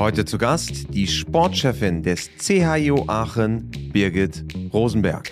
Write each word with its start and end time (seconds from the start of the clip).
Heute 0.00 0.24
zu 0.24 0.38
Gast 0.38 0.94
die 0.94 1.06
Sportchefin 1.06 2.02
des 2.02 2.30
CHIO 2.38 3.04
Aachen, 3.06 3.70
Birgit 3.92 4.42
Rosenberg. 4.72 5.30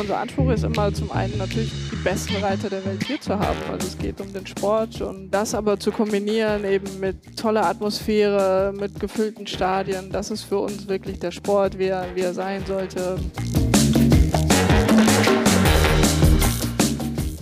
Unser 0.00 0.16
Anspruch 0.16 0.50
ist 0.52 0.62
immer 0.62 0.94
zum 0.94 1.10
einen 1.10 1.36
natürlich 1.36 1.72
die 1.90 1.96
besten 1.96 2.36
Reiter 2.36 2.70
der 2.70 2.84
Welt 2.84 3.02
hier 3.02 3.20
zu 3.20 3.36
haben. 3.36 3.58
Also 3.68 3.88
es 3.88 3.98
geht 3.98 4.20
um 4.20 4.32
den 4.32 4.46
Sport 4.46 5.00
und 5.00 5.32
das 5.32 5.56
aber 5.56 5.76
zu 5.76 5.90
kombinieren 5.90 6.64
eben 6.64 7.00
mit 7.00 7.36
toller 7.36 7.66
Atmosphäre, 7.66 8.72
mit 8.78 9.00
gefüllten 9.00 9.48
Stadien, 9.48 10.12
das 10.12 10.30
ist 10.30 10.44
für 10.44 10.60
uns 10.60 10.86
wirklich 10.86 11.18
der 11.18 11.32
Sport, 11.32 11.80
wie 11.80 11.86
er, 11.86 12.06
wie 12.14 12.20
er 12.20 12.32
sein 12.32 12.62
sollte. 12.64 13.16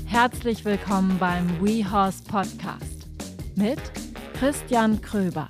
Herzlich 0.06 0.64
willkommen 0.64 1.18
beim 1.18 1.46
WeHorse 1.60 2.22
Podcast 2.26 3.06
mit 3.54 3.78
Christian 4.44 5.00
Kröber. 5.00 5.46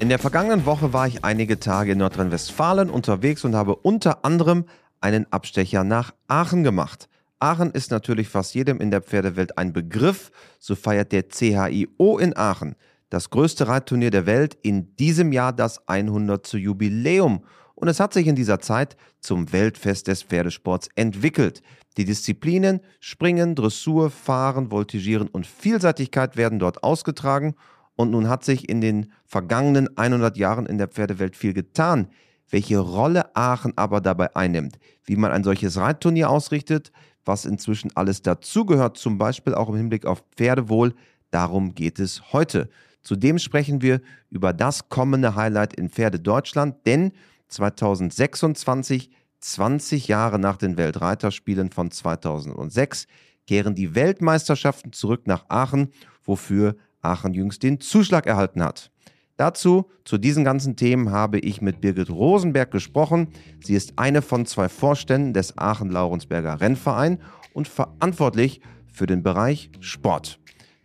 In 0.00 0.08
der 0.08 0.18
vergangenen 0.18 0.66
Woche 0.66 0.92
war 0.92 1.06
ich 1.06 1.24
einige 1.24 1.60
Tage 1.60 1.92
in 1.92 1.98
Nordrhein-Westfalen 1.98 2.90
unterwegs 2.90 3.44
und 3.44 3.54
habe 3.54 3.76
unter 3.76 4.24
anderem 4.24 4.64
einen 5.00 5.32
Abstecher 5.32 5.84
nach 5.84 6.12
Aachen 6.26 6.64
gemacht. 6.64 7.08
Aachen 7.38 7.70
ist 7.70 7.92
natürlich 7.92 8.28
fast 8.28 8.56
jedem 8.56 8.80
in 8.80 8.90
der 8.90 9.00
Pferdewelt 9.00 9.58
ein 9.58 9.72
Begriff. 9.72 10.32
So 10.58 10.74
feiert 10.74 11.12
der 11.12 11.28
CHIO 11.28 12.18
in 12.18 12.36
Aachen, 12.36 12.74
das 13.10 13.30
größte 13.30 13.68
Reitturnier 13.68 14.10
der 14.10 14.26
Welt, 14.26 14.58
in 14.62 14.96
diesem 14.96 15.30
Jahr 15.30 15.52
das 15.52 15.86
100. 15.86 16.54
Jubiläum. 16.54 17.44
Und 17.76 17.86
es 17.86 18.00
hat 18.00 18.12
sich 18.12 18.26
in 18.26 18.34
dieser 18.34 18.58
Zeit 18.58 18.96
zum 19.20 19.52
Weltfest 19.52 20.08
des 20.08 20.24
Pferdesports 20.24 20.88
entwickelt. 20.96 21.62
Die 21.96 22.04
Disziplinen 22.04 22.80
Springen, 23.00 23.54
Dressur, 23.54 24.10
Fahren, 24.10 24.70
Voltigieren 24.70 25.28
und 25.28 25.46
Vielseitigkeit 25.46 26.36
werden 26.36 26.58
dort 26.58 26.82
ausgetragen. 26.82 27.54
Und 27.96 28.10
nun 28.10 28.28
hat 28.28 28.44
sich 28.44 28.68
in 28.68 28.80
den 28.80 29.12
vergangenen 29.26 29.96
100 29.96 30.36
Jahren 30.36 30.66
in 30.66 30.78
der 30.78 30.88
Pferdewelt 30.88 31.36
viel 31.36 31.52
getan. 31.52 32.08
Welche 32.48 32.78
Rolle 32.78 33.34
Aachen 33.36 33.72
aber 33.76 34.00
dabei 34.00 34.34
einnimmt, 34.34 34.78
wie 35.04 35.16
man 35.16 35.32
ein 35.32 35.44
solches 35.44 35.76
Reitturnier 35.76 36.30
ausrichtet, 36.30 36.92
was 37.24 37.44
inzwischen 37.44 37.90
alles 37.94 38.22
dazugehört, 38.22 38.96
zum 38.96 39.18
Beispiel 39.18 39.54
auch 39.54 39.68
im 39.68 39.76
Hinblick 39.76 40.06
auf 40.06 40.24
Pferdewohl, 40.36 40.94
darum 41.30 41.74
geht 41.74 41.98
es 41.98 42.32
heute. 42.32 42.68
Zudem 43.02 43.38
sprechen 43.38 43.82
wir 43.82 44.00
über 44.30 44.52
das 44.52 44.88
kommende 44.88 45.34
Highlight 45.34 45.74
in 45.74 45.88
Pferde 45.88 46.20
Deutschland, 46.20 46.76
denn 46.86 47.12
2026 47.48 49.10
20 49.42 50.08
Jahre 50.08 50.38
nach 50.38 50.56
den 50.56 50.76
Weltreiterspielen 50.76 51.70
von 51.70 51.90
2006 51.90 53.06
kehren 53.46 53.74
die 53.74 53.94
Weltmeisterschaften 53.94 54.92
zurück 54.92 55.26
nach 55.26 55.46
Aachen, 55.48 55.92
wofür 56.24 56.76
Aachen 57.02 57.34
jüngst 57.34 57.62
den 57.62 57.80
Zuschlag 57.80 58.26
erhalten 58.26 58.62
hat. 58.62 58.90
Dazu, 59.36 59.90
zu 60.04 60.18
diesen 60.18 60.44
ganzen 60.44 60.76
Themen, 60.76 61.10
habe 61.10 61.38
ich 61.40 61.60
mit 61.60 61.80
Birgit 61.80 62.10
Rosenberg 62.10 62.70
gesprochen. 62.70 63.28
Sie 63.64 63.74
ist 63.74 63.94
eine 63.96 64.22
von 64.22 64.46
zwei 64.46 64.68
Vorständen 64.68 65.32
des 65.32 65.58
Aachen-Laurensberger 65.58 66.60
Rennverein 66.60 67.18
und 67.52 67.66
verantwortlich 67.66 68.60
für 68.92 69.06
den 69.06 69.22
Bereich 69.22 69.70
Sport. 69.80 70.38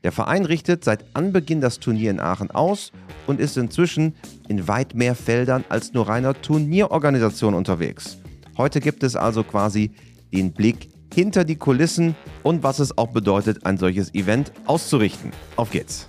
Der 0.04 0.12
Verein 0.12 0.46
richtet 0.46 0.84
seit 0.84 1.06
Anbeginn 1.14 1.62
das 1.62 1.80
Turnier 1.80 2.10
in 2.10 2.20
Aachen 2.20 2.50
aus 2.50 2.92
und 3.28 3.40
ist 3.40 3.58
inzwischen 3.58 4.16
in 4.48 4.68
weit 4.68 4.96
mehr 4.96 5.16
Feldern 5.16 5.66
als 5.70 5.94
nur 5.94 6.08
reiner 6.08 6.42
Turnierorganisation 6.42 7.54
unterwegs. 7.54 8.18
Heute 8.58 8.80
gibt 8.80 9.04
es 9.04 9.16
also 9.16 9.44
quasi 9.44 9.92
den 10.34 10.52
Blick 10.52 10.90
hinter 11.14 11.44
die 11.44 11.58
Kulissen 11.58 12.16
und 12.42 12.64
was 12.64 12.80
es 12.80 12.98
auch 12.98 13.12
bedeutet, 13.12 13.68
ein 13.68 13.78
solches 13.78 14.12
Event 14.16 14.52
auszurichten. 14.66 15.32
Auf 15.58 15.70
geht's! 15.70 16.08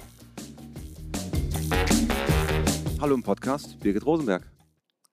Hallo 2.98 3.14
im 3.14 3.22
Podcast, 3.22 3.78
Birgit 3.80 4.06
Rosenberg. 4.06 4.50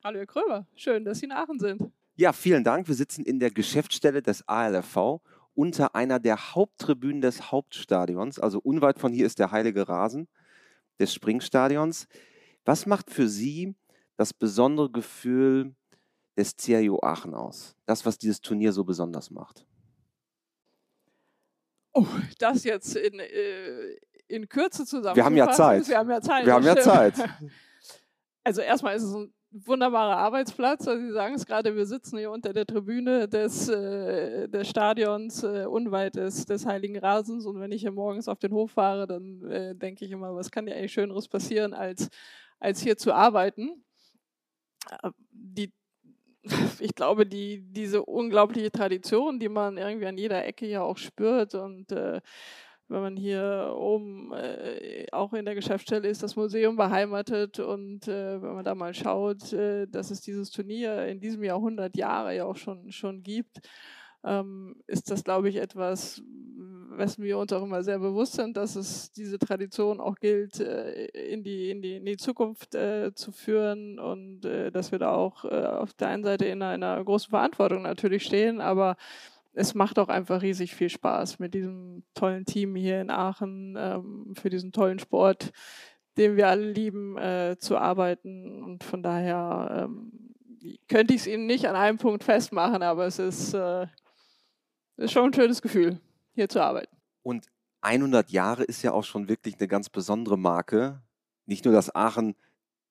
Hallo 0.02 0.20
Herr 0.20 0.26
Kröber, 0.26 0.66
schön, 0.76 1.04
dass 1.04 1.20
Sie 1.20 1.26
in 1.26 1.34
Aachen 1.34 1.60
sind. 1.60 1.82
Ja, 2.16 2.32
vielen 2.32 2.64
Dank. 2.64 2.88
Wir 2.88 2.96
sitzen 2.96 3.26
in 3.26 3.42
der 3.42 3.52
Geschäftsstelle 3.52 4.22
des 4.22 4.48
ALFV 4.48 5.20
unter 5.56 5.94
einer 5.94 6.20
der 6.22 6.56
Haupttribünen 6.56 7.20
des 7.20 7.52
Hauptstadions. 7.52 8.40
Also 8.40 8.60
unweit 8.60 8.98
von 8.98 9.12
hier 9.12 9.26
ist 9.26 9.40
der 9.40 9.52
heilige 9.52 9.90
Rasen 9.90 10.30
des 11.02 11.14
Springstadions. 11.14 12.08
Was 12.64 12.86
macht 12.86 13.12
für 13.12 13.28
Sie 13.28 13.76
das 14.16 14.34
besondere 14.34 14.90
Gefühl 14.90 15.76
des 16.38 16.56
CIO 16.56 17.00
Aachen 17.02 17.34
aus? 17.34 17.76
Das, 17.86 18.06
was 18.06 18.18
dieses 18.18 18.42
Turnier 18.42 18.72
so 18.72 18.84
besonders 18.84 19.32
macht? 19.32 19.66
Oh, 21.94 22.06
das 22.40 22.64
jetzt 22.66 22.96
in, 22.96 23.20
äh, 23.20 23.96
in 24.28 24.50
Kürze 24.50 24.86
zusammen. 24.86 25.16
Wir 25.16 25.24
haben 25.24 25.38
ja 25.38 25.50
Zeit. 25.52 25.88
Wir 25.88 25.98
haben 25.98 26.10
ja 26.10 26.22
Zeit. 26.22 26.46
Wir 26.46 26.54
haben 26.54 26.66
ja 26.66 26.76
Zeit. 26.76 27.16
Also 28.48 28.62
erstmal 28.62 28.96
ist 28.96 29.02
es 29.02 29.16
ein 29.16 29.34
wunderbarer 29.50 30.18
Arbeitsplatz. 30.18 30.88
Also 30.88 31.04
Sie 31.04 31.12
sagen 31.12 31.34
es 31.34 31.48
gerade, 31.48 31.76
wir 31.76 31.88
sitzen 31.88 32.20
hier 32.20 32.30
unter 32.30 32.54
der 32.54 32.68
Tribüne 32.68 33.28
des, 33.28 33.68
äh, 33.70 34.48
des 34.48 34.70
Stadions 34.70 35.44
äh, 35.44 35.66
unweit 35.66 36.16
des, 36.16 36.46
des 36.46 36.66
Heiligen 36.66 36.98
Rasens. 36.98 37.48
Und 37.48 37.60
wenn 37.60 37.72
ich 37.72 37.82
hier 37.82 37.92
morgens 37.92 38.28
auf 38.28 38.38
den 38.38 38.52
Hof 38.52 38.72
fahre, 38.72 39.08
dann 39.08 39.44
äh, 39.50 39.76
denke 39.76 40.06
ich 40.06 40.12
immer, 40.12 40.36
was 40.36 40.52
kann 40.52 40.68
ja 40.68 40.76
eigentlich 40.76 40.94
Schöneres 40.94 41.28
passieren, 41.28 41.74
als, 41.74 42.10
als 42.60 42.82
hier 42.82 42.98
zu 42.98 43.14
arbeiten. 43.14 43.84
Die 45.32 45.74
ich 46.80 46.96
glaube, 46.96 47.26
die, 47.26 47.62
diese 47.72 48.04
unglaubliche 48.04 48.72
Tradition, 48.72 49.40
die 49.40 49.50
man 49.50 49.78
irgendwie 49.78 50.08
an 50.08 50.18
jeder 50.18 50.46
Ecke 50.46 50.68
ja 50.68 50.82
auch 50.82 50.98
spürt 50.98 51.56
und 51.56 51.92
äh, 51.92 52.22
wenn 52.88 53.02
man 53.02 53.18
hier 53.18 53.74
oben 53.76 54.32
äh, 54.34 55.08
auch 55.12 55.34
in 55.34 55.46
der 55.46 55.56
Geschäftsstelle 55.56 56.08
ist, 56.08 56.22
das 56.22 56.36
Museum 56.36 56.76
beheimatet 56.76 57.60
und 57.60 58.08
äh, 58.08 58.42
wenn 58.42 58.54
man 58.54 58.66
da 58.66 58.76
mal 58.76 58.94
schaut, 58.94 59.54
äh, 59.54 59.88
dass 59.88 60.12
es 60.12 60.22
dieses 60.22 60.52
Turnier 60.52 61.08
in 61.08 61.20
diesem 61.20 61.44
Jahr 61.44 61.58
100 61.58 61.98
Jahre 61.98 62.36
ja 62.36 62.46
auch 62.46 62.58
schon, 62.58 62.92
schon 62.92 63.24
gibt, 63.24 63.60
ähm, 64.24 64.76
ist 64.86 65.10
das, 65.10 65.24
glaube 65.24 65.50
ich, 65.50 65.56
etwas, 65.56 66.22
wessen 66.98 67.24
wir 67.24 67.38
uns 67.38 67.52
auch 67.54 67.64
immer 67.64 67.84
sehr 67.84 68.00
bewusst 68.00 68.34
sind, 68.34 68.58
dass 68.58 68.76
es 68.76 69.12
diese 69.12 69.40
Tradition 69.40 70.00
auch 70.00 70.16
gilt, 70.16 70.60
äh, 70.60 71.06
in, 71.06 71.44
die, 71.44 71.70
in, 71.70 71.82
die, 71.82 71.96
in 71.98 72.06
die 72.06 72.18
Zukunft 72.18 72.76
äh, 72.76 73.14
zu 73.14 73.32
führen 73.32 74.00
und 74.00 74.46
äh, 74.46 74.72
dass 74.72 74.92
wir 74.92 75.00
da 75.00 75.12
auch 75.14 75.46
auf 75.46 75.94
der 75.94 76.10
einen 76.10 76.24
Seite 76.24 76.46
in 76.46 76.62
einer, 76.62 76.76
in 76.76 76.84
einer, 76.84 77.04
großen 77.04 77.30
Verantwortung 77.30 77.84
natürlich 77.84 78.24
stehen, 78.24 78.62
aber 78.62 78.98
es 79.54 79.74
macht 79.74 80.00
auch 80.00 80.10
einfach 80.10 80.42
riesig 80.42 80.76
viel 80.76 80.90
Spaß 80.90 81.40
mit 81.40 81.54
diesem 81.54 82.04
tollen 82.14 82.46
Team 82.46 82.76
hier 82.76 83.00
in 83.02 83.10
Aachen, 83.10 83.76
ähm, 83.78 84.34
für 84.36 84.50
diesen 84.50 84.72
tollen 84.72 85.00
Sport, 85.00 85.52
den 86.18 86.36
wir 86.36 86.50
alle 86.50 86.72
lieben, 86.72 87.18
äh, 87.18 87.56
zu 87.58 87.78
arbeiten. 87.78 88.64
Und 88.64 88.84
von 88.84 89.02
daher 89.02 89.88
ähm, 89.90 90.34
könnte 90.90 91.14
ich 91.14 91.22
es 91.22 91.28
Ihnen 91.28 91.46
nicht 91.46 91.68
an 91.68 91.76
einem 91.76 91.98
Punkt 91.98 92.24
festmachen, 92.24 92.84
aber 92.84 93.06
es 93.06 93.20
ist, 93.20 93.54
äh, 93.54 93.88
ist 94.98 95.12
schon 95.12 95.26
ein 95.26 95.34
schönes 95.34 95.62
Gefühl 95.62 96.00
hier 96.36 96.50
zu 96.50 96.62
arbeiten. 96.62 96.96
Und 97.24 97.48
100 97.82 98.30
Jahre 98.30 98.64
ist 98.64 98.84
ja 98.84 98.92
auch 98.92 99.04
schon 99.04 99.28
wirklich 99.30 99.56
eine 99.60 99.68
ganz 99.68 99.90
besondere 99.90 100.38
Marke. 100.38 101.02
Nicht 101.46 101.66
nur, 101.66 101.74
dass 101.74 101.94
Aachen 101.96 102.36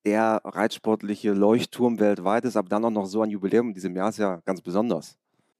der 0.04 0.40
reitsportliche 0.44 1.32
Leuchtturm 1.32 1.98
weltweit 1.98 2.44
ist, 2.44 2.56
aber 2.56 2.68
dann 2.68 2.84
auch 2.84 2.90
noch 2.90 3.06
so 3.06 3.22
ein 3.22 3.30
Jubiläum 3.30 3.68
in 3.68 3.74
diesem 3.74 3.96
Jahr 3.96 4.10
ist 4.10 4.18
ja 4.18 4.40
ganz 4.44 4.60
besonders. 4.60 5.16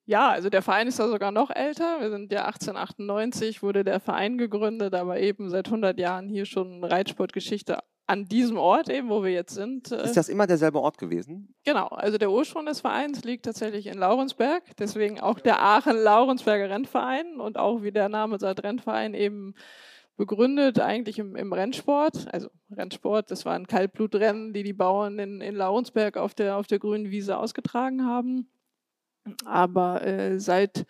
Ja, 0.06 0.28
also 0.28 0.50
der 0.50 0.60
Verein 0.60 0.86
ist 0.86 0.98
da 0.98 1.08
sogar 1.08 1.32
noch 1.32 1.50
älter. 1.50 2.00
Wir 2.00 2.10
sind 2.10 2.30
ja 2.30 2.44
1898, 2.44 3.62
wurde 3.62 3.84
der 3.84 4.00
Verein 4.00 4.36
gegründet, 4.36 4.94
aber 4.94 5.18
eben 5.18 5.48
seit 5.48 5.66
100 5.66 5.98
Jahren 5.98 6.28
hier 6.28 6.44
schon 6.44 6.84
Reitsportgeschichte 6.84 7.78
an 8.06 8.26
diesem 8.26 8.58
Ort 8.58 8.90
eben, 8.90 9.08
wo 9.08 9.22
wir 9.22 9.32
jetzt 9.32 9.54
sind. 9.54 9.90
Äh, 9.90 10.04
ist 10.04 10.16
das 10.16 10.28
immer 10.28 10.46
derselbe 10.46 10.80
Ort 10.80 10.98
gewesen? 10.98 11.54
Genau, 11.64 11.86
also 11.86 12.18
der 12.18 12.30
Ursprung 12.30 12.66
des 12.66 12.80
Vereins 12.80 13.24
liegt 13.24 13.44
tatsächlich 13.44 13.86
in 13.86 13.98
Laurensberg, 13.98 14.62
deswegen 14.78 15.20
auch 15.20 15.40
der 15.40 15.62
Aachen-Laurensberger 15.62 16.68
Rennverein 16.68 17.40
und 17.40 17.56
auch 17.56 17.82
wie 17.82 17.92
der 17.92 18.08
Name 18.08 18.38
sagt, 18.38 18.62
Rennverein 18.62 19.14
eben 19.14 19.54
begründet 20.16 20.80
eigentlich 20.80 21.18
im, 21.18 21.34
im, 21.34 21.52
Rennsport. 21.52 22.32
Also 22.32 22.48
Rennsport, 22.70 23.30
das 23.30 23.44
waren 23.44 23.66
Kaltblutrennen, 23.66 24.52
die 24.52 24.62
die 24.62 24.72
Bauern 24.72 25.18
in, 25.18 25.40
in 25.40 25.56
Laurensberg 25.56 26.16
auf 26.16 26.34
der, 26.34 26.56
auf 26.56 26.66
der 26.66 26.78
grünen 26.78 27.10
Wiese 27.10 27.38
ausgetragen 27.38 28.04
haben. 28.04 28.48
Aber 29.44 30.06
äh, 30.06 30.38
seit 30.38 30.86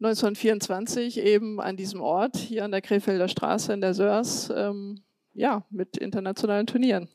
1924 0.00 1.18
eben 1.18 1.60
an 1.60 1.76
diesem 1.76 2.00
Ort, 2.00 2.36
hier 2.36 2.64
an 2.64 2.70
der 2.70 2.80
Krefelder 2.80 3.28
Straße 3.28 3.72
in 3.72 3.82
der 3.82 3.94
Sörs, 3.94 4.50
ähm, 4.54 5.02
ja, 5.40 5.64
mit 5.70 5.96
internationalen 5.96 6.66
Turnieren. 6.66 7.08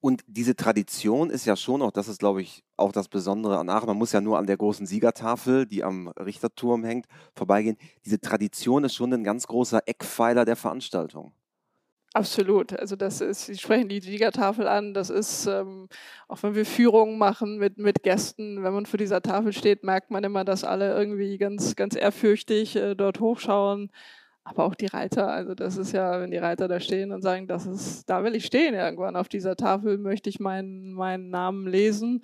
Und 0.00 0.22
diese 0.26 0.54
Tradition 0.54 1.30
ist 1.30 1.46
ja 1.46 1.56
schon 1.56 1.80
auch, 1.82 1.90
das 1.90 2.08
ist, 2.08 2.18
glaube 2.18 2.42
ich, 2.42 2.62
auch 2.76 2.92
das 2.92 3.08
Besondere 3.08 3.58
an 3.58 3.70
Aachen. 3.70 3.86
Man 3.86 3.96
muss 3.96 4.12
ja 4.12 4.20
nur 4.20 4.38
an 4.38 4.46
der 4.46 4.58
großen 4.58 4.86
Siegertafel, 4.86 5.66
die 5.66 5.82
am 5.82 6.08
Richterturm 6.08 6.84
hängt, 6.84 7.06
vorbeigehen. 7.34 7.78
Diese 8.04 8.20
Tradition 8.20 8.84
ist 8.84 8.94
schon 8.94 9.12
ein 9.14 9.24
ganz 9.24 9.46
großer 9.46 9.80
Eckpfeiler 9.86 10.44
der 10.44 10.56
Veranstaltung. 10.56 11.32
Absolut. 12.12 12.78
Also 12.78 12.94
das 12.94 13.20
ist, 13.20 13.46
Sie 13.46 13.56
sprechen 13.56 13.88
die 13.88 14.00
Siegertafel 14.00 14.68
an. 14.68 14.94
Das 14.94 15.10
ist, 15.10 15.46
ähm, 15.46 15.88
auch 16.28 16.42
wenn 16.42 16.54
wir 16.54 16.66
Führungen 16.66 17.18
machen 17.18 17.56
mit, 17.56 17.78
mit 17.78 18.04
Gästen, 18.04 18.62
wenn 18.62 18.74
man 18.74 18.86
vor 18.86 18.98
dieser 18.98 19.22
Tafel 19.22 19.52
steht, 19.52 19.82
merkt 19.82 20.10
man 20.12 20.22
immer, 20.22 20.44
dass 20.44 20.62
alle 20.62 20.94
irgendwie 20.94 21.38
ganz, 21.38 21.74
ganz 21.74 21.96
ehrfürchtig 21.96 22.76
äh, 22.76 22.94
dort 22.94 23.18
hochschauen 23.18 23.90
aber 24.44 24.64
auch 24.64 24.74
die 24.74 24.86
Reiter. 24.86 25.28
Also 25.28 25.54
das 25.54 25.76
ist 25.76 25.92
ja, 25.92 26.20
wenn 26.20 26.30
die 26.30 26.36
Reiter 26.36 26.68
da 26.68 26.78
stehen 26.78 27.12
und 27.12 27.22
sagen, 27.22 27.48
das 27.48 27.66
ist, 27.66 28.08
da 28.08 28.22
will 28.22 28.36
ich 28.36 28.44
stehen 28.44 28.74
irgendwann 28.74 29.16
auf 29.16 29.28
dieser 29.28 29.56
Tafel, 29.56 29.98
möchte 29.98 30.28
ich 30.28 30.38
meinen, 30.38 30.92
meinen 30.92 31.30
Namen 31.30 31.66
lesen. 31.66 32.20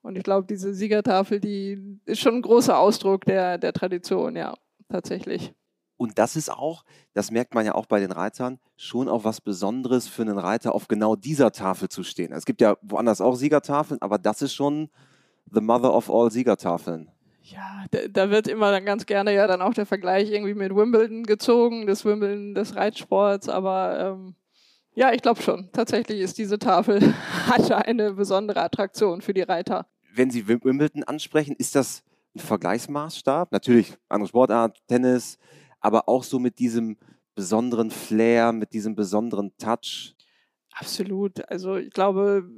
Und 0.00 0.16
ich 0.16 0.22
glaube, 0.22 0.46
diese 0.46 0.72
Siegertafel, 0.72 1.40
die 1.40 2.00
ist 2.04 2.20
schon 2.20 2.36
ein 2.36 2.42
großer 2.42 2.78
Ausdruck 2.78 3.24
der, 3.24 3.58
der 3.58 3.72
Tradition, 3.72 4.36
ja, 4.36 4.54
tatsächlich. 4.88 5.52
Und 5.96 6.18
das 6.18 6.36
ist 6.36 6.50
auch, 6.50 6.84
das 7.14 7.30
merkt 7.30 7.54
man 7.54 7.66
ja 7.66 7.74
auch 7.74 7.86
bei 7.86 7.98
den 7.98 8.12
Reitern, 8.12 8.60
schon 8.76 9.08
auch 9.08 9.24
was 9.24 9.40
Besonderes 9.40 10.06
für 10.06 10.22
einen 10.22 10.38
Reiter, 10.38 10.74
auf 10.74 10.88
genau 10.88 11.16
dieser 11.16 11.50
Tafel 11.50 11.88
zu 11.88 12.04
stehen. 12.04 12.32
Es 12.32 12.44
gibt 12.44 12.60
ja 12.60 12.76
woanders 12.82 13.20
auch 13.20 13.34
Siegertafeln, 13.34 14.00
aber 14.02 14.18
das 14.18 14.42
ist 14.42 14.54
schon 14.54 14.90
the 15.50 15.60
mother 15.60 15.92
of 15.92 16.10
all 16.10 16.30
Siegertafeln. 16.30 17.10
Ja, 17.48 17.84
da, 17.92 18.08
da, 18.08 18.30
wird 18.30 18.48
immer 18.48 18.72
dann 18.72 18.84
ganz 18.84 19.06
gerne 19.06 19.32
ja 19.32 19.46
dann 19.46 19.62
auch 19.62 19.72
der 19.72 19.86
Vergleich 19.86 20.32
irgendwie 20.32 20.54
mit 20.54 20.74
Wimbledon 20.74 21.22
gezogen, 21.22 21.86
das 21.86 22.04
Wimbledon 22.04 22.54
des 22.56 22.74
Reitsports, 22.74 23.48
aber 23.48 24.00
ähm, 24.00 24.34
ja, 24.94 25.12
ich 25.12 25.22
glaube 25.22 25.40
schon. 25.40 25.68
Tatsächlich 25.72 26.20
ist 26.20 26.38
diese 26.38 26.58
Tafel 26.58 27.14
hat 27.46 27.70
eine 27.70 28.14
besondere 28.14 28.62
Attraktion 28.62 29.20
für 29.20 29.32
die 29.32 29.42
Reiter. 29.42 29.86
Wenn 30.12 30.30
Sie 30.30 30.48
Wimbledon 30.48 31.04
ansprechen, 31.04 31.54
ist 31.56 31.76
das 31.76 32.02
ein 32.34 32.40
Vergleichsmaßstab? 32.40 33.52
Natürlich 33.52 33.96
andere 34.08 34.28
Sportart, 34.28 34.78
Tennis, 34.88 35.38
aber 35.78 36.08
auch 36.08 36.24
so 36.24 36.40
mit 36.40 36.58
diesem 36.58 36.96
besonderen 37.36 37.90
Flair, 37.92 38.50
mit 38.50 38.72
diesem 38.72 38.96
besonderen 38.96 39.52
Touch. 39.56 40.16
Absolut. 40.72 41.48
Also 41.48 41.76
ich 41.76 41.90
glaube, 41.90 42.50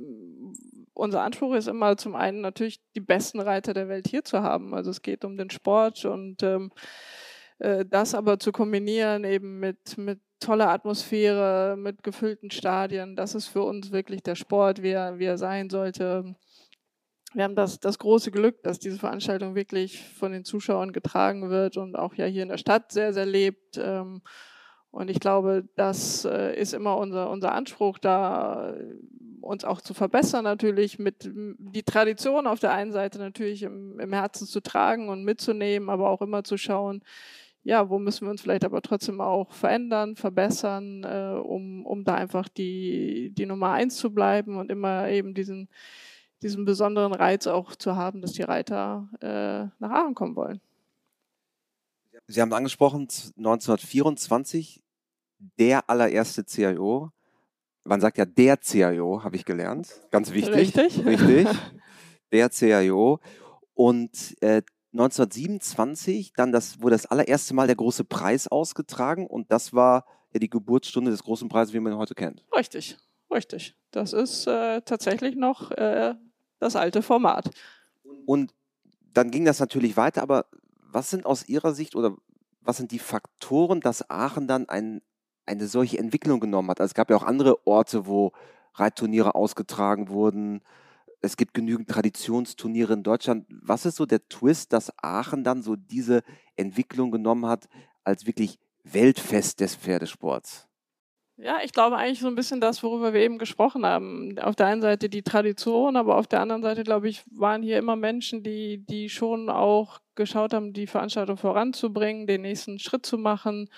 unser 0.98 1.22
Anspruch 1.22 1.54
ist 1.54 1.68
immer 1.68 1.96
zum 1.96 2.16
einen 2.16 2.40
natürlich 2.40 2.80
die 2.96 3.00
besten 3.00 3.38
Reiter 3.38 3.72
der 3.72 3.88
Welt 3.88 4.08
hier 4.08 4.24
zu 4.24 4.42
haben. 4.42 4.74
Also 4.74 4.90
es 4.90 5.00
geht 5.00 5.24
um 5.24 5.36
den 5.36 5.48
Sport 5.48 6.04
und 6.04 6.42
ähm, 6.42 6.72
äh, 7.58 7.84
das 7.86 8.14
aber 8.14 8.40
zu 8.40 8.50
kombinieren 8.50 9.22
eben 9.22 9.60
mit, 9.60 9.96
mit 9.96 10.20
toller 10.40 10.70
Atmosphäre, 10.70 11.76
mit 11.78 12.02
gefüllten 12.02 12.50
Stadien, 12.50 13.14
das 13.14 13.36
ist 13.36 13.46
für 13.46 13.62
uns 13.62 13.92
wirklich 13.92 14.22
der 14.24 14.34
Sport, 14.34 14.82
wie 14.82 14.90
er, 14.90 15.18
wie 15.18 15.24
er 15.24 15.38
sein 15.38 15.70
sollte. 15.70 16.34
Wir 17.32 17.44
haben 17.44 17.56
das, 17.56 17.78
das 17.78 17.98
große 17.98 18.32
Glück, 18.32 18.62
dass 18.64 18.80
diese 18.80 18.98
Veranstaltung 18.98 19.54
wirklich 19.54 20.02
von 20.14 20.32
den 20.32 20.44
Zuschauern 20.44 20.92
getragen 20.92 21.50
wird 21.50 21.76
und 21.76 21.96
auch 21.96 22.14
ja 22.14 22.24
hier 22.24 22.42
in 22.42 22.48
der 22.48 22.58
Stadt 22.58 22.90
sehr, 22.90 23.12
sehr 23.12 23.26
lebt. 23.26 23.76
Ähm, 23.78 24.22
und 24.90 25.10
ich 25.10 25.20
glaube, 25.20 25.68
das 25.76 26.24
äh, 26.24 26.58
ist 26.58 26.72
immer 26.72 26.96
unser, 26.96 27.30
unser 27.30 27.52
Anspruch, 27.52 27.98
da 27.98 28.74
uns 29.48 29.64
auch 29.64 29.80
zu 29.80 29.94
verbessern, 29.94 30.44
natürlich 30.44 30.98
mit 30.98 31.30
die 31.32 31.82
Tradition 31.82 32.46
auf 32.46 32.60
der 32.60 32.72
einen 32.72 32.92
Seite 32.92 33.18
natürlich 33.18 33.62
im, 33.62 33.98
im 33.98 34.12
Herzen 34.12 34.46
zu 34.46 34.60
tragen 34.60 35.08
und 35.08 35.24
mitzunehmen, 35.24 35.88
aber 35.90 36.10
auch 36.10 36.20
immer 36.22 36.44
zu 36.44 36.56
schauen, 36.56 37.02
ja, 37.64 37.90
wo 37.90 37.98
müssen 37.98 38.26
wir 38.26 38.30
uns 38.30 38.40
vielleicht 38.40 38.64
aber 38.64 38.82
trotzdem 38.82 39.20
auch 39.20 39.52
verändern, 39.52 40.16
verbessern, 40.16 41.04
äh, 41.04 41.38
um, 41.38 41.84
um 41.84 42.04
da 42.04 42.14
einfach 42.14 42.48
die, 42.48 43.30
die 43.36 43.46
Nummer 43.46 43.72
eins 43.72 43.96
zu 43.96 44.12
bleiben 44.12 44.56
und 44.56 44.70
immer 44.70 45.08
eben 45.08 45.34
diesen, 45.34 45.68
diesen 46.42 46.64
besonderen 46.64 47.12
Reiz 47.12 47.46
auch 47.46 47.74
zu 47.74 47.96
haben, 47.96 48.22
dass 48.22 48.32
die 48.32 48.42
Reiter 48.42 49.08
äh, 49.20 49.68
nach 49.80 49.90
Aachen 49.90 50.14
kommen 50.14 50.36
wollen. 50.36 50.60
Sie 52.26 52.40
haben 52.40 52.52
angesprochen, 52.52 53.08
1924 53.36 54.82
der 55.58 55.88
allererste 55.88 56.44
CIO. 56.44 57.10
Man 57.88 58.00
sagt 58.02 58.18
ja 58.18 58.26
der 58.26 58.60
CIO, 58.60 59.24
habe 59.24 59.36
ich 59.36 59.46
gelernt. 59.46 59.88
Ganz 60.10 60.32
wichtig. 60.32 60.54
Richtig. 60.76 61.04
Richtig. 61.06 61.48
Der 62.32 62.50
CIO. 62.50 63.18
Und 63.72 64.36
äh, 64.42 64.62
1927 64.92 66.32
dann 66.34 66.52
das, 66.52 66.82
wurde 66.82 66.94
das 66.94 67.06
allererste 67.06 67.54
Mal 67.54 67.66
der 67.66 67.76
große 67.76 68.04
Preis 68.04 68.46
ausgetragen 68.48 69.26
und 69.26 69.50
das 69.50 69.72
war 69.72 70.04
ja 70.32 70.40
die 70.40 70.50
Geburtsstunde 70.50 71.10
des 71.10 71.22
großen 71.22 71.48
Preises, 71.48 71.72
wie 71.72 71.80
man 71.80 71.92
ihn 71.92 71.98
heute 71.98 72.14
kennt. 72.14 72.44
Richtig, 72.54 72.98
richtig. 73.32 73.76
Das 73.90 74.12
ist 74.12 74.46
äh, 74.46 74.82
tatsächlich 74.82 75.36
noch 75.36 75.70
äh, 75.70 76.14
das 76.58 76.76
alte 76.76 77.02
Format. 77.02 77.50
Und 78.26 78.52
dann 79.14 79.30
ging 79.30 79.44
das 79.44 79.60
natürlich 79.60 79.96
weiter, 79.96 80.22
aber 80.22 80.46
was 80.90 81.10
sind 81.10 81.24
aus 81.24 81.48
Ihrer 81.48 81.72
Sicht 81.72 81.94
oder 81.94 82.16
was 82.60 82.76
sind 82.76 82.90
die 82.92 82.98
Faktoren, 82.98 83.80
dass 83.80 84.10
Aachen 84.10 84.46
dann 84.46 84.68
ein, 84.68 85.00
eine 85.48 85.66
solche 85.66 85.98
Entwicklung 85.98 86.40
genommen 86.40 86.70
hat? 86.70 86.80
Also 86.80 86.90
es 86.90 86.94
gab 86.94 87.10
ja 87.10 87.16
auch 87.16 87.24
andere 87.24 87.66
Orte, 87.66 88.06
wo 88.06 88.32
Reitturniere 88.74 89.34
ausgetragen 89.34 90.08
wurden. 90.08 90.60
Es 91.20 91.36
gibt 91.36 91.54
genügend 91.54 91.88
Traditionsturniere 91.88 92.92
in 92.92 93.02
Deutschland. 93.02 93.46
Was 93.50 93.86
ist 93.86 93.96
so 93.96 94.06
der 94.06 94.28
Twist, 94.28 94.72
dass 94.72 94.92
Aachen 95.02 95.42
dann 95.42 95.62
so 95.62 95.74
diese 95.74 96.22
Entwicklung 96.56 97.10
genommen 97.10 97.46
hat 97.46 97.68
als 98.04 98.26
wirklich 98.26 98.58
Weltfest 98.84 99.60
des 99.60 99.74
Pferdesports? 99.74 100.68
Ja, 101.40 101.58
ich 101.62 101.72
glaube 101.72 101.96
eigentlich 101.96 102.18
so 102.18 102.26
ein 102.26 102.34
bisschen 102.34 102.60
das, 102.60 102.82
worüber 102.82 103.12
wir 103.12 103.20
eben 103.20 103.38
gesprochen 103.38 103.86
haben. 103.86 104.36
Auf 104.40 104.56
der 104.56 104.66
einen 104.66 104.82
Seite 104.82 105.08
die 105.08 105.22
Tradition, 105.22 105.96
aber 105.96 106.16
auf 106.16 106.26
der 106.26 106.40
anderen 106.40 106.62
Seite, 106.62 106.82
glaube 106.82 107.08
ich, 107.08 107.22
waren 107.30 107.62
hier 107.62 107.78
immer 107.78 107.94
Menschen, 107.94 108.42
die, 108.42 108.84
die 108.84 109.08
schon 109.08 109.48
auch 109.48 110.00
geschaut 110.16 110.52
haben, 110.52 110.72
die 110.72 110.88
Veranstaltung 110.88 111.36
voranzubringen, 111.36 112.26
den 112.26 112.42
nächsten 112.42 112.80
Schritt 112.80 113.06
zu 113.06 113.18
machen. 113.18 113.68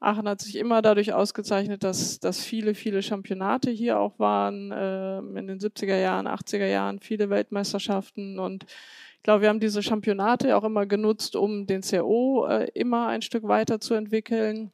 Aachen 0.00 0.28
hat 0.28 0.40
sich 0.40 0.56
immer 0.56 0.82
dadurch 0.82 1.12
ausgezeichnet, 1.12 1.82
dass, 1.82 2.20
dass 2.20 2.44
viele, 2.44 2.74
viele 2.74 3.02
Championate 3.02 3.70
hier 3.70 3.98
auch 3.98 4.18
waren, 4.18 4.70
äh, 4.70 5.18
in 5.18 5.46
den 5.46 5.58
70er 5.58 5.98
Jahren, 5.98 6.28
80er 6.28 6.66
Jahren, 6.66 7.00
viele 7.00 7.30
Weltmeisterschaften. 7.30 8.38
Und 8.38 8.64
ich 8.64 9.22
glaube, 9.22 9.42
wir 9.42 9.48
haben 9.48 9.60
diese 9.60 9.82
Championate 9.82 10.56
auch 10.56 10.64
immer 10.64 10.86
genutzt, 10.86 11.34
um 11.34 11.66
den 11.66 11.80
CRO 11.80 12.46
äh, 12.46 12.68
immer 12.74 13.08
ein 13.08 13.22
Stück 13.22 13.48
weiterzuentwickeln 13.48 14.72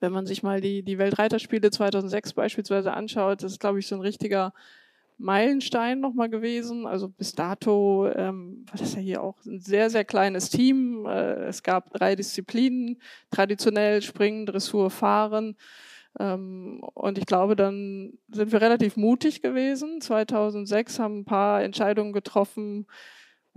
wenn 0.00 0.12
man 0.12 0.26
sich 0.26 0.42
mal 0.42 0.60
die, 0.60 0.82
die 0.82 0.98
Weltreiterspiele 0.98 1.70
2006 1.70 2.32
beispielsweise 2.32 2.92
anschaut, 2.92 3.42
das 3.42 3.52
ist, 3.52 3.60
glaube 3.60 3.78
ich, 3.78 3.86
so 3.86 3.94
ein 3.94 4.00
richtiger 4.00 4.52
Meilenstein 5.20 6.00
nochmal 6.00 6.30
gewesen. 6.30 6.86
Also 6.86 7.08
bis 7.08 7.32
dato 7.32 8.08
ähm, 8.08 8.64
war 8.70 8.78
das 8.78 8.94
ja 8.94 9.00
hier 9.00 9.22
auch 9.22 9.36
ein 9.44 9.60
sehr, 9.60 9.90
sehr 9.90 10.04
kleines 10.04 10.50
Team. 10.50 11.06
Äh, 11.06 11.44
es 11.44 11.62
gab 11.62 11.92
drei 11.92 12.16
Disziplinen, 12.16 13.00
traditionell 13.30 14.02
Springen, 14.02 14.46
Dressur, 14.46 14.90
Fahren. 14.90 15.56
Ähm, 16.18 16.80
und 16.94 17.18
ich 17.18 17.26
glaube, 17.26 17.54
dann 17.54 18.14
sind 18.30 18.50
wir 18.50 18.60
relativ 18.60 18.96
mutig 18.96 19.42
gewesen. 19.42 20.00
2006 20.00 20.98
haben 20.98 21.20
ein 21.20 21.24
paar 21.24 21.62
Entscheidungen 21.62 22.12
getroffen, 22.12 22.86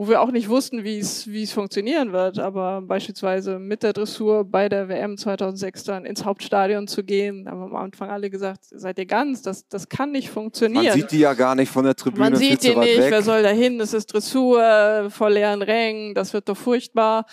wo 0.03 0.09
wir 0.09 0.21
auch 0.21 0.31
nicht 0.31 0.49
wussten, 0.49 0.83
wie 0.83 0.99
es, 0.99 1.27
wie 1.27 1.43
es 1.43 1.53
funktionieren 1.53 2.11
wird. 2.11 2.37
Aber 2.37 2.81
beispielsweise 2.81 3.57
mit 3.57 3.83
der 3.83 3.93
Dressur 3.93 4.43
bei 4.43 4.67
der 4.67 4.89
WM 4.89 5.17
2006 5.17 5.85
dann 5.85 6.05
ins 6.05 6.25
Hauptstadion 6.25 6.87
zu 6.87 7.05
gehen, 7.05 7.45
da 7.45 7.51
haben 7.51 7.63
am 7.63 7.75
Anfang 7.75 8.09
alle 8.09 8.29
gesagt, 8.29 8.65
seid 8.69 8.99
ihr 8.99 9.05
ganz, 9.05 9.41
das, 9.41 9.67
das 9.69 9.87
kann 9.87 10.11
nicht 10.11 10.29
funktionieren. 10.29 10.83
Man 10.83 10.93
sieht 10.93 11.11
die 11.11 11.19
ja 11.19 11.33
gar 11.33 11.55
nicht 11.55 11.71
von 11.71 11.85
der 11.85 11.95
Tribüne. 11.95 12.31
Man 12.31 12.35
sieht 12.35 12.63
die 12.63 12.75
nicht, 12.75 12.97
weg. 12.97 13.11
wer 13.11 13.21
soll 13.21 13.43
da 13.43 13.49
hin, 13.49 13.79
es 13.79 13.93
ist 13.93 14.07
Dressur 14.07 15.07
vor 15.09 15.29
leeren 15.29 15.61
Rängen, 15.61 16.13
das 16.15 16.33
wird 16.33 16.49
doch 16.49 16.57
furchtbar. 16.57 17.25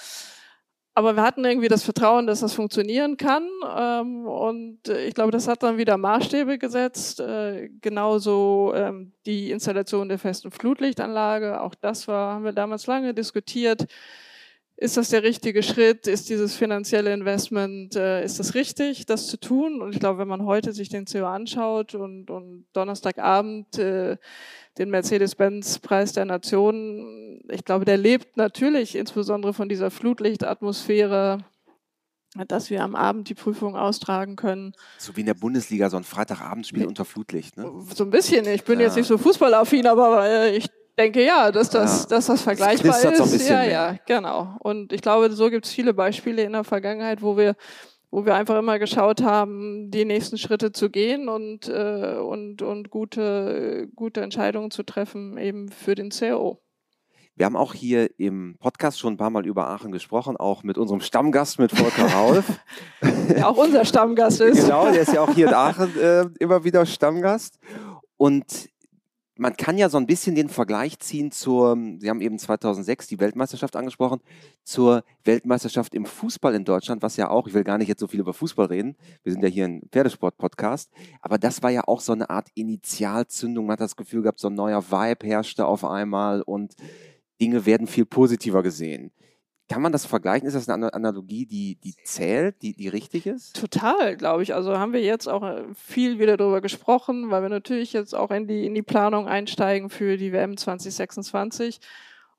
Aber 1.01 1.17
wir 1.17 1.23
hatten 1.23 1.47
irgendwie 1.47 1.69
das 1.69 1.83
Vertrauen, 1.83 2.27
dass 2.27 2.41
das 2.41 2.53
funktionieren 2.53 3.17
kann. 3.17 3.49
Ähm, 3.75 4.27
und 4.27 4.87
ich 4.87 5.15
glaube, 5.15 5.33
das 5.33 5.49
hat 5.49 5.63
dann 5.63 5.79
wieder 5.79 5.97
Maßstäbe 5.97 6.59
gesetzt. 6.59 7.21
Äh, 7.21 7.71
genauso 7.81 8.75
ähm, 8.77 9.13
die 9.25 9.51
Installation 9.51 10.11
der 10.11 10.19
festen 10.19 10.51
Flutlichtanlage. 10.51 11.63
Auch 11.63 11.75
das 11.75 12.07
war, 12.07 12.35
haben 12.35 12.45
wir 12.45 12.53
damals 12.53 12.87
lange 12.87 13.15
diskutiert. 13.15 13.87
Ist 14.81 14.97
das 14.97 15.11
der 15.11 15.23
richtige 15.23 15.63
Schritt? 15.63 16.07
Ist 16.07 16.31
dieses 16.31 16.57
finanzielle 16.57 17.13
Investment, 17.13 17.97
äh, 17.97 18.25
ist 18.25 18.39
das 18.39 18.55
richtig, 18.55 19.05
das 19.05 19.27
zu 19.27 19.39
tun? 19.39 19.83
Und 19.83 19.93
ich 19.93 20.01
glaube, 20.01 20.19
wenn 20.19 20.27
man 20.27 20.47
heute 20.47 20.73
sich 20.73 20.89
den 20.89 21.05
CO 21.05 21.27
anschaut 21.27 21.95
und, 21.95 22.31
und 22.31 22.65
Donnerstagabend 22.73 23.77
äh, 23.79 24.17
den 24.79 24.89
Mercedes-Benz-Preis 24.89 26.15
der 26.15 26.25
Nation. 26.25 27.43
Ich 27.51 27.67
glaube, 27.67 27.85
der 27.85 27.99
lebt 27.99 28.39
natürlich 28.39 28.97
insbesondere 28.97 29.53
von 29.53 29.69
dieser 29.69 29.91
Flutlichtatmosphäre, 29.91 31.45
dass 32.49 32.71
wir 32.71 32.83
am 32.83 32.97
Abend 32.97 33.29
die 33.29 33.35
Prüfung 33.35 33.77
austragen 33.77 34.37
können. 34.37 34.73
So 34.97 35.15
wie 35.15 35.21
in 35.21 35.27
der 35.27 35.35
Bundesliga, 35.35 35.91
so 35.91 35.99
ein 35.99 36.05
Freitagabendspiel 36.05 36.87
unter 36.87 37.05
Flutlicht, 37.05 37.59
ne? 37.59 37.71
So 37.95 38.05
ein 38.05 38.11
bisschen. 38.11 38.47
Ich 38.47 38.65
bin 38.65 38.81
ja. 38.81 38.87
jetzt 38.87 38.97
nicht 38.97 39.09
so 39.09 39.19
fußballaffin, 39.19 39.87
aber 39.87 40.27
äh, 40.27 40.57
ich 40.57 40.71
denke 41.01 41.25
ja, 41.25 41.51
dass 41.51 41.71
das, 41.71 42.03
ja. 42.03 42.09
dass 42.11 42.27
das 42.27 42.43
vergleichbar 42.43 42.93
das 43.03 43.33
ist. 43.33 43.49
ja, 43.49 43.59
mehr. 43.59 43.71
ja, 43.71 43.97
genau. 44.07 44.57
Und 44.61 44.93
ich 44.93 45.03
glaube, 45.03 45.33
so 45.33 45.51
gibt 45.51 45.67
es 45.67 45.73
viele 45.73 45.95
Beispiele 45.95 46.43
in 46.43 46.53
der 46.53 46.65
Vergangenheit, 46.65 47.23
wo 47.23 47.37
wir 47.37 47.57
wo 48.13 48.27
wir 48.27 48.35
einfach 48.35 48.59
immer 48.59 48.81
geschaut 48.81 49.23
haben, 49.23 49.89
die 49.93 50.05
nächsten 50.05 50.37
Schritte 50.37 50.73
zu 50.73 50.91
gehen 50.91 51.29
und, 51.29 51.69
äh, 51.69 52.17
und, 52.17 52.61
und 52.61 52.91
gute, 52.91 53.89
gute 53.95 54.21
Entscheidungen 54.21 54.73
zu 54.73 54.83
treffen, 54.83 55.39
eben 55.39 55.69
für 55.69 55.95
den 55.95 56.11
CRO. 56.11 56.61
Wir 57.37 57.47
haben 57.47 57.55
auch 57.57 57.73
hier 57.73 58.11
im 58.19 58.57
Podcast 58.59 58.99
schon 58.99 59.15
ein 59.15 59.17
paar 59.17 59.31
Mal 59.31 59.47
über 59.47 59.69
Aachen 59.69 59.93
gesprochen, 59.93 60.37
auch 60.37 60.65
mit 60.65 60.77
unserem 60.77 61.01
Stammgast, 61.01 61.61
mit 61.61 61.71
Volker 61.71 62.13
Rauf. 62.13 62.45
Der 63.29 63.49
auch 63.49 63.57
unser 63.57 63.85
Stammgast 63.85 64.41
ist. 64.41 64.65
Genau, 64.65 64.91
der 64.91 65.03
ist 65.03 65.13
ja 65.13 65.21
auch 65.21 65.33
hier 65.33 65.47
in 65.47 65.55
Aachen 65.55 65.97
äh, 65.97 66.27
immer 66.41 66.65
wieder 66.65 66.85
Stammgast. 66.85 67.61
Und 68.17 68.69
man 69.41 69.57
kann 69.57 69.79
ja 69.79 69.89
so 69.89 69.97
ein 69.97 70.07
bisschen 70.07 70.35
den 70.35 70.51
Vergleich 70.51 70.99
ziehen 70.99 71.33
zur, 71.33 71.75
Sie 71.99 72.11
haben 72.11 72.21
eben 72.21 72.39
2006 72.39 73.07
die 73.07 73.19
Weltmeisterschaft 73.21 73.75
angesprochen, 73.75 74.21
zur 74.65 75.03
Weltmeisterschaft 75.25 75.95
im 75.95 76.05
Fußball 76.05 76.55
in 76.55 76.67
Deutschland, 76.67 77.01
was 77.01 77.17
ja 77.17 77.31
auch, 77.31 77.49
ich 77.49 77.55
will 77.55 77.65
gar 77.65 77.79
nicht 77.79 77.89
jetzt 77.89 78.01
so 78.01 78.07
viel 78.07 78.21
über 78.21 78.35
Fußball 78.35 78.67
reden, 78.67 78.97
wir 79.23 79.33
sind 79.33 79.43
ja 79.43 79.49
hier 79.49 79.65
ein 79.65 79.89
Pferdesport-Podcast, 79.91 80.91
aber 81.23 81.39
das 81.39 81.63
war 81.63 81.71
ja 81.71 81.85
auch 81.87 82.01
so 82.01 82.13
eine 82.13 82.29
Art 82.29 82.49
Initialzündung, 82.55 83.65
man 83.65 83.73
hat 83.73 83.81
das 83.81 83.97
Gefühl 83.97 84.21
gehabt, 84.21 84.41
so 84.41 84.49
ein 84.49 84.55
neuer 84.55 84.91
Vibe 84.91 85.27
herrschte 85.27 85.65
auf 85.65 85.87
einmal 85.87 86.43
und 86.43 86.75
Dinge 87.41 87.65
werden 87.65 87.87
viel 87.87 88.05
positiver 88.05 88.63
gesehen. 88.63 89.11
Kann 89.71 89.83
man 89.83 89.93
das 89.93 90.05
vergleichen? 90.05 90.49
Ist 90.49 90.55
das 90.55 90.69
eine 90.69 90.93
Analogie, 90.93 91.47
die, 91.47 91.77
die 91.77 91.95
zählt, 92.03 92.61
die, 92.61 92.73
die 92.73 92.89
richtig 92.89 93.27
ist? 93.27 93.55
Total, 93.55 94.17
glaube 94.17 94.43
ich. 94.43 94.53
Also 94.53 94.77
haben 94.77 94.93
wir 94.93 95.01
jetzt 95.01 95.29
auch 95.29 95.45
äh, 95.45 95.63
viel 95.77 96.19
wieder 96.19 96.37
darüber 96.37 96.61
gesprochen, 96.61 97.31
weil 97.31 97.43
wir 97.43 97.51
natürlich 97.51 97.93
jetzt 97.93 98.13
auch 98.13 98.33
in 98.33 98.49
die, 98.49 98.67
in 98.67 98.75
die 98.75 98.83
Planung 98.83 99.29
einsteigen 99.29 99.89
für 99.89 100.17
die 100.17 100.33
WM 100.33 100.57
2026. 100.57 101.79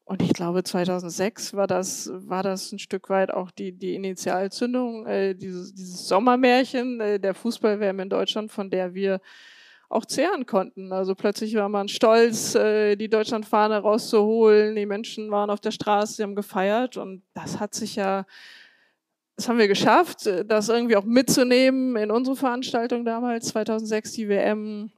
Und 0.03 0.21
ich 0.21 0.33
glaube, 0.33 0.65
2006 0.65 1.53
war 1.53 1.67
das, 1.67 2.11
war 2.13 2.43
das 2.43 2.73
ein 2.73 2.79
Stück 2.79 3.09
weit 3.09 3.31
auch 3.31 3.49
die, 3.49 3.71
die 3.71 3.95
Initialzündung, 3.95 5.07
äh, 5.07 5.33
dieses, 5.33 5.73
dieses 5.73 6.09
Sommermärchen 6.09 6.99
äh, 6.99 7.17
der 7.17 7.33
Fußball-WM 7.33 8.01
in 8.01 8.09
Deutschland, 8.09 8.51
von 8.51 8.69
der 8.69 8.93
wir 8.93 9.21
auch 9.91 10.05
zehren 10.05 10.45
konnten. 10.45 10.93
Also 10.93 11.15
plötzlich 11.15 11.53
war 11.55 11.69
man 11.69 11.87
stolz, 11.87 12.55
äh, 12.55 12.95
die 12.95 13.09
Deutschlandfahne 13.09 13.79
rauszuholen. 13.79 14.75
Die 14.75 14.85
Menschen 14.85 15.31
waren 15.31 15.49
auf 15.49 15.59
der 15.59 15.71
Straße, 15.71 16.13
sie 16.13 16.23
haben 16.23 16.35
gefeiert 16.35 16.97
und 16.97 17.23
das 17.33 17.59
hat 17.59 17.75
sich 17.75 17.97
ja, 17.97 18.25
das 19.35 19.49
haben 19.49 19.59
wir 19.59 19.67
geschafft, 19.67 20.25
äh, 20.27 20.45
das 20.45 20.69
irgendwie 20.69 20.95
auch 20.95 21.03
mitzunehmen 21.03 21.97
in 21.97 22.09
unsere 22.09 22.35
Veranstaltung 22.35 23.03
damals, 23.03 23.49
2006 23.49 24.13
die 24.13 24.29
WM. 24.29 24.91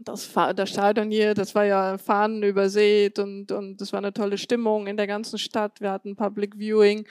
Das, 0.00 0.28
das 0.56 0.70
Stadion 0.70 1.10
hier, 1.12 1.34
das 1.34 1.54
war 1.54 1.66
ja 1.66 1.98
Fahnen 1.98 2.42
übersät 2.42 3.20
und, 3.20 3.52
und 3.52 3.80
das 3.80 3.92
war 3.92 3.98
eine 3.98 4.12
tolle 4.12 4.38
Stimmung 4.38 4.88
in 4.88 4.96
der 4.96 5.06
ganzen 5.06 5.38
Stadt. 5.38 5.80
Wir 5.80 5.92
hatten 5.92 6.16
Public 6.16 6.56
Viewing. 6.56 7.06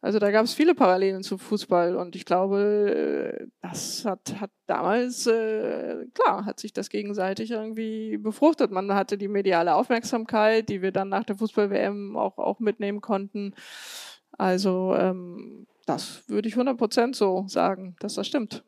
Also 0.00 0.20
da 0.20 0.30
gab 0.30 0.44
es 0.44 0.54
viele 0.54 0.76
Parallelen 0.76 1.24
zu 1.24 1.38
Fußball 1.38 1.96
und 1.96 2.14
ich 2.14 2.24
glaube, 2.24 3.48
das 3.60 4.04
hat, 4.04 4.40
hat 4.40 4.50
damals, 4.66 5.26
äh, 5.26 6.06
klar, 6.14 6.44
hat 6.44 6.60
sich 6.60 6.72
das 6.72 6.88
gegenseitig 6.88 7.50
irgendwie 7.50 8.16
befruchtet. 8.16 8.70
Man 8.70 8.94
hatte 8.94 9.18
die 9.18 9.26
mediale 9.26 9.74
Aufmerksamkeit, 9.74 10.68
die 10.68 10.82
wir 10.82 10.92
dann 10.92 11.08
nach 11.08 11.24
der 11.24 11.36
Fußball-WM 11.36 12.16
auch, 12.16 12.38
auch 12.38 12.60
mitnehmen 12.60 13.00
konnten. 13.00 13.54
Also 14.32 14.94
ähm, 14.94 15.66
das 15.84 16.22
würde 16.28 16.46
ich 16.46 16.54
100 16.54 16.78
Prozent 16.78 17.16
so 17.16 17.46
sagen, 17.48 17.96
dass 17.98 18.14
das 18.14 18.26
stimmt. 18.28 18.62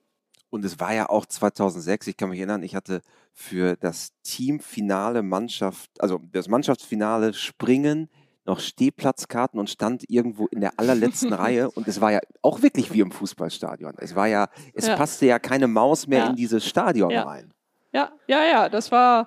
Und 0.51 0.65
es 0.65 0.81
war 0.81 0.93
ja 0.93 1.09
auch 1.09 1.27
2006, 1.27 2.09
ich 2.09 2.17
kann 2.17 2.31
mich 2.31 2.41
erinnern, 2.41 2.65
ich 2.65 2.75
hatte 2.75 3.03
für 3.33 3.77
das 3.77 4.13
Teamfinale 4.25 5.23
Mannschaft, 5.23 5.91
also 6.01 6.21
das 6.33 6.49
Mannschaftsfinale 6.49 7.35
Springen 7.35 8.09
noch 8.45 8.61
Stehplatzkarten 8.61 9.61
und 9.61 9.71
stand 9.71 10.09
irgendwo 10.09 10.47
in 10.47 10.61
der 10.61 10.79
allerletzten 10.79 11.33
Reihe. 11.33 11.71
Und 11.71 11.89
es 11.89 12.01
war 12.01 12.13
ja 12.13 12.21
auch 12.43 12.63
wirklich 12.63 12.93
wie 12.93 13.01
im 13.01 13.11
Fußballstadion. 13.11 13.95
Es 13.99 14.15
war 14.15 14.27
ja, 14.27 14.49
es 14.75 14.87
ja. 14.87 14.97
passte 14.97 15.27
ja 15.27 15.39
keine 15.39 15.69
Maus 15.69 16.07
mehr 16.07 16.21
ja. 16.21 16.31
in 16.31 16.37
dieses 16.37 16.67
Stadion 16.67 17.11
ja. 17.11 17.23
rein. 17.23 17.53
Ja, 17.93 18.13
ja, 18.29 18.45
ja, 18.45 18.69
das 18.69 18.93
war, 18.93 19.27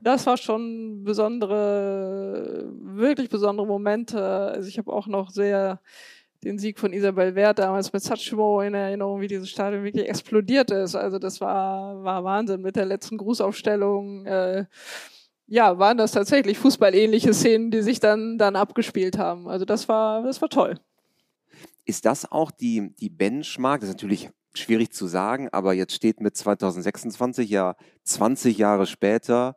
das 0.00 0.26
war 0.26 0.36
schon 0.36 1.04
besondere, 1.04 2.68
wirklich 2.80 3.28
besondere 3.28 3.66
Momente. 3.66 4.20
Also 4.20 4.68
ich 4.68 4.78
habe 4.78 4.92
auch 4.92 5.06
noch 5.06 5.30
sehr 5.30 5.80
den 6.44 6.58
Sieg 6.58 6.78
von 6.78 6.92
Isabel 6.92 7.34
Wert 7.34 7.58
damals 7.58 7.92
mit 7.92 8.02
Satchmo 8.02 8.60
in 8.60 8.74
Erinnerung, 8.74 9.20
wie 9.20 9.28
dieses 9.28 9.48
Stadion 9.48 9.82
wirklich 9.82 10.08
explodiert 10.08 10.70
ist. 10.70 10.94
Also 10.94 11.18
das 11.18 11.40
war, 11.40 12.04
war 12.04 12.22
Wahnsinn 12.22 12.60
mit 12.60 12.76
der 12.76 12.84
letzten 12.84 13.16
Grußaufstellung. 13.16 14.26
Äh, 14.26 14.66
ja, 15.46 15.78
waren 15.78 15.98
das 15.98 16.12
tatsächlich 16.12 16.58
fußballähnliche 16.58 17.34
Szenen, 17.34 17.70
die 17.70 17.82
sich 17.82 18.00
dann, 18.00 18.38
dann 18.38 18.56
abgespielt 18.56 19.18
haben. 19.18 19.48
Also 19.48 19.64
das 19.64 19.88
war, 19.88 20.22
das 20.22 20.40
war 20.40 20.48
toll. 20.48 20.78
Ist 21.84 22.06
das 22.06 22.30
auch 22.30 22.50
die, 22.50 22.94
die 22.98 23.10
Benchmark? 23.10 23.80
Das 23.80 23.90
ist 23.90 23.96
natürlich 23.96 24.30
schwierig 24.54 24.92
zu 24.92 25.06
sagen, 25.06 25.48
aber 25.52 25.74
jetzt 25.74 25.94
steht 25.94 26.20
mit 26.20 26.36
2026 26.36 27.50
ja 27.50 27.76
20 28.04 28.56
Jahre 28.56 28.86
später 28.86 29.56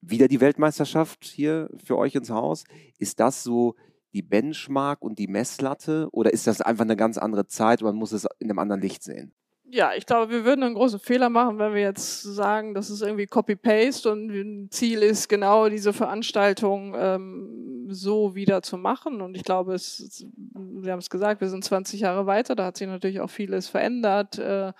wieder 0.00 0.28
die 0.28 0.40
Weltmeisterschaft 0.40 1.24
hier 1.24 1.68
für 1.84 1.98
euch 1.98 2.14
ins 2.14 2.30
Haus. 2.30 2.64
Ist 2.98 3.20
das 3.20 3.42
so 3.42 3.74
die 4.14 4.22
Benchmark 4.22 5.02
und 5.02 5.18
die 5.18 5.26
Messlatte 5.26 6.08
oder 6.12 6.32
ist 6.32 6.46
das 6.46 6.60
einfach 6.60 6.84
eine 6.84 6.96
ganz 6.96 7.18
andere 7.18 7.46
Zeit 7.46 7.82
und 7.82 7.88
man 7.88 7.96
muss 7.96 8.12
es 8.12 8.26
in 8.38 8.48
einem 8.48 8.58
anderen 8.58 8.80
Licht 8.80 9.02
sehen? 9.02 9.34
Ja, 9.70 9.92
ich 9.96 10.06
glaube, 10.06 10.30
wir 10.30 10.44
würden 10.44 10.62
einen 10.62 10.74
großen 10.74 11.00
Fehler 11.00 11.28
machen, 11.28 11.58
wenn 11.58 11.74
wir 11.74 11.82
jetzt 11.82 12.22
sagen, 12.22 12.74
das 12.74 12.90
ist 12.90 13.02
irgendwie 13.02 13.26
Copy-Paste 13.26 14.10
und 14.10 14.28
ein 14.30 14.68
Ziel 14.70 15.02
ist 15.02 15.28
genau 15.28 15.68
diese 15.68 15.92
Veranstaltung 15.92 16.94
ähm, 16.96 17.86
so 17.88 18.34
wieder 18.34 18.62
zu 18.62 18.78
machen. 18.78 19.20
Und 19.20 19.36
ich 19.36 19.44
glaube, 19.44 19.74
es, 19.74 19.96
Sie 19.96 20.90
haben 20.90 20.98
es 20.98 21.10
gesagt, 21.10 21.40
wir 21.40 21.48
sind 21.48 21.64
20 21.64 22.00
Jahre 22.00 22.26
weiter, 22.26 22.54
da 22.54 22.66
hat 22.66 22.76
sich 22.76 22.86
natürlich 22.86 23.20
auch 23.20 23.30
vieles 23.30 23.68
verändert. 23.68 24.38
Äh, 24.38 24.72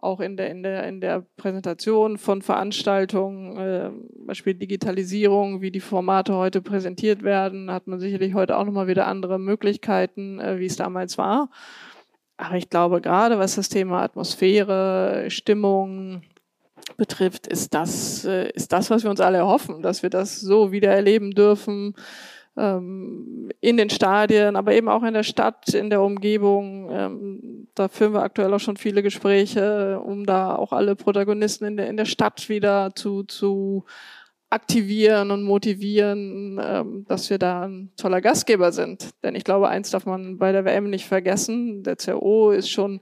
auch 0.00 0.20
in 0.20 0.36
der, 0.36 0.50
in 0.50 0.62
der, 0.62 0.84
in 0.84 1.00
der 1.00 1.26
Präsentation 1.36 2.18
von 2.18 2.40
Veranstaltungen, 2.40 3.56
äh, 3.56 3.90
Beispiel 4.26 4.54
Digitalisierung, 4.54 5.60
wie 5.60 5.72
die 5.72 5.80
Formate 5.80 6.36
heute 6.36 6.62
präsentiert 6.62 7.24
werden, 7.24 7.72
hat 7.72 7.88
man 7.88 7.98
sicherlich 7.98 8.34
heute 8.34 8.56
auch 8.56 8.64
nochmal 8.64 8.86
wieder 8.86 9.08
andere 9.08 9.40
Möglichkeiten, 9.40 10.38
äh, 10.38 10.60
wie 10.60 10.66
es 10.66 10.76
damals 10.76 11.18
war. 11.18 11.50
Aber 12.38 12.56
ich 12.56 12.70
glaube, 12.70 13.00
gerade 13.00 13.38
was 13.38 13.56
das 13.56 13.68
Thema 13.68 14.02
Atmosphäre, 14.02 15.26
Stimmung 15.28 16.22
betrifft, 16.96 17.48
ist 17.48 17.74
das, 17.74 18.24
äh, 18.24 18.50
ist 18.50 18.72
das, 18.72 18.90
was 18.90 19.02
wir 19.02 19.10
uns 19.10 19.20
alle 19.20 19.38
erhoffen, 19.38 19.82
dass 19.82 20.02
wir 20.02 20.10
das 20.10 20.40
so 20.40 20.72
wieder 20.72 20.90
erleben 20.90 21.32
dürfen 21.32 21.94
ähm, 22.56 23.50
in 23.60 23.76
den 23.76 23.90
Stadien, 23.90 24.56
aber 24.56 24.72
eben 24.72 24.88
auch 24.88 25.02
in 25.02 25.14
der 25.14 25.24
Stadt, 25.24 25.74
in 25.74 25.90
der 25.90 26.00
Umgebung. 26.00 26.88
Ähm, 26.92 27.68
da 27.74 27.88
führen 27.88 28.14
wir 28.14 28.22
aktuell 28.22 28.54
auch 28.54 28.60
schon 28.60 28.76
viele 28.76 29.02
Gespräche, 29.02 30.00
um 30.00 30.24
da 30.24 30.54
auch 30.54 30.72
alle 30.72 30.94
Protagonisten 30.94 31.64
in 31.64 31.76
der, 31.76 31.88
in 31.88 31.96
der 31.96 32.04
Stadt 32.04 32.48
wieder 32.48 32.94
zu, 32.94 33.24
zu 33.24 33.84
aktivieren 34.50 35.30
und 35.30 35.42
motivieren, 35.42 36.60
ähm, 36.62 37.04
dass 37.06 37.28
wir 37.30 37.38
da 37.38 37.62
ein 37.62 37.92
toller 37.96 38.20
Gastgeber 38.20 38.72
sind. 38.72 39.10
Denn 39.22 39.34
ich 39.34 39.44
glaube, 39.44 39.68
eins 39.68 39.90
darf 39.90 40.06
man 40.06 40.38
bei 40.38 40.52
der 40.52 40.64
WM 40.64 40.90
nicht 40.90 41.06
vergessen. 41.06 41.82
Der 41.82 41.96
CRO 41.96 42.50
ist 42.50 42.70
schon 42.70 43.00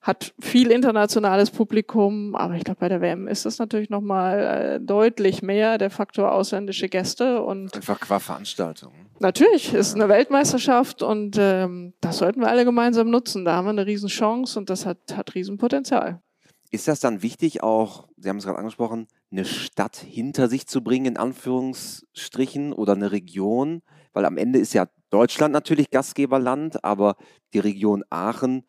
hat 0.00 0.32
viel 0.40 0.70
internationales 0.70 1.50
Publikum, 1.50 2.34
aber 2.36 2.54
ich 2.54 2.64
glaube, 2.64 2.80
bei 2.80 2.88
der 2.88 3.00
WM 3.00 3.26
ist 3.26 3.44
das 3.44 3.58
natürlich 3.58 3.90
nochmal 3.90 4.38
äh, 4.40 4.80
deutlich 4.80 5.42
mehr 5.42 5.76
der 5.76 5.90
Faktor 5.90 6.32
ausländische 6.32 6.88
Gäste 6.88 7.42
und 7.42 7.74
einfach 7.74 7.98
qua 8.00 8.20
Veranstaltung. 8.20 8.92
Natürlich 9.18 9.74
ist 9.74 9.96
eine 9.96 10.08
Weltmeisterschaft 10.08 11.02
und 11.02 11.36
ähm, 11.38 11.94
das 12.00 12.18
sollten 12.18 12.40
wir 12.40 12.48
alle 12.48 12.64
gemeinsam 12.64 13.10
nutzen. 13.10 13.44
Da 13.44 13.56
haben 13.56 13.66
wir 13.66 13.70
eine 13.70 13.86
Riesenchance 13.86 14.58
und 14.58 14.70
das 14.70 14.86
hat 14.86 14.98
hat 15.14 15.34
Riesenpotenzial. 15.34 16.22
Ist 16.70 16.86
das 16.86 17.00
dann 17.00 17.22
wichtig, 17.22 17.62
auch, 17.62 18.08
Sie 18.16 18.28
haben 18.28 18.36
es 18.36 18.44
gerade 18.44 18.58
angesprochen, 18.58 19.08
eine 19.30 19.44
Stadt 19.44 19.96
hinter 19.96 20.48
sich 20.48 20.66
zu 20.66 20.82
bringen, 20.82 21.06
in 21.06 21.16
Anführungsstrichen, 21.16 22.72
oder 22.72 22.94
eine 22.94 23.12
Region? 23.12 23.82
Weil 24.12 24.24
am 24.24 24.36
Ende 24.36 24.58
ist 24.58 24.74
ja 24.74 24.86
Deutschland 25.10 25.52
natürlich 25.52 25.90
Gastgeberland, 25.90 26.84
aber 26.84 27.16
die 27.54 27.58
Region 27.58 28.04
Aachen 28.10 28.64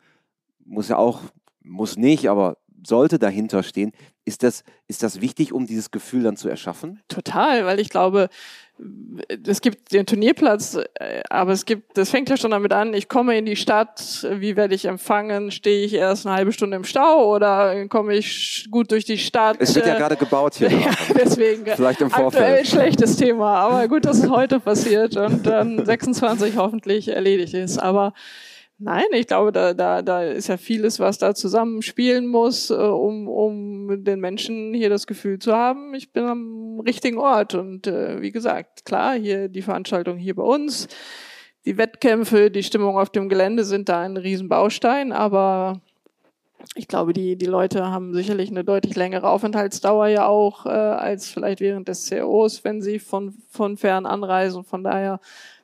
muss 0.65 0.89
ja 0.89 0.97
auch, 0.97 1.21
muss 1.61 1.97
nicht, 1.97 2.29
aber 2.29 2.57
sollte 2.86 3.19
dahinter 3.19 3.63
stehen. 3.63 3.91
Ist 4.25 4.43
das, 4.43 4.63
ist 4.88 5.03
das 5.03 5.21
wichtig, 5.21 5.53
um 5.53 5.65
dieses 5.65 5.91
Gefühl 5.91 6.24
dann 6.24 6.38
zu 6.38 6.50
erschaffen? 6.50 7.01
Total, 7.07 7.65
weil 7.65 7.79
ich 7.79 7.89
glaube, 7.89 8.29
es 9.45 9.62
gibt 9.62 9.91
den 9.91 10.05
Turnierplatz, 10.05 10.77
äh, 10.95 11.21
aber 11.29 11.51
es 11.51 11.65
gibt, 11.65 11.98
das 11.98 12.09
fängt 12.09 12.29
ja 12.29 12.38
schon 12.38 12.51
damit 12.51 12.71
an, 12.71 12.93
ich 12.93 13.09
komme 13.09 13.38
in 13.38 13.45
die 13.45 13.55
Stadt, 13.55 14.25
wie 14.31 14.55
werde 14.55 14.75
ich 14.75 14.86
empfangen? 14.86 15.51
Stehe 15.51 15.86
ich 15.86 15.93
erst 15.93 16.25
eine 16.25 16.36
halbe 16.36 16.53
Stunde 16.53 16.77
im 16.77 16.83
Stau 16.83 17.33
oder 17.36 17.88
komme 17.88 18.15
ich 18.15 18.67
gut 18.71 18.91
durch 18.91 19.05
die 19.05 19.17
Stadt? 19.17 19.57
Es 19.59 19.75
wird 19.75 19.86
ja 19.86 19.98
gerade 19.98 20.15
gebaut 20.15 20.55
hier. 20.55 20.69
ja, 20.71 20.91
deswegen. 21.13 21.65
Vielleicht 21.65 22.01
im 22.01 22.09
Vorfeld. 22.09 22.43
Aktuell 22.43 22.65
schlechtes 22.65 23.17
Thema, 23.17 23.55
aber 23.55 23.88
gut, 23.88 24.05
dass 24.05 24.19
es 24.19 24.29
heute 24.29 24.59
passiert 24.59 25.17
und 25.17 25.45
dann 25.45 25.86
26 25.86 26.55
hoffentlich 26.55 27.09
erledigt 27.09 27.53
ist. 27.53 27.79
Aber 27.79 28.13
Nein, 28.81 29.03
ich 29.12 29.27
glaube, 29.27 29.51
da, 29.51 29.74
da, 29.74 30.01
da 30.01 30.24
ist 30.24 30.48
ja 30.48 30.55
vieles, 30.55 31.01
was 31.01 31.17
da 31.17 31.36
zusammenspielen 31.36 32.25
muss, 32.27 32.69
äh, 32.69 32.75
um, 32.75 33.27
um 33.27 34.05
den 34.05 34.21
Menschen 34.21 34.74
hier 34.74 34.89
das 34.89 35.05
Gefühl 35.05 35.38
zu 35.38 35.53
haben, 35.53 35.93
ich 35.93 36.13
bin 36.13 36.24
am 36.24 36.79
richtigen 36.79 37.17
Ort. 37.17 37.55
Und 37.55 37.88
äh, 37.88 38.21
wie 38.21 38.31
gesagt, 38.31 38.86
klar, 38.86 39.15
hier 39.15 39.50
die 39.50 39.62
Veranstaltung 39.62 40.17
hier 40.17 40.33
bei 40.33 40.43
uns, 40.43 40.88
die 41.65 41.77
Wettkämpfe, 41.77 42.50
die 42.51 42.63
Stimmung 42.63 42.98
auf 42.98 43.09
dem 43.09 43.27
Gelände 43.27 43.65
sind 43.65 43.89
da 43.89 44.00
ein 44.00 44.15
Riesenbaustein, 44.15 45.12
aber 45.12 45.81
ich 46.75 46.88
glaube, 46.88 47.12
die, 47.12 47.36
die 47.36 47.48
Leute 47.48 47.86
haben 47.88 48.13
sicherlich 48.13 48.50
eine 48.50 48.63
deutlich 48.63 48.95
längere 48.95 49.29
Aufenthaltsdauer 49.29 50.07
ja 50.07 50.27
auch 50.27 50.65
äh, 50.65 50.69
als 50.69 51.29
vielleicht 51.29 51.59
während 51.59 51.89
des 51.89 52.09
COs, 52.09 52.63
wenn 52.63 52.81
sie 52.81 53.00
von, 53.00 53.33
von 53.50 53.75
fern 53.75 54.05
anreisen. 54.05 54.63
Von 54.63 54.86
daher 54.86 55.19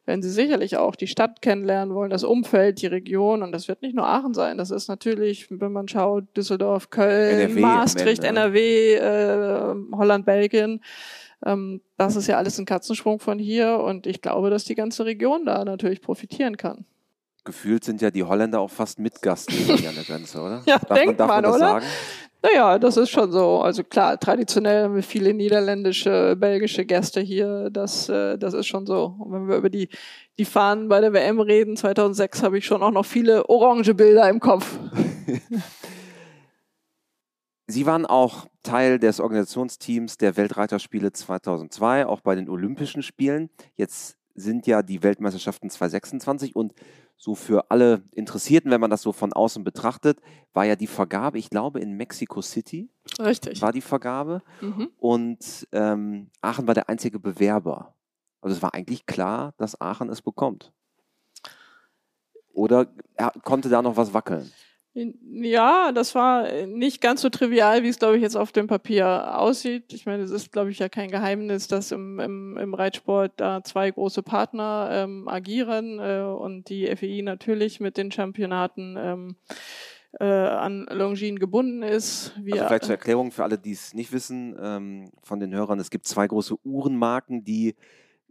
werden 0.05 0.21
sie 0.21 0.29
sicherlich 0.29 0.77
auch 0.77 0.95
die 0.95 1.07
Stadt 1.07 1.41
kennenlernen 1.41 1.95
wollen, 1.95 2.09
das 2.09 2.24
Umfeld, 2.24 2.81
die 2.81 2.88
Region. 2.88 3.41
Und 3.43 3.51
das 3.51 3.67
wird 3.67 3.81
nicht 3.81 3.95
nur 3.95 4.07
Aachen 4.07 4.33
sein. 4.33 4.57
Das 4.57 4.71
ist 4.71 4.88
natürlich, 4.88 5.47
wenn 5.50 5.71
man 5.71 5.88
schaut, 5.88 6.25
Düsseldorf, 6.38 6.89
Köln, 6.89 7.39
NRW 7.39 7.59
Maastricht, 7.59 8.24
NRW, 8.24 8.93
äh, 8.95 9.75
Holland, 9.93 10.25
Belgien. 10.25 10.81
Ähm, 11.45 11.81
das 11.97 12.15
ist 12.15 12.27
ja 12.27 12.38
alles 12.38 12.59
ein 12.59 12.65
Katzensprung 12.65 13.19
von 13.19 13.39
hier 13.39 13.79
und 13.79 14.07
ich 14.07 14.21
glaube, 14.21 14.50
dass 14.50 14.63
die 14.63 14.75
ganze 14.75 15.05
Region 15.05 15.45
da 15.45 15.65
natürlich 15.65 16.01
profitieren 16.01 16.57
kann. 16.57 16.85
Gefühlt 17.43 17.83
sind 17.83 18.01
ja 18.01 18.09
die 18.09 18.24
Holländer 18.24 18.59
auch 18.59 18.71
fast 18.71 18.97
Mitgastgeber 18.97 19.75
hier 19.75 19.89
an 19.89 19.95
der 19.95 20.03
Grenze, 20.03 20.41
oder? 20.41 20.63
Ja, 20.65 20.79
darf 20.79 20.97
denkt 20.97 21.17
man, 21.19 21.27
darf 21.27 21.27
man, 21.27 21.35
man 21.35 21.43
das 21.43 21.55
oder? 21.55 21.67
sagen? 21.67 21.85
Naja, 22.45 22.77
das 22.77 22.95
ist 22.97 23.09
schon 23.09 23.31
so. 23.31 23.61
Also 23.61 23.83
klar, 23.83 24.19
traditionell 24.19 24.83
haben 24.83 24.95
wir 24.95 25.01
viele 25.01 25.33
niederländische, 25.33 26.35
belgische 26.35 26.85
Gäste 26.85 27.19
hier. 27.21 27.71
Das, 27.71 28.07
äh, 28.07 28.37
das 28.37 28.53
ist 28.53 28.67
schon 28.67 28.85
so. 28.85 29.15
Und 29.17 29.31
wenn 29.31 29.47
wir 29.47 29.55
über 29.55 29.71
die, 29.71 29.89
die 30.37 30.45
Fahnen 30.45 30.87
bei 30.87 31.01
der 31.01 31.11
WM 31.11 31.39
reden, 31.39 31.75
2006 31.75 32.43
habe 32.43 32.59
ich 32.59 32.65
schon 32.65 32.83
auch 32.83 32.91
noch 32.91 33.05
viele 33.05 33.49
orange 33.49 33.95
Bilder 33.95 34.29
im 34.29 34.39
Kopf. 34.39 34.77
Sie 37.67 37.87
waren 37.87 38.05
auch 38.05 38.45
Teil 38.61 38.99
des 38.99 39.19
Organisationsteams 39.19 40.17
der 40.17 40.37
Weltreiterspiele 40.37 41.11
2002, 41.11 42.05
auch 42.05 42.21
bei 42.21 42.35
den 42.35 42.47
Olympischen 42.47 43.01
Spielen. 43.01 43.49
Jetzt 43.75 44.17
sind 44.35 44.67
ja 44.67 44.83
die 44.83 45.01
Weltmeisterschaften 45.01 45.71
2026 45.71 46.55
und 46.55 46.75
so 47.17 47.36
für 47.36 47.72
alle 47.72 48.03
Interessierten, 48.12 48.72
wenn 48.72 48.81
man 48.81 48.89
das 48.89 49.01
so 49.01 49.12
von 49.12 49.34
außen 49.34 49.63
betrachtet, 49.63 50.19
war 50.53 50.65
ja 50.65 50.75
die 50.75 50.88
Vergabe, 50.88 51.38
ich 51.38 51.50
glaube, 51.50 51.79
in 51.79 51.93
Mexico 51.93 52.41
City 52.41 52.89
Richtig. 53.19 53.62
war 53.62 53.72
die 53.72 53.81
Vergabe 53.81 54.41
Mhm. 54.62 54.89
und 54.98 55.67
ähm, 55.72 56.29
Aachen 56.41 56.67
war 56.67 56.74
der 56.74 56.89
einzige 56.89 57.19
Bewerber. 57.19 57.95
Also 58.41 58.55
es 58.55 58.62
war 58.62 58.74
eigentlich 58.74 59.05
klar, 59.05 59.53
dass 59.57 59.79
Aachen 59.81 60.10
es 60.10 60.22
bekommt. 60.22 60.72
Oder 62.53 62.88
er 63.15 63.31
konnte 63.43 63.69
da 63.69 63.81
noch 63.81 63.98
was 63.98 64.13
wackeln? 64.13 64.51
Ja, 64.95 65.91
das 65.91 66.15
war 66.15 66.49
nicht 66.67 67.01
ganz 67.01 67.21
so 67.21 67.29
trivial, 67.29 67.83
wie 67.83 67.89
es, 67.89 67.99
glaube 67.99 68.15
ich, 68.15 68.21
jetzt 68.21 68.37
auf 68.37 68.53
dem 68.53 68.67
Papier 68.67 69.37
aussieht. 69.37 69.91
Ich 69.91 70.05
meine, 70.05 70.23
es 70.23 70.31
ist, 70.31 70.53
glaube 70.53 70.71
ich, 70.71 70.79
ja 70.79 70.87
kein 70.87 71.11
Geheimnis, 71.11 71.67
dass 71.67 71.91
im, 71.91 72.17
im, 72.21 72.57
im 72.57 72.73
Reitsport 72.73 73.33
da 73.35 73.61
zwei 73.61 73.91
große 73.91 74.23
Partner 74.23 74.87
ähm, 74.91 75.27
agieren 75.27 75.99
äh, 75.99 76.21
und 76.21 76.69
die 76.69 76.87
FEI 76.95 77.23
natürlich 77.23 77.81
mit 77.81 77.97
den 77.97 78.09
Championaten 78.09 78.95
ähm, 78.97 79.35
äh, 80.21 80.23
an 80.23 80.87
Longines 80.89 81.41
gebunden 81.41 81.83
ist. 81.83 82.31
Wir, 82.41 82.53
Also 82.53 82.67
vielleicht 82.67 82.85
zur 82.85 82.95
Erklärung 82.95 83.31
für 83.31 83.43
alle, 83.43 83.57
die 83.57 83.73
es 83.73 83.93
nicht 83.93 84.13
wissen, 84.13 84.55
ähm, 84.57 85.11
von 85.23 85.41
den 85.41 85.53
Hörern, 85.53 85.77
es 85.79 85.89
gibt 85.89 86.07
zwei 86.07 86.25
große 86.25 86.55
Uhrenmarken, 86.63 87.43
die 87.43 87.75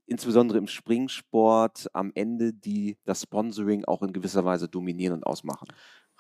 insbesondere 0.07 0.59
im 0.59 0.67
Springsport 0.67 1.89
am 1.93 2.13
Ende 2.15 2.53
die 2.53 2.97
das 3.05 3.23
Sponsoring 3.23 3.85
auch 3.85 4.03
in 4.03 4.13
gewisser 4.13 4.45
Weise 4.45 4.69
dominieren 4.69 5.15
und 5.15 5.25
ausmachen. 5.25 5.69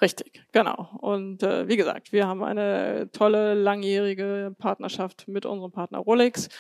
Richtig, 0.05 0.43
genau. 0.53 0.91
Und 1.01 1.43
äh, 1.43 1.67
wie 1.67 1.79
gesagt, 1.79 2.13
wir 2.13 2.27
haben 2.27 2.45
eine 2.45 3.09
tolle 3.13 3.55
langjährige 3.55 4.55
Partnerschaft 4.59 5.27
mit 5.29 5.47
unserem 5.47 5.73
Partner 5.73 5.97
Rolex. 5.97 6.51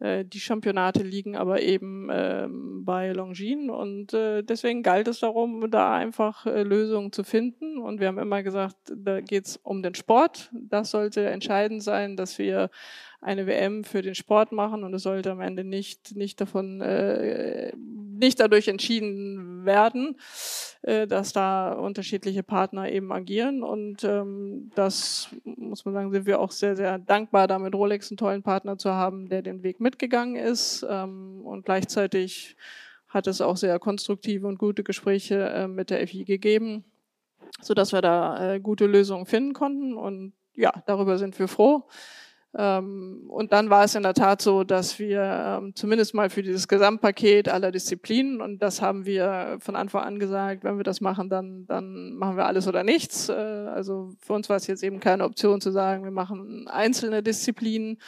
Äh, 0.00 0.26
die 0.26 0.38
Championate 0.38 1.02
liegen 1.02 1.34
aber 1.34 1.62
eben 1.62 2.10
ähm, 2.12 2.84
bei 2.84 3.12
Longines 3.12 3.70
und 3.70 4.12
äh, 4.12 4.42
deswegen 4.42 4.82
galt 4.82 5.08
es 5.08 5.20
darum, 5.20 5.70
da 5.70 5.94
einfach 5.94 6.44
äh, 6.44 6.62
Lösungen 6.62 7.10
zu 7.10 7.24
finden. 7.24 7.78
Und 7.78 8.00
wir 8.00 8.08
haben 8.08 8.18
immer 8.18 8.42
gesagt, 8.42 8.76
da 8.94 9.22
geht 9.22 9.46
es 9.46 9.56
um 9.56 9.82
den 9.82 9.94
Sport. 9.94 10.50
Das 10.52 10.90
sollte 10.90 11.26
entscheidend 11.26 11.82
sein, 11.82 12.18
dass 12.18 12.38
wir 12.38 12.68
eine 13.20 13.46
WM 13.46 13.84
für 13.84 14.02
den 14.02 14.14
Sport 14.14 14.52
machen 14.52 14.82
und 14.82 14.94
es 14.94 15.02
sollte 15.02 15.30
am 15.30 15.40
Ende 15.40 15.62
nicht, 15.62 16.16
nicht 16.16 16.40
davon, 16.40 16.80
äh, 16.80 17.72
nicht 17.76 18.40
dadurch 18.40 18.68
entschieden 18.68 19.64
werden, 19.66 20.16
äh, 20.82 21.06
dass 21.06 21.32
da 21.32 21.72
unterschiedliche 21.72 22.42
Partner 22.42 22.90
eben 22.90 23.12
agieren. 23.12 23.62
Und 23.62 24.04
ähm, 24.04 24.70
das 24.74 25.28
muss 25.44 25.84
man 25.84 25.92
sagen, 25.94 26.12
sind 26.12 26.26
wir 26.26 26.40
auch 26.40 26.50
sehr, 26.50 26.76
sehr 26.76 26.98
dankbar, 26.98 27.46
da 27.46 27.58
mit 27.58 27.74
Rolex 27.74 28.10
einen 28.10 28.16
tollen 28.16 28.42
Partner 28.42 28.78
zu 28.78 28.90
haben, 28.90 29.28
der 29.28 29.42
den 29.42 29.62
Weg 29.62 29.80
mitgegangen 29.80 30.36
ist. 30.36 30.86
Ähm, 30.88 31.42
und 31.44 31.66
gleichzeitig 31.66 32.56
hat 33.08 33.26
es 33.26 33.40
auch 33.40 33.56
sehr 33.56 33.78
konstruktive 33.78 34.46
und 34.46 34.58
gute 34.58 34.82
Gespräche 34.82 35.40
äh, 35.50 35.68
mit 35.68 35.90
der 35.90 36.06
FI 36.06 36.24
gegeben, 36.24 36.84
sodass 37.60 37.92
wir 37.92 38.00
da 38.00 38.54
äh, 38.54 38.60
gute 38.60 38.86
Lösungen 38.86 39.26
finden 39.26 39.52
konnten. 39.52 39.94
Und 39.94 40.32
ja, 40.54 40.72
darüber 40.86 41.18
sind 41.18 41.38
wir 41.38 41.48
froh. 41.48 41.84
Ähm, 42.56 43.26
und 43.28 43.52
dann 43.52 43.70
war 43.70 43.84
es 43.84 43.94
in 43.94 44.02
der 44.02 44.14
Tat 44.14 44.42
so, 44.42 44.64
dass 44.64 44.98
wir 44.98 45.22
ähm, 45.22 45.74
zumindest 45.76 46.14
mal 46.14 46.30
für 46.30 46.42
dieses 46.42 46.66
Gesamtpaket 46.66 47.48
aller 47.48 47.70
Disziplinen, 47.70 48.40
und 48.40 48.60
das 48.60 48.82
haben 48.82 49.06
wir 49.06 49.58
von 49.60 49.76
Anfang 49.76 50.02
an 50.02 50.18
gesagt, 50.18 50.64
wenn 50.64 50.76
wir 50.76 50.84
das 50.84 51.00
machen, 51.00 51.28
dann, 51.28 51.66
dann 51.66 52.14
machen 52.14 52.36
wir 52.36 52.46
alles 52.46 52.66
oder 52.66 52.82
nichts. 52.82 53.28
Äh, 53.28 53.32
also 53.32 54.14
für 54.20 54.32
uns 54.32 54.48
war 54.48 54.56
es 54.56 54.66
jetzt 54.66 54.82
eben 54.82 54.98
keine 54.98 55.24
Option 55.24 55.60
zu 55.60 55.70
sagen, 55.70 56.02
wir 56.02 56.10
machen 56.10 56.66
einzelne 56.68 57.22
Disziplinen. 57.22 57.98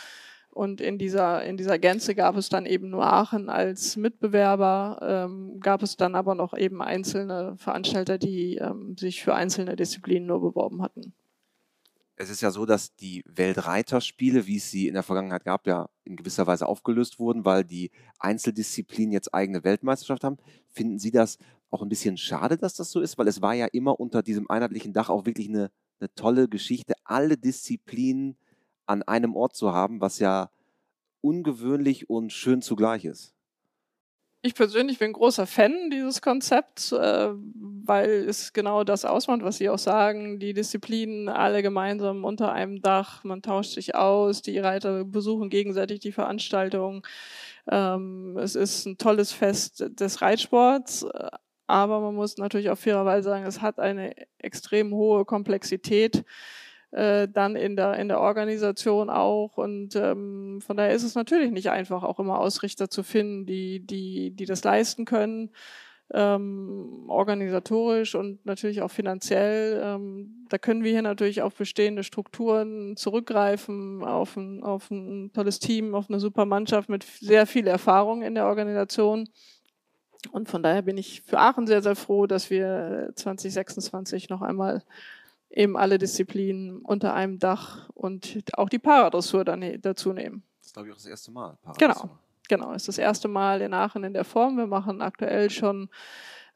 Und 0.50 0.82
in 0.82 0.98
dieser, 0.98 1.42
in 1.44 1.56
dieser 1.56 1.78
Gänze 1.78 2.14
gab 2.14 2.36
es 2.36 2.50
dann 2.50 2.66
eben 2.66 2.90
nur 2.90 3.06
Aachen 3.06 3.48
als 3.48 3.96
Mitbewerber, 3.96 4.98
ähm, 5.00 5.60
gab 5.60 5.82
es 5.82 5.96
dann 5.96 6.14
aber 6.14 6.34
noch 6.34 6.52
eben 6.52 6.82
einzelne 6.82 7.54
Veranstalter, 7.56 8.18
die 8.18 8.56
ähm, 8.56 8.94
sich 8.98 9.22
für 9.22 9.34
einzelne 9.34 9.76
Disziplinen 9.76 10.26
nur 10.26 10.42
beworben 10.42 10.82
hatten. 10.82 11.14
Es 12.22 12.30
ist 12.30 12.40
ja 12.40 12.52
so, 12.52 12.66
dass 12.66 12.94
die 12.94 13.24
Weltreiterspiele, 13.26 14.46
wie 14.46 14.58
es 14.58 14.70
sie 14.70 14.86
in 14.86 14.94
der 14.94 15.02
Vergangenheit 15.02 15.44
gab, 15.44 15.66
ja 15.66 15.88
in 16.04 16.14
gewisser 16.14 16.46
Weise 16.46 16.68
aufgelöst 16.68 17.18
wurden, 17.18 17.44
weil 17.44 17.64
die 17.64 17.90
Einzeldisziplinen 18.20 19.10
jetzt 19.10 19.34
eigene 19.34 19.64
Weltmeisterschaft 19.64 20.22
haben. 20.22 20.36
Finden 20.70 21.00
Sie 21.00 21.10
das 21.10 21.38
auch 21.72 21.82
ein 21.82 21.88
bisschen 21.88 22.16
schade, 22.16 22.56
dass 22.56 22.74
das 22.74 22.92
so 22.92 23.00
ist? 23.00 23.18
Weil 23.18 23.26
es 23.26 23.42
war 23.42 23.54
ja 23.54 23.66
immer 23.66 23.98
unter 23.98 24.22
diesem 24.22 24.48
einheitlichen 24.48 24.92
Dach 24.92 25.08
auch 25.08 25.26
wirklich 25.26 25.48
eine, 25.48 25.72
eine 25.98 26.14
tolle 26.14 26.48
Geschichte, 26.48 26.94
alle 27.02 27.36
Disziplinen 27.36 28.36
an 28.86 29.02
einem 29.02 29.34
Ort 29.34 29.56
zu 29.56 29.72
haben, 29.72 30.00
was 30.00 30.20
ja 30.20 30.48
ungewöhnlich 31.22 32.08
und 32.08 32.32
schön 32.32 32.62
zugleich 32.62 33.04
ist. 33.04 33.34
Ich 34.44 34.56
persönlich 34.56 34.98
bin 34.98 35.12
großer 35.12 35.46
Fan 35.46 35.88
dieses 35.90 36.20
Konzepts, 36.20 36.90
äh, 36.90 37.28
weil 37.84 38.10
es 38.28 38.52
genau 38.52 38.82
das 38.82 39.04
ausmacht, 39.04 39.42
was 39.44 39.58
Sie 39.58 39.68
auch 39.68 39.78
sagen. 39.78 40.40
Die 40.40 40.52
Disziplinen 40.52 41.28
alle 41.28 41.62
gemeinsam 41.62 42.24
unter 42.24 42.50
einem 42.52 42.82
Dach, 42.82 43.22
man 43.22 43.40
tauscht 43.42 43.74
sich 43.74 43.94
aus, 43.94 44.42
die 44.42 44.58
Reiter 44.58 45.04
besuchen 45.04 45.48
gegenseitig 45.48 46.00
die 46.00 46.10
Veranstaltung. 46.10 47.06
Ähm, 47.70 48.36
es 48.36 48.56
ist 48.56 48.84
ein 48.84 48.98
tolles 48.98 49.30
Fest 49.32 49.84
des 49.88 50.20
Reitsports, 50.22 51.04
äh, 51.04 51.30
aber 51.68 52.00
man 52.00 52.16
muss 52.16 52.36
natürlich 52.36 52.70
auch 52.70 52.78
fairerweise 52.78 53.28
sagen, 53.28 53.46
es 53.46 53.60
hat 53.62 53.78
eine 53.78 54.12
extrem 54.38 54.92
hohe 54.92 55.24
Komplexität 55.24 56.24
äh, 56.92 57.26
dann 57.26 57.56
in 57.56 57.74
der, 57.74 57.94
in 57.94 58.08
der 58.08 58.20
Organisation 58.20 59.10
auch. 59.10 59.56
Und 59.56 59.96
ähm, 59.96 60.60
von 60.60 60.76
daher 60.76 60.92
ist 60.92 61.02
es 61.02 61.14
natürlich 61.14 61.50
nicht 61.50 61.70
einfach, 61.70 62.02
auch 62.02 62.18
immer 62.18 62.38
Ausrichter 62.38 62.90
zu 62.90 63.02
finden, 63.02 63.46
die, 63.46 63.80
die, 63.80 64.30
die 64.30 64.44
das 64.44 64.62
leisten 64.62 65.06
können, 65.06 65.50
ähm, 66.12 67.06
organisatorisch 67.08 68.14
und 68.14 68.44
natürlich 68.44 68.82
auch 68.82 68.90
finanziell. 68.90 69.80
Ähm, 69.82 70.46
da 70.50 70.58
können 70.58 70.84
wir 70.84 70.92
hier 70.92 71.00
natürlich 71.00 71.40
auf 71.40 71.54
bestehende 71.54 72.04
Strukturen 72.04 72.94
zurückgreifen, 72.98 74.04
auf 74.04 74.36
ein, 74.36 74.62
auf 74.62 74.90
ein 74.90 75.32
tolles 75.32 75.60
Team, 75.60 75.94
auf 75.94 76.10
eine 76.10 76.20
super 76.20 76.44
Mannschaft 76.44 76.90
mit 76.90 77.04
sehr 77.04 77.46
viel 77.46 77.66
Erfahrung 77.66 78.20
in 78.20 78.34
der 78.34 78.46
Organisation. 78.46 79.30
Und 80.30 80.50
von 80.50 80.62
daher 80.62 80.82
bin 80.82 80.98
ich 80.98 81.22
für 81.22 81.38
Aachen 81.38 81.66
sehr, 81.66 81.82
sehr 81.82 81.96
froh, 81.96 82.26
dass 82.26 82.50
wir 82.50 83.12
2026 83.16 84.28
noch 84.28 84.42
einmal 84.42 84.82
eben 85.52 85.76
alle 85.76 85.98
Disziplinen 85.98 86.78
unter 86.78 87.14
einem 87.14 87.38
Dach 87.38 87.90
und 87.94 88.42
auch 88.54 88.68
die 88.68 88.78
Paradressur 88.78 89.44
dann 89.44 89.80
dazu 89.80 90.12
nehmen. 90.12 90.42
Das 90.58 90.68
ist, 90.68 90.72
glaube 90.74 90.88
ich, 90.88 90.92
auch 90.92 90.98
das 90.98 91.06
erste 91.06 91.30
Mal. 91.30 91.58
Genau, 91.78 92.10
genau. 92.48 92.72
Ist 92.72 92.88
das 92.88 92.98
erste 92.98 93.28
Mal 93.28 93.60
in 93.60 93.74
Aachen 93.74 94.04
in 94.04 94.14
der 94.14 94.24
Form. 94.24 94.56
Wir 94.56 94.66
machen 94.66 95.02
aktuell 95.02 95.50
schon 95.50 95.88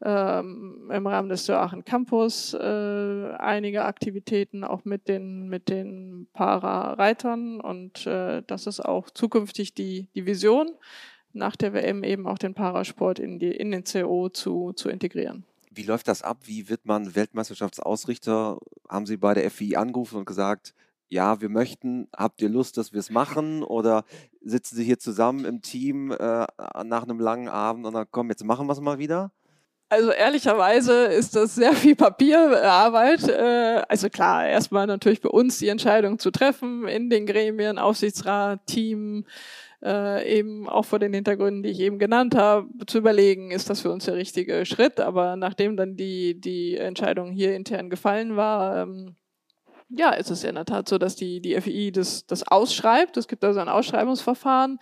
ähm, 0.05 0.91
im 0.93 1.07
Rahmen 1.07 1.29
des 1.29 1.49
Aachen 1.49 1.85
Campus 1.85 2.53
äh, 2.55 3.33
einige 3.39 3.85
Aktivitäten 3.85 4.65
auch 4.65 4.85
mit 4.85 5.09
den, 5.09 5.49
mit 5.49 5.69
den 5.69 6.29
Para-Reitern 6.35 7.61
und 7.61 8.07
äh, 8.07 8.43
das 8.47 8.67
ist 8.67 8.81
auch 8.81 9.09
zukünftig 9.11 9.75
die, 9.75 10.09
die 10.15 10.27
Vision, 10.27 10.69
nach 11.33 11.57
der 11.57 11.73
WM 11.73 12.05
eben 12.05 12.27
auch 12.27 12.39
den 12.39 12.55
Parasport 12.55 13.19
in, 13.19 13.39
die, 13.39 13.51
in 13.51 13.71
den 13.71 13.85
CO 13.85 14.29
zu, 14.29 14.73
zu 14.73 14.89
integrieren. 14.89 15.45
Wie 15.77 15.83
läuft 15.83 16.09
das 16.09 16.23
ab? 16.23 16.39
Wie 16.45 16.69
wird 16.69 16.87
man 16.87 17.15
Weltmeisterschaftsausrichter? 17.15 18.59
Haben 18.89 19.07
Sie 19.07 19.17
bei 19.17 19.35
der 19.35 19.51
FI 19.51 19.77
angerufen 19.77 20.17
und 20.19 20.25
gesagt, 20.25 20.75
ja, 21.09 21.41
wir 21.41 21.49
möchten, 21.49 22.09
habt 22.17 22.43
ihr 22.43 22.49
Lust, 22.49 22.77
dass 22.79 22.93
wir 22.93 23.01
es 23.01 23.11
machen? 23.11 23.63
Oder 23.63 24.05
sitzen 24.41 24.77
Sie 24.77 24.85
hier 24.85 24.99
zusammen 24.99 25.45
im 25.45 25.63
Team 25.63 26.11
äh, 26.11 26.47
nach 26.85 27.03
einem 27.05 27.21
langen 27.21 27.49
Abend 27.49 27.87
und 27.87 27.95
dann 27.95 28.07
komm, 28.11 28.31
jetzt 28.31 28.45
machen 28.45 28.67
wir 28.67 28.73
es 28.73 28.81
mal 28.81 28.99
wieder? 28.99 29.31
Also 29.89 30.11
ehrlicherweise 30.11 31.05
ist 31.05 31.37
das 31.37 31.55
sehr 31.55 31.73
viel 31.73 31.95
Papierarbeit. 31.95 33.29
Äh, 33.29 33.83
Also 33.89 34.09
klar, 34.11 34.47
erstmal 34.47 34.87
natürlich 34.87 35.21
bei 35.21 35.29
uns 35.29 35.59
die 35.59 35.69
Entscheidung 35.69 36.19
zu 36.19 36.33
treffen 36.33 36.89
in 36.89 37.09
den 37.09 37.25
Gremien, 37.27 37.79
Aufsichtsrat, 37.79 38.67
Team, 38.67 39.27
äh, 39.87 40.39
eben 40.39 40.69
auch 40.69 40.85
vor 40.85 40.99
den 40.99 41.15
Hintergründen, 41.15 41.63
die 41.63 41.71
ich 41.71 41.81
eben 41.81 41.99
genannt 41.99 42.35
habe, 42.35 42.69
zu 42.87 42.99
überlegen, 42.99 43.53
ist 43.53 43.71
das 43.71 43.81
für 43.81 43.91
uns 43.91 44.07
der 44.07 44.17
richtige 44.17 44.67
Schritt. 44.67 44.99
Aber 44.99 45.37
nachdem 45.37 45.77
dann 45.77 45.97
die, 45.97 46.41
die 46.41 46.77
Entscheidung 46.77 47.31
hier 47.31 47.55
intern 47.55 47.89
gefallen 47.89 48.37
war, 48.37 48.83
ähm, 48.83 49.15
ja, 49.89 50.13
es 50.15 50.31
ist 50.31 50.43
ja 50.43 50.49
in 50.49 50.57
der 50.57 50.65
Tat 50.65 50.89
so, 50.89 50.99
dass 50.99 51.15
die, 51.15 51.41
die 51.41 51.59
FI 51.61 51.93
das, 51.93 52.27
das 52.27 52.47
ausschreibt. 52.49 53.17
Es 53.17 53.29
gibt 53.29 53.45
also 53.45 53.61
ein 53.61 53.69
Ausschreibungsverfahren. 53.69 54.81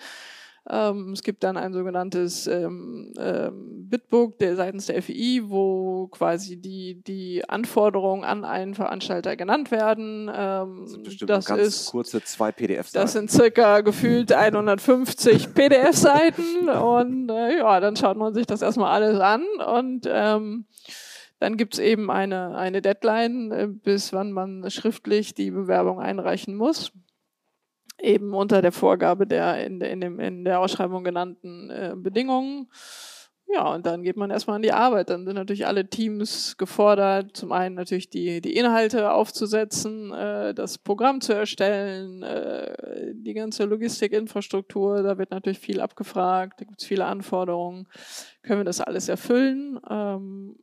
Ähm, 0.70 1.12
es 1.12 1.22
gibt 1.22 1.44
dann 1.44 1.58
ein 1.58 1.74
sogenanntes 1.74 2.46
ähm, 2.46 3.12
ähm, 3.18 3.86
Bitbook 3.90 4.38
der, 4.38 4.56
seitens 4.56 4.86
der 4.86 5.02
FI, 5.02 5.42
wo 5.44 6.08
quasi 6.08 6.56
die, 6.56 7.02
die 7.02 7.46
Anforderungen 7.46 8.24
an 8.24 8.46
einen 8.46 8.74
Veranstalter 8.74 9.36
genannt 9.36 9.70
werden. 9.70 10.30
Ähm, 10.34 10.86
das, 11.26 11.44
das 11.44 11.58
ist 11.58 11.90
kurze 11.90 12.22
zwei 12.24 12.50
PDF-Seiten. 12.50 13.02
Das 13.02 13.12
sind 13.12 13.30
circa 13.30 13.82
gefühlt 13.82 14.32
150 14.32 15.52
PDF-Seiten 15.54 16.70
und 16.70 17.30
äh, 17.30 17.58
ja, 17.58 17.80
dann 17.80 17.94
schaut 17.96 18.16
man 18.16 18.32
sich 18.32 18.46
das 18.46 18.62
erstmal 18.62 18.92
alles 18.92 19.20
an 19.20 19.44
und 19.66 20.08
ähm, 20.10 20.64
dann 21.40 21.58
gibt 21.58 21.74
es 21.74 21.80
eben 21.80 22.10
eine, 22.10 22.56
eine 22.56 22.80
Deadline, 22.80 23.52
äh, 23.52 23.66
bis 23.68 24.14
wann 24.14 24.32
man 24.32 24.70
schriftlich 24.70 25.34
die 25.34 25.50
Bewerbung 25.50 26.00
einreichen 26.00 26.54
muss 26.54 26.90
eben 28.00 28.34
unter 28.34 28.62
der 28.62 28.72
Vorgabe 28.72 29.26
der 29.26 29.64
in, 29.64 29.80
der, 29.80 29.90
in, 29.90 30.00
dem, 30.00 30.20
in 30.20 30.44
der 30.44 30.60
Ausschreibung 30.60 31.04
genannten 31.04 31.70
äh, 31.70 31.94
Bedingungen. 31.96 32.68
Ja, 33.46 33.72
und 33.72 33.86
dann 33.86 34.02
geht 34.02 34.16
man 34.16 34.30
erstmal 34.30 34.56
an 34.56 34.62
die 34.62 34.72
Arbeit. 34.72 35.10
Dann 35.10 35.26
sind 35.26 35.36
natürlich 35.36 35.66
alle 35.66 35.88
Teams 35.88 36.56
gefordert, 36.56 37.36
zum 37.36 37.52
einen 37.52 37.74
natürlich 37.76 38.10
die, 38.10 38.40
die 38.40 38.56
Inhalte 38.56 39.12
aufzusetzen, 39.12 40.12
äh, 40.12 40.54
das 40.54 40.78
Programm 40.78 41.20
zu 41.20 41.34
erstellen, 41.34 42.22
äh, 42.22 43.12
die 43.14 43.34
ganze 43.34 43.64
Logistikinfrastruktur, 43.64 45.02
da 45.02 45.18
wird 45.18 45.30
natürlich 45.30 45.60
viel 45.60 45.80
abgefragt, 45.80 46.60
da 46.60 46.64
gibt 46.64 46.80
es 46.80 46.88
viele 46.88 47.04
Anforderungen. 47.04 47.86
Können 48.42 48.60
wir 48.60 48.64
das 48.64 48.80
alles 48.80 49.08
erfüllen? 49.08 49.78
Ähm, 49.88 50.56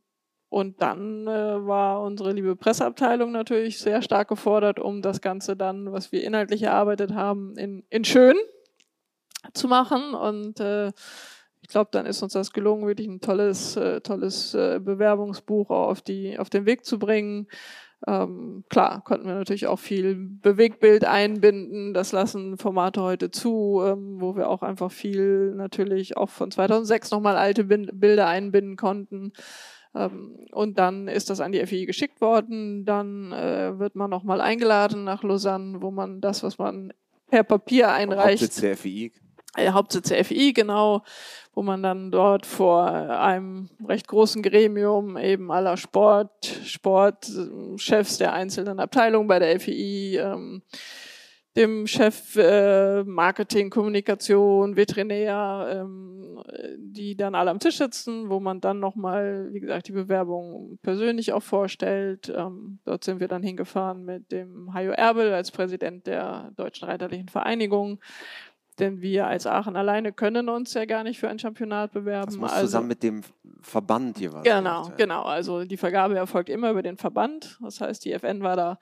und 0.52 0.82
dann 0.82 1.26
äh, 1.26 1.66
war 1.66 2.02
unsere 2.02 2.32
liebe 2.32 2.56
Presseabteilung 2.56 3.32
natürlich 3.32 3.78
sehr 3.78 4.02
stark 4.02 4.28
gefordert, 4.28 4.78
um 4.78 5.00
das 5.00 5.22
Ganze 5.22 5.56
dann, 5.56 5.92
was 5.92 6.12
wir 6.12 6.22
inhaltlich 6.22 6.62
erarbeitet 6.64 7.14
haben, 7.14 7.56
in, 7.56 7.84
in 7.88 8.04
schön 8.04 8.36
zu 9.54 9.66
machen. 9.66 10.12
Und 10.12 10.60
äh, 10.60 10.88
ich 11.62 11.68
glaube, 11.68 11.88
dann 11.92 12.04
ist 12.04 12.22
uns 12.22 12.34
das 12.34 12.52
gelungen, 12.52 12.86
wirklich 12.86 13.08
ein 13.08 13.22
tolles, 13.22 13.76
äh, 13.76 14.02
tolles 14.02 14.52
äh, 14.52 14.78
Bewerbungsbuch 14.78 15.70
auf, 15.70 16.02
die, 16.02 16.38
auf 16.38 16.50
den 16.50 16.66
Weg 16.66 16.84
zu 16.84 16.98
bringen. 16.98 17.48
Ähm, 18.06 18.64
klar, 18.68 19.02
konnten 19.04 19.28
wir 19.28 19.34
natürlich 19.34 19.68
auch 19.68 19.78
viel 19.78 20.16
Bewegbild 20.16 21.06
einbinden. 21.06 21.94
Das 21.94 22.12
lassen 22.12 22.58
Formate 22.58 23.00
heute 23.00 23.30
zu, 23.30 23.80
ähm, 23.82 24.20
wo 24.20 24.36
wir 24.36 24.50
auch 24.50 24.60
einfach 24.60 24.90
viel 24.90 25.54
natürlich 25.54 26.18
auch 26.18 26.28
von 26.28 26.50
2006 26.50 27.10
nochmal 27.10 27.38
alte 27.38 27.64
Bilder 27.64 28.26
einbinden 28.26 28.76
konnten. 28.76 29.32
Ähm, 29.94 30.46
und 30.52 30.78
dann 30.78 31.08
ist 31.08 31.30
das 31.30 31.40
an 31.40 31.52
die 31.52 31.64
FI 31.66 31.86
geschickt 31.86 32.20
worden. 32.20 32.84
Dann 32.84 33.32
äh, 33.32 33.78
wird 33.78 33.94
man 33.94 34.10
nochmal 34.10 34.40
eingeladen 34.40 35.04
nach 35.04 35.22
Lausanne, 35.22 35.82
wo 35.82 35.90
man 35.90 36.20
das, 36.20 36.42
was 36.42 36.58
man 36.58 36.92
per 37.28 37.44
Papier 37.44 37.90
einreicht. 37.90 38.42
Hauptsitz 38.42 38.60
der 38.60 38.76
FI. 38.76 39.12
Äh, 39.56 39.72
Hauptsitz 39.72 40.08
der 40.08 40.24
FI, 40.24 40.52
genau, 40.54 41.02
wo 41.52 41.62
man 41.62 41.82
dann 41.82 42.10
dort 42.10 42.46
vor 42.46 42.86
einem 42.86 43.68
recht 43.86 44.08
großen 44.08 44.42
Gremium 44.42 45.18
eben 45.18 45.52
aller 45.52 45.76
Sport, 45.76 46.46
Sportchefs 46.64 48.16
der 48.16 48.32
einzelnen 48.32 48.80
Abteilungen 48.80 49.28
bei 49.28 49.38
der 49.38 49.60
FI, 49.60 50.16
ähm, 50.16 50.62
dem 51.56 51.86
Chef 51.86 52.36
äh, 52.36 53.04
Marketing, 53.04 53.68
Kommunikation, 53.70 54.76
Veterinär, 54.76 55.68
ähm, 55.70 56.42
die 56.78 57.16
dann 57.16 57.34
alle 57.34 57.50
am 57.50 57.58
Tisch 57.58 57.76
sitzen, 57.76 58.30
wo 58.30 58.40
man 58.40 58.60
dann 58.60 58.80
nochmal, 58.80 59.48
wie 59.52 59.60
gesagt, 59.60 59.88
die 59.88 59.92
Bewerbung 59.92 60.78
persönlich 60.82 61.32
auch 61.32 61.42
vorstellt. 61.42 62.32
Ähm, 62.34 62.78
dort 62.84 63.04
sind 63.04 63.20
wir 63.20 63.28
dann 63.28 63.42
hingefahren 63.42 64.04
mit 64.04 64.32
dem 64.32 64.72
Hajo 64.72 64.92
Erbel 64.92 65.32
als 65.32 65.50
Präsident 65.50 66.06
der 66.06 66.52
Deutschen 66.56 66.88
Reiterlichen 66.88 67.28
Vereinigung. 67.28 68.00
Denn 68.78 69.02
wir 69.02 69.26
als 69.26 69.46
Aachen 69.46 69.76
alleine 69.76 70.12
können 70.12 70.48
uns 70.48 70.72
ja 70.72 70.86
gar 70.86 71.04
nicht 71.04 71.20
für 71.20 71.28
ein 71.28 71.38
Championat 71.38 71.92
bewerben. 71.92 72.26
Das 72.26 72.36
muss 72.38 72.52
also, 72.52 72.66
zusammen 72.66 72.88
mit 72.88 73.02
dem 73.02 73.20
Verband 73.60 74.18
jeweils. 74.18 74.44
Genau, 74.44 74.90
genau. 74.96 75.22
Also 75.22 75.64
die 75.64 75.76
Vergabe 75.76 76.16
erfolgt 76.16 76.48
immer 76.48 76.70
über 76.70 76.82
den 76.82 76.96
Verband. 76.96 77.58
Das 77.60 77.82
heißt, 77.82 78.02
die 78.04 78.12
FN 78.12 78.42
war 78.42 78.56
da 78.56 78.78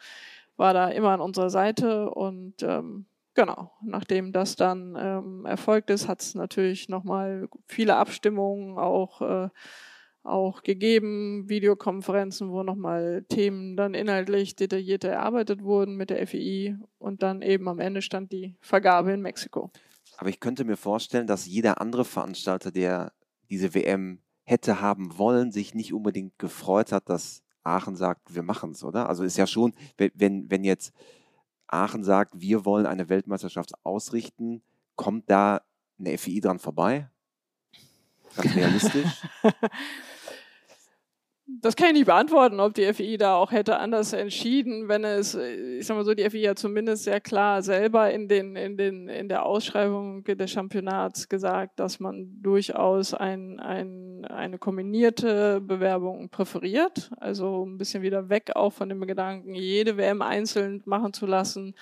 war 0.61 0.75
da 0.75 0.89
immer 0.89 1.09
an 1.09 1.23
unserer 1.23 1.51
Seite 1.51 2.11
und 2.11 2.63
ähm, 2.63 3.07
genau, 3.35 3.73
nachdem 3.83 4.31
das 4.31 4.55
dann 4.55 4.95
ähm, 4.97 5.47
erfolgt 5.47 5.89
ist, 5.91 6.07
hat 6.07 6.21
es 6.21 6.35
natürlich 6.35 6.89
nochmal 6.91 7.49
viele 7.67 7.97
Abstimmungen 7.97 8.79
auch, 8.79 9.23
äh, 9.23 9.49
auch 10.23 10.63
gegeben, 10.63 11.49
Videokonferenzen, 11.49 12.51
wo 12.51 12.63
nochmal 12.63 13.25
Themen 13.31 13.75
dann 13.75 13.95
inhaltlich 13.95 14.55
detailliert 14.55 15.03
erarbeitet 15.05 15.63
wurden 15.63 15.97
mit 15.97 16.11
der 16.11 16.27
FEI 16.27 16.77
und 16.99 17.23
dann 17.23 17.41
eben 17.41 17.67
am 17.67 17.81
Ende 17.81 18.03
stand 18.03 18.31
die 18.31 18.55
Vergabe 18.61 19.13
in 19.13 19.23
Mexiko. 19.23 19.71
Aber 20.19 20.29
ich 20.29 20.41
könnte 20.41 20.65
mir 20.65 20.77
vorstellen, 20.77 21.27
dass 21.27 21.47
jeder 21.47 21.81
andere 21.81 22.05
Veranstalter, 22.05 22.71
der 22.71 23.13
diese 23.49 23.75
WM 23.75 24.21
hätte 24.45 24.83
haben 24.83 25.17
wollen, 25.17 25.53
sich 25.53 25.75
nicht 25.75 25.95
unbedingt 25.95 26.39
gefreut 26.39 26.93
hat, 26.93 27.09
dass 27.09 27.43
Aachen 27.63 27.97
sagt, 27.97 28.35
wir 28.35 28.43
machen 28.43 28.71
es, 28.73 28.85
oder? 28.85 29.09
Also 29.09 29.25
ist 29.25 29.37
ja 29.37 29.47
schon, 29.47 29.75
wenn, 29.97 30.51
wenn 30.51 30.65
jetzt 30.65 30.93
Aachen 31.67 32.03
sagt, 32.05 32.41
wir 32.41 32.65
wollen 32.65 32.87
eine 32.87 33.09
Weltmeisterschaft 33.09 33.73
ausrichten, 33.85 34.63
kommt 34.97 35.31
da 35.31 35.63
eine 35.99 36.19
FI 36.19 36.41
dran 36.41 36.59
vorbei? 36.59 37.11
Ganz 38.37 38.55
realistisch? 38.57 39.27
Das 41.61 41.77
kann 41.77 41.89
ich 41.89 41.95
nicht 41.95 42.07
beantworten, 42.07 42.61
ob 42.61 42.75
die 42.75 42.93
FI 42.93 43.19
da 43.19 43.35
auch 43.35 43.51
hätte 43.51 43.79
anders 43.79 44.13
entschieden, 44.13 44.89
wenn 44.89 45.05
es, 45.05 45.35
ich 45.35 45.87
sag 45.87 45.97
mal 45.97 46.05
so, 46.05 46.15
die 46.15 46.29
FI 46.29 46.39
ja 46.39 46.55
zumindest 46.55 47.05
sehr 47.05 47.21
klar 47.21 47.63
selber 47.63 48.11
in 48.11 48.29
den, 48.29 48.57
in 48.57 48.77
den, 48.77 49.09
in 49.09 49.29
der 49.29 49.45
Ausschreibung 49.45 50.25
des 50.25 50.51
Championats 50.51 51.29
gesagt, 51.29 51.81
dass 51.81 52.01
man 52.01 52.41
durchaus 52.41 53.15
ein, 53.15 53.61
ein, 53.61 54.25
eine 54.27 54.59
kombinierte 54.59 55.61
Bewerbung 55.61 56.29
präferiert. 56.31 57.11
Also 57.19 57.67
ein 57.67 57.79
bisschen 57.79 58.03
wieder 58.03 58.29
weg 58.29 58.53
auch 58.55 58.73
von 58.73 58.89
dem 58.89 59.07
Gedanken, 59.07 59.55
jede 59.55 59.97
WM 59.97 60.23
einzeln 60.23 60.83
machen 60.85 61.13
zu 61.13 61.27
lassen 61.27 61.75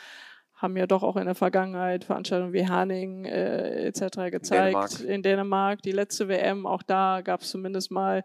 haben 0.55 0.77
ja 0.77 0.89
doch 0.89 1.05
auch 1.05 1.17
in 1.17 1.27
der 1.27 1.37
Vergangenheit 1.37 2.03
Veranstaltungen 2.03 2.53
wie 2.53 2.69
Herning 2.69 3.27
äh, 3.27 3.87
etc. 3.87 4.29
gezeigt. 4.29 4.51
Dänemark. 4.51 5.01
In 5.05 5.23
Dänemark, 5.23 5.83
die 5.83 5.93
letzte 5.93 6.27
WM, 6.27 6.67
auch 6.67 6.83
da 6.83 7.21
gab 7.23 7.43
es 7.43 7.51
zumindest 7.51 7.93
mal 7.93 8.25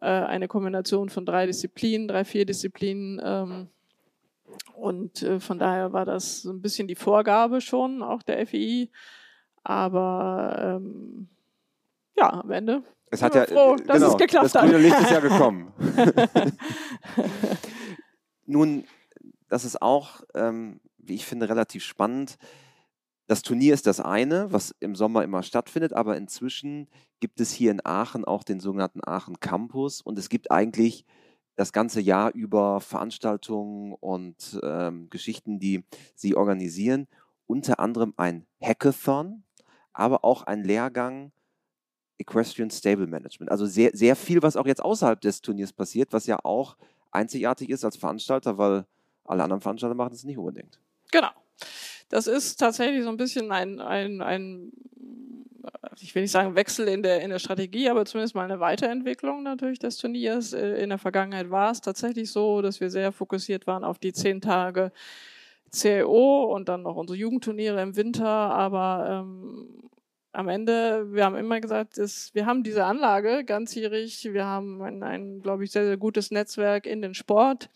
äh, 0.00 0.06
eine 0.06 0.48
Kombination 0.48 1.08
von 1.08 1.26
drei 1.26 1.46
Disziplinen, 1.46 2.08
drei, 2.08 2.24
vier 2.24 2.46
Disziplinen. 2.46 3.20
Ähm, 3.24 3.68
und 4.74 5.22
äh, 5.22 5.40
von 5.40 5.58
daher 5.58 5.92
war 5.92 6.04
das 6.04 6.42
so 6.42 6.52
ein 6.52 6.60
bisschen 6.60 6.88
die 6.88 6.94
Vorgabe 6.94 7.60
schon, 7.60 8.02
auch 8.02 8.22
der 8.22 8.46
FI. 8.46 8.90
Aber 9.62 10.78
ähm, 10.80 11.28
ja, 12.16 12.32
am 12.40 12.50
Ende. 12.50 12.82
Es 13.10 13.22
hat 13.22 13.34
ja, 13.34 13.46
froh, 13.46 13.76
dass 13.76 13.98
genau, 13.98 14.12
es 14.12 14.16
geklappt 14.16 14.44
das 14.46 14.52
grüne 14.52 14.78
Licht 14.78 14.98
ist 15.00 15.10
ja 15.10 15.20
gekommen. 15.20 15.72
Nun, 18.46 18.84
das 19.48 19.64
ist 19.64 19.80
auch, 19.80 20.22
ähm, 20.34 20.80
wie 20.98 21.14
ich 21.14 21.24
finde, 21.24 21.48
relativ 21.48 21.84
spannend 21.84 22.36
das 23.26 23.42
Turnier 23.42 23.72
ist 23.72 23.86
das 23.86 24.00
eine, 24.00 24.52
was 24.52 24.74
im 24.80 24.94
Sommer 24.94 25.24
immer 25.24 25.42
stattfindet, 25.42 25.92
aber 25.92 26.16
inzwischen 26.16 26.88
gibt 27.20 27.40
es 27.40 27.52
hier 27.52 27.70
in 27.70 27.84
Aachen 27.84 28.24
auch 28.24 28.44
den 28.44 28.60
sogenannten 28.60 29.00
Aachen 29.02 29.40
Campus 29.40 30.00
und 30.02 30.18
es 30.18 30.28
gibt 30.28 30.50
eigentlich 30.50 31.04
das 31.56 31.72
ganze 31.72 32.00
Jahr 32.00 32.32
über 32.34 32.80
Veranstaltungen 32.80 33.94
und 33.94 34.58
ähm, 34.62 35.08
Geschichten, 35.08 35.58
die 35.58 35.84
sie 36.14 36.34
organisieren. 36.34 37.06
Unter 37.46 37.78
anderem 37.78 38.12
ein 38.16 38.46
Hackathon, 38.60 39.44
aber 39.92 40.24
auch 40.24 40.42
ein 40.42 40.64
Lehrgang 40.64 41.32
Equestrian 42.18 42.70
Stable 42.70 43.06
Management. 43.06 43.50
Also 43.50 43.66
sehr, 43.66 43.90
sehr 43.94 44.16
viel, 44.16 44.42
was 44.42 44.56
auch 44.56 44.66
jetzt 44.66 44.82
außerhalb 44.82 45.20
des 45.20 45.40
Turniers 45.40 45.72
passiert, 45.72 46.12
was 46.12 46.26
ja 46.26 46.38
auch 46.42 46.76
einzigartig 47.10 47.70
ist 47.70 47.84
als 47.84 47.96
Veranstalter, 47.96 48.58
weil 48.58 48.86
alle 49.24 49.42
anderen 49.44 49.60
Veranstalter 49.60 49.94
machen 49.94 50.12
es 50.12 50.24
nicht 50.24 50.38
unbedingt. 50.38 50.80
Genau 51.12 51.30
das 52.14 52.28
ist 52.28 52.60
tatsächlich 52.60 53.02
so 53.02 53.08
ein 53.08 53.16
bisschen 53.16 53.50
ein, 53.50 53.80
ein, 53.80 54.22
ein 54.22 54.72
ich 56.00 56.14
will 56.14 56.22
nicht 56.22 56.30
sagen 56.30 56.54
Wechsel 56.54 56.86
in 56.86 57.02
der, 57.02 57.20
in 57.22 57.30
der 57.30 57.40
Strategie, 57.40 57.88
aber 57.88 58.04
zumindest 58.04 58.36
mal 58.36 58.44
eine 58.44 58.60
Weiterentwicklung 58.60 59.42
natürlich 59.42 59.80
des 59.80 59.96
Turniers. 59.96 60.52
Äh, 60.52 60.76
in 60.80 60.90
der 60.90 60.98
Vergangenheit 60.98 61.50
war 61.50 61.72
es 61.72 61.80
tatsächlich 61.80 62.30
so, 62.30 62.62
dass 62.62 62.80
wir 62.80 62.88
sehr 62.88 63.10
fokussiert 63.10 63.66
waren 63.66 63.82
auf 63.82 63.98
die 63.98 64.12
zehn 64.12 64.40
Tage 64.40 64.92
CIO 65.72 66.44
und 66.54 66.68
dann 66.68 66.82
noch 66.82 66.94
unsere 66.94 67.18
Jugendturniere 67.18 67.82
im 67.82 67.96
Winter, 67.96 68.28
aber 68.28 69.24
ähm, 69.26 69.90
am 70.30 70.48
Ende, 70.48 71.12
wir 71.12 71.24
haben 71.24 71.34
immer 71.34 71.60
gesagt, 71.60 71.98
ist, 71.98 72.32
wir 72.32 72.46
haben 72.46 72.62
diese 72.62 72.84
Anlage 72.84 73.44
ganzjährig, 73.44 74.28
wir 74.32 74.44
haben 74.44 74.82
ein, 74.82 75.02
ein 75.02 75.42
glaube 75.42 75.64
ich, 75.64 75.72
sehr, 75.72 75.84
sehr 75.84 75.96
gutes 75.96 76.30
Netzwerk 76.30 76.86
in 76.86 77.02
den 77.02 77.14
Sport. 77.14 77.70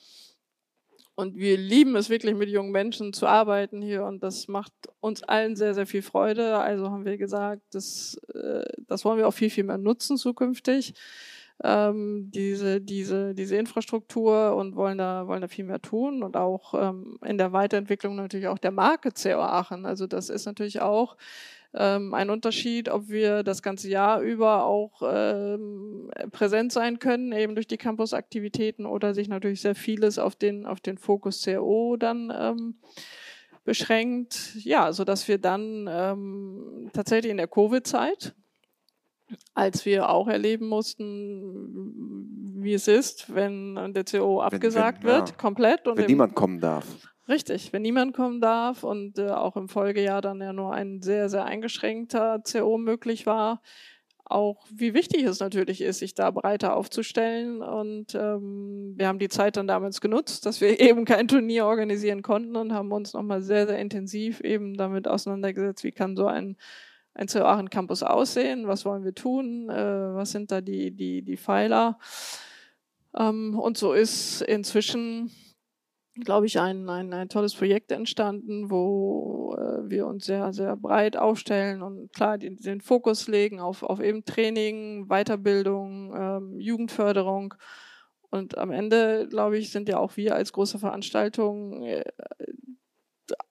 Und 1.19 1.35
wir 1.35 1.57
lieben 1.57 1.97
es 1.97 2.11
wirklich, 2.11 2.37
mit 2.37 2.49
jungen 2.49 2.71
Menschen 2.71 3.13
zu 3.13 3.27
arbeiten 3.27 3.83
hier 3.83 4.05
und 4.05 4.23
das 4.23 4.47
macht 4.47 4.73
uns 5.01 5.25
allen 5.25 5.57
sehr, 5.57 5.75
sehr 5.75 5.85
viel 5.85 6.03
Freude. 6.03 6.59
Also 6.59 6.93
haben 6.93 7.05
wir 7.05 7.19
gesagt, 7.19 7.63
das, 7.73 8.17
äh, 8.33 8.63
das 8.87 9.05
wollen 9.05 9.19
wir 9.19 9.27
auch 9.27 9.33
viel, 9.33 9.51
viel 9.51 9.65
mehr 9.65 9.79
nutzen 9.79 10.17
zukünftig. 10.17 10.95
ähm, 11.65 12.31
diese, 12.33 12.81
diese, 12.81 13.35
diese 13.35 13.57
Infrastruktur 13.57 14.55
und 14.55 14.77
wollen 14.77 14.99
da, 14.99 15.27
wollen 15.27 15.41
da 15.41 15.49
viel 15.49 15.65
mehr 15.65 15.81
tun 15.83 16.23
und 16.23 16.37
auch 16.37 16.75
ähm, 16.75 17.19
in 17.25 17.37
der 17.37 17.53
Weiterentwicklung 17.53 18.15
natürlich 18.15 18.47
auch 18.47 18.59
der 18.59 18.71
Marke 18.71 19.11
CO 19.11 19.41
Aachen. 19.41 19.87
Also 19.87 20.07
das 20.07 20.31
ist 20.31 20.47
natürlich 20.47 20.81
auch 20.81 21.17
ähm, 21.75 22.15
ein 22.15 22.31
Unterschied, 22.31 22.89
ob 22.89 23.09
wir 23.09 23.43
das 23.43 23.63
ganze 23.63 23.89
Jahr 23.89 24.21
über 24.21 24.65
auch 24.65 25.03
ähm, 25.05 26.11
präsent 26.33 26.73
sein 26.73 26.99
können, 26.99 27.33
eben 27.33 27.55
durch 27.55 27.67
die 27.67 27.77
Campus-Aktivitäten 27.77 28.87
oder 28.87 29.15
sich 29.15 29.29
natürlich 29.29 29.61
sehr 29.61 29.75
vieles 29.75 30.19
auf 30.19 30.35
den, 30.35 30.65
auf 30.65 30.81
den 30.81 30.97
Fokus 30.97 31.45
CO 31.45 31.97
dann 31.99 32.33
ähm, 32.35 32.77
beschränkt. 33.65 34.55
Ja, 34.57 34.93
so 34.93 35.05
dass 35.05 35.29
wir 35.29 35.39
dann 35.39 35.87
ähm, 35.91 36.91
tatsächlich 36.95 37.31
in 37.31 37.37
der 37.37 37.49
Covid-Zeit, 37.49 38.35
als 39.53 39.85
wir 39.85 40.09
auch 40.09 40.27
erleben 40.27 40.69
mussten, 40.69 42.55
wie 42.63 42.73
es 42.73 42.89
ist, 42.89 43.35
wenn 43.35 43.93
der 43.93 44.05
CO 44.05 44.41
abgesagt 44.41 45.05
wenn, 45.05 45.11
wenn, 45.11 45.17
wird, 45.19 45.29
ja. 45.31 45.37
komplett. 45.37 45.87
Und 45.87 45.99
wenn 45.99 46.07
niemand 46.07 46.35
kommen 46.35 46.61
darf. 46.61 46.87
Richtig, 47.29 47.75
wenn 47.75 47.83
niemand 47.83 48.15
kommen 48.15 48.41
darf 48.41 48.85
und 48.85 49.19
äh, 49.19 49.29
auch 49.29 49.57
im 49.57 49.69
Folgejahr 49.69 50.23
dann 50.23 50.41
ja 50.41 50.55
nur 50.55 50.73
ein 50.73 51.03
sehr, 51.03 51.29
sehr 51.29 51.45
eingeschränkter 51.45 52.41
CO 52.51 52.79
möglich 52.79 53.27
war, 53.27 53.61
auch 54.25 54.65
wie 54.71 54.95
wichtig 54.95 55.25
es 55.25 55.41
natürlich 55.41 55.83
ist, 55.83 55.99
sich 55.99 56.15
da 56.15 56.31
breiter 56.31 56.75
aufzustellen. 56.75 57.63
Und 57.63 58.15
ähm, 58.15 58.95
wir 58.97 59.09
haben 59.09 59.19
die 59.19 59.29
Zeit 59.29 59.59
dann 59.59 59.67
damals 59.67 60.01
genutzt, 60.01 60.47
dass 60.47 60.63
wir 60.63 60.81
eben 60.81 61.05
kein 61.05 61.29
Turnier 61.29 61.67
organisieren 61.67 62.23
konnten 62.23 62.57
und 62.57 62.73
haben 62.73 62.93
uns 62.93 63.13
nochmal 63.13 63.43
sehr, 63.43 63.67
sehr 63.67 63.79
intensiv 63.79 64.41
eben 64.41 64.75
damit 64.79 65.07
auseinandergesetzt, 65.07 65.85
wie 65.85 65.93
kann 65.93 66.17
so 66.17 66.27
ein, 66.27 66.57
ein 67.13 67.27
CO 67.27 67.41
Aachen 67.41 67.69
Campus 67.69 68.03
aussehen, 68.03 68.69
was 68.69 68.87
wollen 68.87 69.05
wir 69.05 69.15
tun, 69.15 69.69
äh, 69.69 70.15
was 70.15 70.31
sind 70.31 70.51
da 70.51 70.63
die, 70.63 70.93
die, 70.93 71.21
die 71.21 71.37
Pfeiler. 71.37 71.99
Ähm, 73.15 73.59
und 73.59 73.77
so 73.77 73.93
ist 73.93 74.41
inzwischen 74.41 75.31
glaube 76.25 76.47
ich, 76.47 76.59
ein, 76.59 76.89
ein, 76.89 77.13
ein 77.13 77.29
tolles 77.29 77.55
Projekt 77.55 77.93
entstanden, 77.93 78.71
wo 78.71 79.55
äh, 79.57 79.89
wir 79.89 80.07
uns 80.07 80.27
sehr, 80.27 80.53
sehr 80.53 80.77
breit 80.77 81.17
aufstellen 81.17 81.83
und 81.83 82.13
klar 82.13 82.39
den, 82.39 82.57
den 82.57 82.81
Fokus 82.81 83.29
legen 83.29 83.61
auf, 83.61 83.83
auf 83.83 84.01
eben 84.01 84.25
Training, 84.25 85.07
Weiterbildung, 85.09 86.15
ähm, 86.17 86.61
Jugendförderung. 86.61 87.55
Und 88.31 88.59
am 88.59 88.71
Ende, 88.71 89.27
glaube 89.29 89.59
ich, 89.59 89.71
sind 89.71 89.89
ja 89.89 89.99
auch 89.99 90.17
wir 90.17 90.35
als 90.35 90.53
große 90.53 90.79
Veranstaltung 90.79 91.85
äh, 91.85 92.05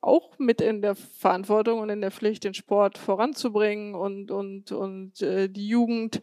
auch 0.01 0.37
mit 0.37 0.61
in 0.61 0.81
der 0.81 0.95
Verantwortung 0.95 1.79
und 1.79 1.89
in 1.89 2.01
der 2.01 2.11
Pflicht, 2.11 2.43
den 2.43 2.53
Sport 2.53 2.97
voranzubringen 2.97 3.95
und, 3.95 4.31
und, 4.31 4.71
und 4.71 5.21
äh, 5.21 5.49
die 5.49 5.67
Jugend 5.67 6.21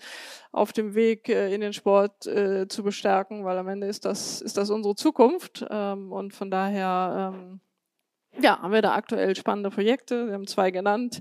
auf 0.53 0.73
dem 0.73 0.95
Weg 0.95 1.29
äh, 1.29 1.55
in 1.55 1.61
den 1.61 1.73
Sport 1.73 2.27
äh, 2.27 2.69
zu 2.69 2.83
bestärken, 2.83 3.45
weil 3.45 3.59
am 3.59 3.69
Ende 3.69 3.87
ist 3.87 4.05
das, 4.05 4.41
ist 4.41 4.57
das 4.57 4.71
unsere 4.71 4.95
Zukunft. 4.95 5.65
Ähm, 5.71 6.13
und 6.13 6.35
von 6.35 6.51
daher 6.51 7.35
ähm, 7.35 7.61
ja, 8.41 8.61
haben 8.61 8.73
wir 8.73 8.83
da 8.83 8.95
aktuell 8.95 9.37
spannende 9.37 9.71
Projekte. 9.71 10.27
Wir 10.27 10.35
haben 10.35 10.47
zwei 10.47 10.71
genannt 10.71 11.21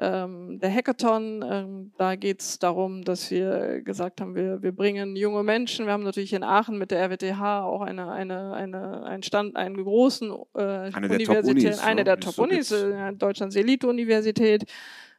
ähm, 0.00 0.58
der 0.60 0.72
Hackathon. 0.72 1.44
Ähm, 1.48 1.92
da 1.98 2.16
geht 2.16 2.40
es 2.40 2.58
darum, 2.58 3.04
dass 3.04 3.30
wir 3.30 3.82
gesagt 3.82 4.20
haben, 4.20 4.34
wir, 4.34 4.62
wir 4.62 4.72
bringen 4.72 5.16
junge 5.16 5.42
Menschen. 5.42 5.86
Wir 5.86 5.92
haben 5.92 6.04
natürlich 6.04 6.32
in 6.32 6.42
Aachen 6.42 6.78
mit 6.78 6.90
der 6.90 7.02
RWTH 7.02 7.62
auch 7.62 7.80
eine, 7.80 8.10
eine, 8.10 8.52
eine, 8.54 9.04
einen 9.04 9.22
Stand, 9.22 9.56
einen 9.56 9.82
großen 9.82 10.30
äh, 10.54 10.62
eine 10.62 11.08
Universität, 11.08 11.84
eine 11.84 12.04
der 12.04 12.20
Top-Unis, 12.20 12.70
äh, 12.70 13.12
Deutschlands 13.14 13.56
Elite-Universität 13.56 14.64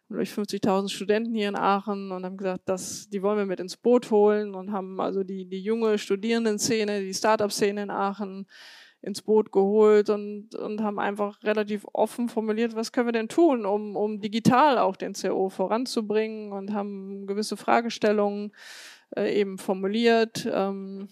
durch 0.09 0.31
50.000 0.31 0.89
Studenten 0.89 1.35
hier 1.35 1.49
in 1.49 1.55
Aachen 1.55 2.11
und 2.11 2.25
haben 2.25 2.37
gesagt, 2.37 2.63
das, 2.65 3.09
die 3.09 3.21
wollen 3.21 3.37
wir 3.37 3.45
mit 3.45 3.59
ins 3.59 3.77
Boot 3.77 4.09
holen 4.09 4.55
und 4.55 4.71
haben 4.71 4.99
also 4.99 5.23
die, 5.23 5.45
die 5.45 5.61
junge 5.61 5.99
Studierendenszene, 5.99 7.01
die 7.01 7.13
Startup-Szene 7.13 7.83
in 7.83 7.91
Aachen 7.91 8.47
ins 9.01 9.21
Boot 9.21 9.51
geholt 9.51 10.09
und, 10.09 10.55
und 10.55 10.81
haben 10.81 10.99
einfach 10.99 11.41
relativ 11.43 11.85
offen 11.93 12.27
formuliert, 12.27 12.75
was 12.75 12.91
können 12.91 13.07
wir 13.07 13.13
denn 13.13 13.29
tun, 13.29 13.65
um, 13.65 13.95
um 13.95 14.19
digital 14.19 14.77
auch 14.77 14.97
den 14.97 15.13
CO 15.13 15.49
voranzubringen 15.49 16.51
und 16.51 16.73
haben 16.73 17.25
gewisse 17.25 17.55
Fragestellungen 17.55 18.51
äh, 19.15 19.39
eben 19.39 19.57
formuliert. 19.57 20.47
Ähm, 20.51 21.07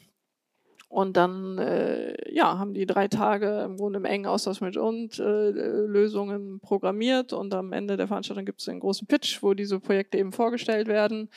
und 0.89 1.17
dann 1.17 1.58
äh, 1.58 2.15
ja, 2.34 2.58
haben 2.58 2.73
die 2.73 2.86
drei 2.86 3.10
Tage 3.10 3.62
im 3.65 3.76
Grunde 3.76 3.97
im 4.00 4.06
engen 4.06 4.26
Austausch 4.26 4.62
mit 4.62 4.78
uns 4.78 5.19
äh, 5.19 5.50
Lösungen 5.50 6.62
programmiert 6.62 7.34
und 7.34 7.54
am 7.54 7.73
Ende 7.73 7.97
der 7.97 8.08
Veranstaltung 8.08 8.45
gibt 8.45 8.62
es 8.62 8.69
einen 8.69 8.80
großen 8.80 9.06
Pitch, 9.06 9.43
wo 9.43 9.54
diese 9.54 9.82
Projekte 9.82 10.17
eben 10.17 10.32
vorgestellt 10.32 10.88
werden. 10.88 11.30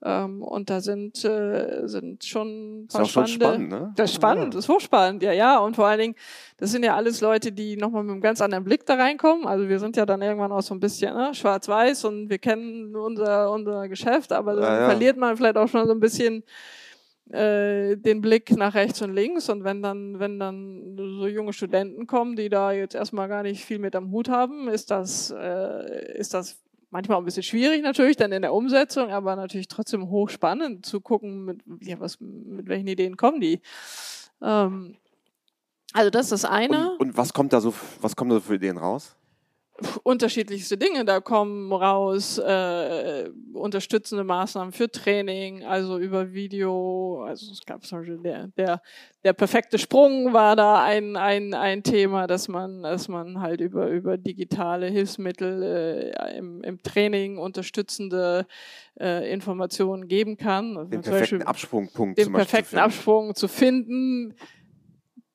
Ähm, 0.00 0.42
und 0.42 0.70
da 0.70 0.80
sind, 0.80 1.24
äh, 1.24 1.88
sind 1.88 2.24
schon 2.24 2.86
paar 2.90 3.02
ist 3.02 3.08
spannende, 3.10 3.32
schon 3.32 3.40
spannend, 3.40 3.68
ne? 3.68 3.92
Das 3.96 4.10
ist 4.10 4.16
spannend, 4.16 4.54
ja. 4.54 4.60
ist 4.60 4.68
hochspannend, 4.68 5.22
ja, 5.24 5.32
ja. 5.32 5.58
Und 5.58 5.74
vor 5.74 5.86
allen 5.86 5.98
Dingen, 5.98 6.14
das 6.56 6.70
sind 6.70 6.84
ja 6.84 6.94
alles 6.94 7.20
Leute, 7.20 7.50
die 7.50 7.76
nochmal 7.76 8.04
mit 8.04 8.12
einem 8.12 8.20
ganz 8.20 8.40
anderen 8.40 8.62
Blick 8.62 8.86
da 8.86 8.94
reinkommen. 8.94 9.46
Also 9.46 9.68
wir 9.68 9.80
sind 9.80 9.96
ja 9.96 10.06
dann 10.06 10.22
irgendwann 10.22 10.52
auch 10.52 10.62
so 10.62 10.72
ein 10.72 10.80
bisschen 10.80 11.14
ne, 11.14 11.34
schwarz-weiß 11.34 12.04
und 12.04 12.30
wir 12.30 12.38
kennen 12.38 12.94
unser, 12.94 13.50
unser 13.50 13.88
Geschäft, 13.88 14.32
aber 14.32 14.54
dann 14.54 14.62
ja, 14.62 14.80
ja. 14.82 14.86
verliert 14.90 15.16
man 15.16 15.36
vielleicht 15.36 15.56
auch 15.56 15.68
schon 15.68 15.84
so 15.86 15.92
ein 15.92 16.00
bisschen 16.00 16.44
äh, 17.32 17.96
den 17.96 18.20
Blick 18.20 18.56
nach 18.56 18.74
rechts 18.74 19.02
und 19.02 19.12
links 19.12 19.48
und 19.48 19.64
wenn 19.64 19.82
dann, 19.82 20.20
wenn 20.20 20.38
dann 20.38 20.96
so 20.96 21.26
junge 21.26 21.52
Studenten 21.52 22.06
kommen, 22.06 22.36
die 22.36 22.48
da 22.48 22.70
jetzt 22.70 22.94
erstmal 22.94 23.28
gar 23.28 23.42
nicht 23.42 23.64
viel 23.64 23.80
mit 23.80 23.96
am 23.96 24.12
Hut 24.12 24.28
haben, 24.28 24.68
ist 24.68 24.92
das, 24.92 25.34
äh, 25.36 26.16
ist 26.16 26.34
das 26.34 26.62
manchmal 26.90 27.16
auch 27.16 27.22
ein 27.22 27.24
bisschen 27.24 27.42
schwierig 27.42 27.82
natürlich 27.82 28.16
dann 28.16 28.32
in 28.32 28.42
der 28.42 28.54
Umsetzung, 28.54 29.10
aber 29.10 29.36
natürlich 29.36 29.68
trotzdem 29.68 30.08
hochspannend 30.08 30.86
zu 30.86 31.00
gucken, 31.00 31.44
mit, 31.44 31.62
ja, 31.80 31.98
was, 32.00 32.20
mit 32.20 32.68
welchen 32.68 32.88
Ideen 32.88 33.16
kommen 33.16 33.40
die. 33.40 33.60
Ähm, 34.42 34.96
also 35.92 36.10
das 36.10 36.26
ist 36.26 36.44
das 36.44 36.44
eine. 36.44 36.92
Und, 36.92 37.00
und, 37.00 37.16
was 37.16 37.32
kommt 37.32 37.52
da 37.52 37.60
so, 37.60 37.74
was 38.00 38.14
kommt 38.16 38.32
da 38.32 38.40
für 38.40 38.54
Ideen 38.54 38.76
raus? 38.76 39.16
Unterschiedlichste 40.02 40.76
Dinge. 40.76 41.04
Da 41.04 41.20
kommen 41.20 41.72
raus 41.72 42.38
äh, 42.38 43.30
unterstützende 43.52 44.24
Maßnahmen 44.24 44.72
für 44.72 44.90
Training, 44.90 45.64
also 45.64 45.98
über 45.98 46.32
Video. 46.32 47.22
Also 47.22 47.52
es 47.52 47.64
gab 47.64 47.84
zum 47.84 47.98
Beispiel 47.98 48.18
der, 48.18 48.48
der, 48.56 48.82
der 49.24 49.32
perfekte 49.32 49.78
Sprung 49.78 50.32
war 50.32 50.56
da 50.56 50.82
ein, 50.82 51.16
ein, 51.16 51.54
ein 51.54 51.82
Thema, 51.82 52.26
dass 52.26 52.48
man, 52.48 52.82
dass 52.82 53.08
man 53.08 53.40
halt 53.40 53.60
über, 53.60 53.88
über 53.88 54.16
digitale 54.16 54.88
Hilfsmittel 54.88 55.62
äh, 55.62 56.36
im, 56.36 56.62
im 56.62 56.82
Training 56.82 57.38
unterstützende 57.38 58.46
äh, 59.00 59.32
Informationen 59.32 60.08
geben 60.08 60.36
kann. 60.36 60.76
Also 60.76 60.90
den 60.90 61.02
perfekten 61.02 61.42
Absprungpunkt 61.42 62.18
den 62.18 62.32
perfekten 62.32 62.78
Absprung 62.78 63.34
zu 63.34 63.48
finden. 63.48 64.34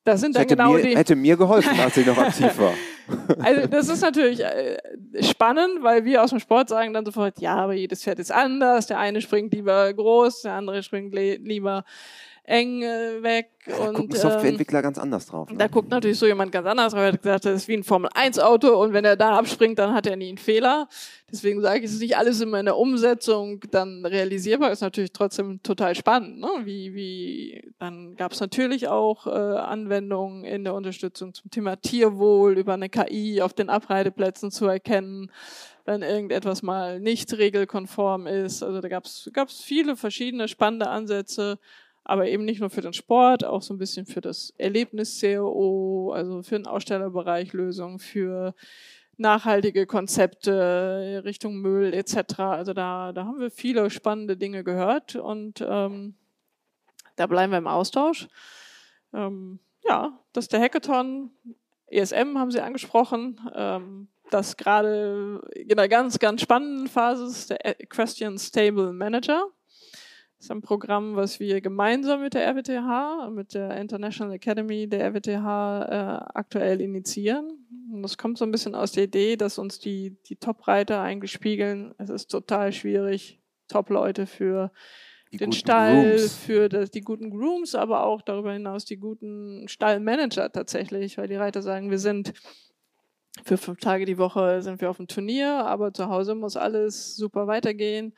Das 0.03 0.19
sind 0.19 0.35
dann 0.35 0.47
genau 0.47 0.73
mir, 0.73 0.83
die. 0.83 0.97
Hätte 0.97 1.15
mir 1.15 1.37
geholfen, 1.37 1.79
als 1.79 1.95
ich 1.95 2.05
noch 2.05 2.17
aktiv 2.17 2.57
war. 2.57 2.73
Also 3.39 3.67
das 3.67 3.89
ist 3.89 4.01
natürlich 4.01 4.39
äh, 4.39 4.77
spannend, 5.21 5.83
weil 5.83 6.05
wir 6.05 6.23
aus 6.23 6.29
dem 6.29 6.39
Sport 6.39 6.69
sagen 6.69 6.93
dann 6.93 7.05
sofort, 7.05 7.39
ja, 7.39 7.55
aber 7.55 7.73
jedes 7.73 8.03
Pferd 8.03 8.19
ist 8.19 8.31
anders. 8.31 8.87
Der 8.87 8.99
eine 8.99 9.21
springt 9.21 9.53
lieber 9.53 9.93
groß, 9.93 10.43
der 10.43 10.53
andere 10.53 10.83
springt 10.83 11.13
lieber 11.13 11.83
eng 12.45 12.81
äh, 12.81 13.23
weg. 13.23 13.51
Da 13.65 13.77
und, 13.77 13.93
gucken 13.93 14.15
Softwareentwickler 14.15 14.79
ähm, 14.79 14.83
ganz 14.83 14.97
anders 14.97 15.27
drauf. 15.27 15.49
Ne? 15.49 15.57
Da 15.57 15.67
guckt 15.67 15.89
natürlich 15.89 16.19
so 16.19 16.25
jemand 16.25 16.51
ganz 16.51 16.67
anders 16.67 16.91
drauf. 16.91 17.01
Er 17.01 17.13
hat 17.13 17.21
gesagt, 17.21 17.45
das 17.45 17.53
ist 17.55 17.67
wie 17.69 17.77
ein 17.77 17.83
Formel-1-Auto 17.83 18.67
und 18.81 18.91
wenn 18.91 19.05
er 19.05 19.15
da 19.15 19.37
abspringt, 19.37 19.79
dann 19.79 19.93
hat 19.93 20.05
er 20.05 20.17
nie 20.17 20.27
einen 20.27 20.37
Fehler. 20.37 20.89
Deswegen 21.31 21.61
sage 21.61 21.79
ich, 21.79 21.85
es 21.85 21.93
ist 21.93 22.01
nicht 22.01 22.17
alles 22.17 22.41
immer 22.41 22.59
in 22.59 22.65
der 22.65 22.77
Umsetzung 22.77 23.61
dann 23.71 24.05
realisierbar, 24.05 24.71
ist 24.71 24.81
natürlich 24.81 25.13
trotzdem 25.13 25.63
total 25.63 25.95
spannend. 25.95 26.39
Ne? 26.39 26.49
Wie, 26.63 26.93
wie, 26.93 27.71
dann 27.79 28.15
gab 28.17 28.33
es 28.33 28.41
natürlich 28.41 28.89
auch 28.89 29.25
äh, 29.25 29.29
Anwendungen 29.29 30.43
in 30.43 30.65
der 30.65 30.73
Unterstützung 30.73 31.33
zum 31.33 31.49
Thema 31.49 31.77
Tierwohl 31.77 32.57
über 32.57 32.73
eine 32.73 32.89
KI 32.89 33.41
auf 33.41 33.53
den 33.53 33.69
Abreiteplätzen 33.69 34.51
zu 34.51 34.67
erkennen 34.67 35.31
wenn 35.85 36.01
irgendetwas 36.01 36.61
mal 36.61 37.01
nicht 37.01 37.33
regelkonform 37.37 38.25
ist. 38.25 38.63
Also 38.63 38.79
da 38.79 38.87
gab 38.87 39.03
es 39.03 39.61
viele 39.61 39.97
verschiedene 39.97 40.47
spannende 40.47 40.87
Ansätze 40.87 41.59
aber 42.03 42.27
eben 42.27 42.45
nicht 42.45 42.59
nur 42.59 42.69
für 42.69 42.81
den 42.81 42.93
Sport, 42.93 43.45
auch 43.45 43.61
so 43.61 43.73
ein 43.73 43.77
bisschen 43.77 44.05
für 44.05 44.21
das 44.21 44.53
Erlebnis-COO, 44.57 46.11
also 46.13 46.43
für 46.43 46.55
den 46.55 46.67
Ausstellerbereich 46.67 47.53
Lösungen, 47.53 47.99
für 47.99 48.53
nachhaltige 49.17 49.85
Konzepte 49.85 51.21
Richtung 51.23 51.57
Müll 51.57 51.93
etc. 51.93 52.39
Also 52.39 52.73
da, 52.73 53.13
da 53.13 53.25
haben 53.25 53.39
wir 53.39 53.51
viele 53.51 53.89
spannende 53.89 54.37
Dinge 54.37 54.63
gehört 54.63 55.15
und 55.15 55.63
ähm, 55.67 56.15
da 57.15 57.27
bleiben 57.27 57.51
wir 57.51 57.59
im 57.59 57.67
Austausch. 57.67 58.27
Ähm, 59.13 59.59
ja, 59.83 60.19
das 60.33 60.45
ist 60.45 60.53
der 60.53 60.61
Hackathon. 60.61 61.31
ESM 61.87 62.37
haben 62.37 62.51
Sie 62.51 62.61
angesprochen. 62.61 63.39
Ähm, 63.53 64.07
das 64.31 64.57
gerade 64.57 65.41
in 65.53 65.71
einer 65.71 65.87
ganz, 65.87 66.17
ganz 66.17 66.41
spannenden 66.41 66.87
Phase 66.87 67.25
ist 67.25 67.51
der 67.51 67.75
Question 67.87 68.39
Stable 68.39 68.91
Manager. 68.91 69.45
Das 70.43 70.47
ist 70.47 70.51
ein 70.51 70.61
Programm, 70.61 71.15
was 71.15 71.39
wir 71.39 71.61
gemeinsam 71.61 72.21
mit 72.21 72.33
der 72.33 72.45
RWTH, 72.45 73.29
mit 73.29 73.53
der 73.53 73.77
International 73.77 74.33
Academy 74.33 74.89
der 74.89 75.05
RWTH 75.07 75.29
äh, 75.29 76.37
aktuell 76.37 76.81
initiieren. 76.81 77.65
Und 77.89 78.01
das 78.01 78.17
kommt 78.17 78.37
so 78.37 78.43
ein 78.43 78.51
bisschen 78.51 78.75
aus 78.75 78.91
der 78.91 79.05
Idee, 79.05 79.37
dass 79.37 79.57
uns 79.57 79.79
die, 79.79 80.17
die 80.25 80.35
Top-Reiter 80.35 80.99
eigentlich 80.99 81.31
spiegeln. 81.31 81.95
Es 81.97 82.09
ist 82.09 82.27
total 82.27 82.73
schwierig, 82.73 83.39
Top-Leute 83.69 84.25
für 84.25 84.73
Die 85.31 85.37
den 85.37 85.53
Stall, 85.53 86.17
Grooms. 86.17 86.35
für 86.35 86.67
das, 86.67 86.91
die 86.91 86.99
guten 86.99 87.29
Grooms, 87.29 87.73
aber 87.73 88.03
auch 88.03 88.21
darüber 88.21 88.51
hinaus 88.51 88.83
die 88.83 88.97
guten 88.97 89.65
Stallmanager 89.69 90.51
tatsächlich, 90.51 91.17
weil 91.17 91.29
die 91.29 91.37
Reiter 91.37 91.61
sagen, 91.61 91.89
wir 91.89 91.99
sind 91.99 92.33
für 93.45 93.55
fünf 93.55 93.79
Tage 93.79 94.03
die 94.03 94.17
Woche 94.17 94.61
sind 94.61 94.81
wir 94.81 94.89
auf 94.89 94.97
dem 94.97 95.07
Turnier, 95.07 95.65
aber 95.65 95.93
zu 95.93 96.09
Hause 96.09 96.35
muss 96.35 96.57
alles 96.57 97.15
super 97.15 97.47
weitergehen. 97.47 98.13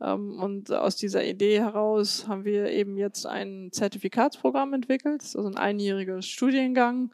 Ähm, 0.00 0.38
Und 0.40 0.72
aus 0.72 0.96
dieser 0.96 1.24
Idee 1.24 1.58
heraus 1.60 2.26
haben 2.28 2.44
wir 2.44 2.70
eben 2.70 2.96
jetzt 2.96 3.26
ein 3.26 3.70
Zertifikatsprogramm 3.72 4.72
entwickelt, 4.74 5.22
also 5.22 5.46
ein 5.48 5.56
einjähriger 5.56 6.22
Studiengang 6.22 7.12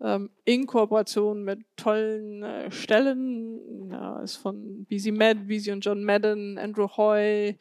ähm, 0.00 0.30
in 0.44 0.66
Kooperation 0.66 1.44
mit 1.44 1.60
tollen 1.76 2.42
äh, 2.42 2.70
Stellen. 2.70 3.90
Ja, 3.90 4.20
ist 4.20 4.36
von 4.36 4.84
BC 4.86 5.12
Med, 5.12 5.46
BC 5.48 5.72
und 5.72 5.84
John 5.84 6.02
Madden, 6.04 6.58
Andrew 6.58 6.88
Hoy, 6.96 7.56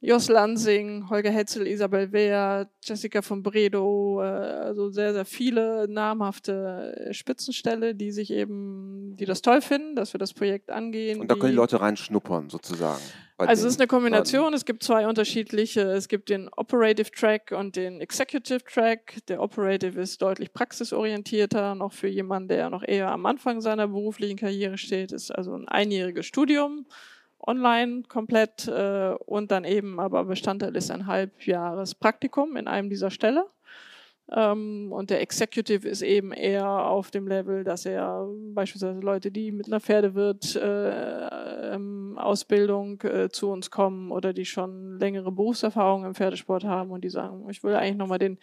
Jos 0.00 0.28
Lansing, 0.28 1.10
Holger 1.10 1.30
Hetzel, 1.32 1.66
Isabel 1.66 2.12
Wehr, 2.12 2.70
Jessica 2.84 3.20
von 3.20 3.42
Bredow, 3.42 4.22
äh, 4.22 4.24
also 4.26 4.90
sehr, 4.90 5.12
sehr 5.12 5.24
viele 5.24 5.86
namhafte 5.88 7.08
Spitzenstelle, 7.10 7.94
die 7.96 8.12
sich 8.12 8.30
eben, 8.30 9.16
die 9.18 9.24
das 9.26 9.42
toll 9.42 9.60
finden, 9.60 9.96
dass 9.96 10.14
wir 10.14 10.18
das 10.18 10.32
Projekt 10.32 10.70
angehen. 10.70 11.20
Und 11.20 11.28
da 11.30 11.34
können 11.34 11.46
die 11.46 11.50
die- 11.50 11.56
Leute 11.56 11.80
reinschnuppern, 11.80 12.48
sozusagen. 12.48 13.02
Also 13.46 13.66
es 13.66 13.74
ist 13.74 13.80
eine 13.80 13.86
Kombination, 13.86 14.52
es 14.52 14.64
gibt 14.64 14.82
zwei 14.82 15.06
unterschiedliche, 15.06 15.82
es 15.82 16.08
gibt 16.08 16.28
den 16.28 16.48
Operative 16.56 17.10
Track 17.10 17.54
und 17.56 17.76
den 17.76 18.00
Executive 18.00 18.64
Track. 18.64 19.18
Der 19.28 19.40
Operative 19.40 20.00
ist 20.00 20.20
deutlich 20.20 20.52
praxisorientierter, 20.52 21.74
noch 21.76 21.92
für 21.92 22.08
jemanden, 22.08 22.48
der 22.48 22.68
noch 22.68 22.82
eher 22.82 23.10
am 23.10 23.26
Anfang 23.26 23.60
seiner 23.60 23.86
beruflichen 23.86 24.36
Karriere 24.36 24.76
steht, 24.76 25.12
ist 25.12 25.30
also 25.30 25.54
ein 25.54 25.68
einjähriges 25.68 26.26
Studium, 26.26 26.86
online 27.38 28.02
komplett 28.08 28.66
äh, 28.66 29.14
und 29.26 29.52
dann 29.52 29.64
eben 29.64 30.00
aber 30.00 30.24
Bestandteil 30.24 30.74
ist 30.74 30.90
ein 30.90 31.06
halbjahres 31.06 31.94
Praktikum 31.94 32.56
in 32.56 32.66
einem 32.66 32.90
dieser 32.90 33.10
Ställe. 33.10 33.46
Ähm, 34.30 34.92
und 34.92 35.10
der 35.10 35.22
Executive 35.22 35.88
ist 35.88 36.02
eben 36.02 36.32
eher 36.32 36.68
auf 36.68 37.10
dem 37.10 37.26
Level, 37.26 37.64
dass 37.64 37.86
er 37.86 38.28
beispielsweise 38.52 39.00
Leute, 39.00 39.30
die 39.30 39.52
mit 39.52 39.66
einer 39.66 39.80
Pferdewirt 39.80 40.54
äh, 40.56 41.74
ähm, 41.74 42.18
Ausbildung 42.18 43.00
äh, 43.02 43.30
zu 43.30 43.50
uns 43.50 43.70
kommen 43.70 44.10
oder 44.10 44.34
die 44.34 44.44
schon 44.44 44.98
längere 44.98 45.32
Berufserfahrung 45.32 46.04
im 46.04 46.14
Pferdesport 46.14 46.64
haben 46.64 46.90
und 46.90 47.04
die 47.04 47.08
sagen, 47.08 47.48
ich 47.48 47.62
will 47.62 47.74
eigentlich 47.74 47.96
nochmal 47.96 48.18
den, 48.18 48.38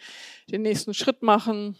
den 0.50 0.62
nächsten 0.62 0.92
Schritt 0.92 1.22
machen. 1.22 1.76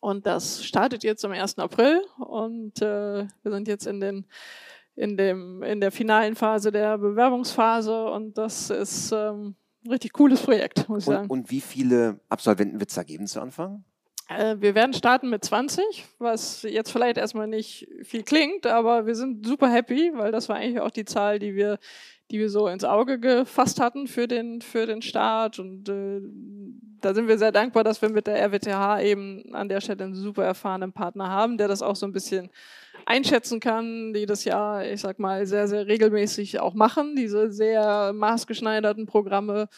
Und 0.00 0.26
das 0.26 0.62
startet 0.62 1.02
jetzt 1.02 1.24
am 1.24 1.32
1. 1.32 1.58
April 1.58 2.02
und 2.18 2.82
äh, 2.82 3.26
wir 3.42 3.52
sind 3.52 3.66
jetzt 3.66 3.86
in 3.86 4.00
den 4.00 4.26
in 4.94 5.16
dem 5.18 5.62
in 5.62 5.80
der 5.80 5.92
finalen 5.92 6.34
Phase 6.34 6.72
der 6.72 6.96
Bewerbungsphase 6.96 8.06
und 8.10 8.38
das 8.38 8.70
ist 8.70 9.12
ähm, 9.12 9.54
ein 9.86 9.92
richtig 9.92 10.12
cooles 10.12 10.42
Projekt, 10.42 10.88
muss 10.88 11.00
ich 11.00 11.06
sagen. 11.06 11.28
Und, 11.28 11.40
und 11.40 11.50
wie 11.50 11.60
viele 11.60 12.20
Absolventen 12.28 12.80
wird 12.80 12.90
es 12.90 12.96
da 12.96 13.02
geben 13.02 13.26
zu 13.26 13.40
Anfang? 13.40 13.84
Äh, 14.28 14.56
wir 14.58 14.74
werden 14.74 14.92
starten 14.92 15.30
mit 15.30 15.44
20, 15.44 16.04
was 16.18 16.62
jetzt 16.62 16.90
vielleicht 16.90 17.16
erstmal 17.16 17.46
nicht 17.46 17.88
viel 18.02 18.22
klingt, 18.22 18.66
aber 18.66 19.06
wir 19.06 19.14
sind 19.14 19.46
super 19.46 19.70
happy, 19.70 20.12
weil 20.14 20.32
das 20.32 20.48
war 20.48 20.56
eigentlich 20.56 20.80
auch 20.80 20.90
die 20.90 21.04
Zahl, 21.04 21.38
die 21.38 21.54
wir, 21.54 21.78
die 22.30 22.38
wir 22.40 22.50
so 22.50 22.66
ins 22.66 22.84
Auge 22.84 23.20
gefasst 23.20 23.80
hatten 23.80 24.08
für 24.08 24.26
den, 24.26 24.62
für 24.62 24.86
den 24.86 25.00
Start. 25.00 25.60
Und 25.60 25.88
äh, 25.88 26.20
da 27.00 27.14
sind 27.14 27.28
wir 27.28 27.38
sehr 27.38 27.52
dankbar, 27.52 27.84
dass 27.84 28.02
wir 28.02 28.08
mit 28.08 28.26
der 28.26 28.42
RWTH 28.42 29.00
eben 29.02 29.54
an 29.54 29.68
der 29.68 29.80
Stelle 29.80 30.04
einen 30.04 30.14
super 30.14 30.44
erfahrenen 30.44 30.92
Partner 30.92 31.30
haben, 31.30 31.56
der 31.56 31.68
das 31.68 31.82
auch 31.82 31.96
so 31.96 32.06
ein 32.06 32.12
bisschen 32.12 32.50
einschätzen 33.06 33.60
kann, 33.60 34.12
die 34.12 34.26
das 34.26 34.44
ja, 34.44 34.82
ich 34.82 35.00
sag 35.00 35.18
mal, 35.18 35.46
sehr, 35.46 35.68
sehr 35.68 35.86
regelmäßig 35.86 36.60
auch 36.60 36.74
machen, 36.74 37.14
diese 37.16 37.50
sehr 37.52 38.12
maßgeschneiderten 38.12 39.06
Programme. 39.06 39.68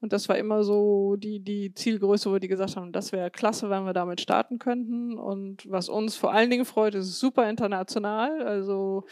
Und 0.00 0.12
das 0.12 0.28
war 0.28 0.38
immer 0.38 0.64
so 0.64 1.16
die, 1.16 1.40
die 1.40 1.74
Zielgröße, 1.74 2.30
wo 2.30 2.38
die 2.38 2.48
gesagt 2.48 2.76
haben, 2.76 2.92
das 2.92 3.12
wäre 3.12 3.30
klasse, 3.30 3.68
wenn 3.68 3.84
wir 3.84 3.92
damit 3.92 4.20
starten 4.20 4.58
könnten. 4.58 5.18
Und 5.18 5.70
was 5.70 5.88
uns 5.88 6.16
vor 6.16 6.32
allen 6.32 6.50
Dingen 6.50 6.64
freut, 6.64 6.94
ist 6.94 7.18
super 7.18 7.48
international, 7.48 8.42
also 8.42 9.04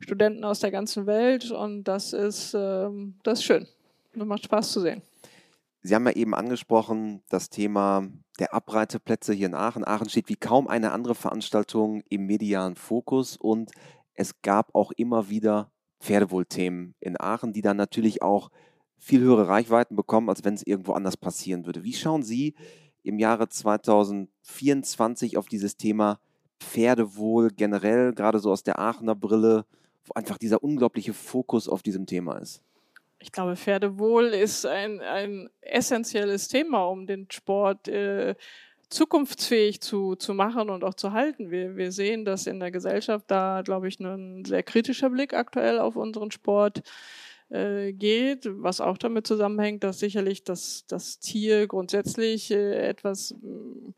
Studenten 0.00 0.44
aus 0.44 0.60
der 0.60 0.70
ganzen 0.70 1.06
Welt. 1.06 1.50
Und 1.50 1.84
das 1.84 2.12
ist, 2.12 2.54
ähm, 2.54 3.14
das 3.24 3.40
ist 3.40 3.44
schön. 3.44 3.66
Das 4.14 4.26
macht 4.26 4.44
Spaß 4.44 4.72
zu 4.72 4.80
sehen. 4.80 5.02
Sie 5.82 5.94
haben 5.94 6.06
ja 6.06 6.12
eben 6.12 6.34
angesprochen, 6.34 7.22
das 7.28 7.50
Thema 7.50 8.08
der 8.38 8.52
Abreiteplätze 8.52 9.32
hier 9.32 9.46
in 9.46 9.54
Aachen. 9.54 9.86
Aachen 9.86 10.08
steht 10.08 10.28
wie 10.28 10.36
kaum 10.36 10.66
eine 10.66 10.92
andere 10.92 11.14
Veranstaltung 11.14 12.02
im 12.08 12.26
medialen 12.26 12.76
Fokus 12.76 13.36
und 13.36 13.70
es 14.14 14.42
gab 14.42 14.74
auch 14.74 14.90
immer 14.92 15.30
wieder 15.30 15.70
Pferdewohlthemen 16.00 16.94
in 17.00 17.20
Aachen, 17.20 17.52
die 17.52 17.62
dann 17.62 17.76
natürlich 17.76 18.22
auch 18.22 18.50
viel 18.98 19.20
höhere 19.20 19.48
Reichweiten 19.48 19.94
bekommen, 19.94 20.28
als 20.28 20.44
wenn 20.44 20.54
es 20.54 20.66
irgendwo 20.66 20.92
anders 20.92 21.16
passieren 21.16 21.66
würde. 21.66 21.84
Wie 21.84 21.92
schauen 21.92 22.22
Sie 22.22 22.54
im 23.02 23.18
Jahre 23.18 23.48
2024 23.48 25.36
auf 25.36 25.46
dieses 25.46 25.76
Thema 25.76 26.18
Pferdewohl 26.60 27.50
generell, 27.50 28.12
gerade 28.12 28.40
so 28.40 28.50
aus 28.50 28.64
der 28.64 28.78
Aachener 28.80 29.14
Brille, 29.14 29.64
wo 30.04 30.14
einfach 30.14 30.38
dieser 30.38 30.62
unglaubliche 30.62 31.14
Fokus 31.14 31.68
auf 31.68 31.82
diesem 31.82 32.06
Thema 32.06 32.38
ist? 32.38 32.62
Ich 33.20 33.32
glaube, 33.32 33.56
Pferdewohl 33.56 34.26
ist 34.26 34.64
ein, 34.64 35.00
ein 35.00 35.50
essentielles 35.60 36.48
Thema, 36.48 36.84
um 36.84 37.06
den 37.06 37.28
Sport 37.30 37.88
äh, 37.88 38.36
zukunftsfähig 38.90 39.80
zu, 39.80 40.14
zu 40.14 40.34
machen 40.34 40.70
und 40.70 40.84
auch 40.84 40.94
zu 40.94 41.12
halten. 41.12 41.50
Wir, 41.50 41.76
wir 41.76 41.92
sehen, 41.92 42.24
dass 42.24 42.46
in 42.46 42.60
der 42.60 42.70
Gesellschaft 42.70 43.24
da, 43.28 43.62
glaube 43.62 43.88
ich, 43.88 43.98
ein 44.00 44.44
sehr 44.44 44.62
kritischer 44.62 45.10
Blick 45.10 45.34
aktuell 45.34 45.78
auf 45.78 45.96
unseren 45.96 46.30
Sport 46.30 46.82
äh, 47.50 47.92
geht, 47.92 48.46
was 48.50 48.80
auch 48.80 48.98
damit 48.98 49.26
zusammenhängt, 49.26 49.84
dass 49.84 49.98
sicherlich 49.98 50.44
das, 50.44 50.84
das 50.86 51.18
Tier 51.18 51.66
grundsätzlich 51.66 52.50
äh, 52.50 52.88
etwas 52.88 53.34
mh, 53.42 53.94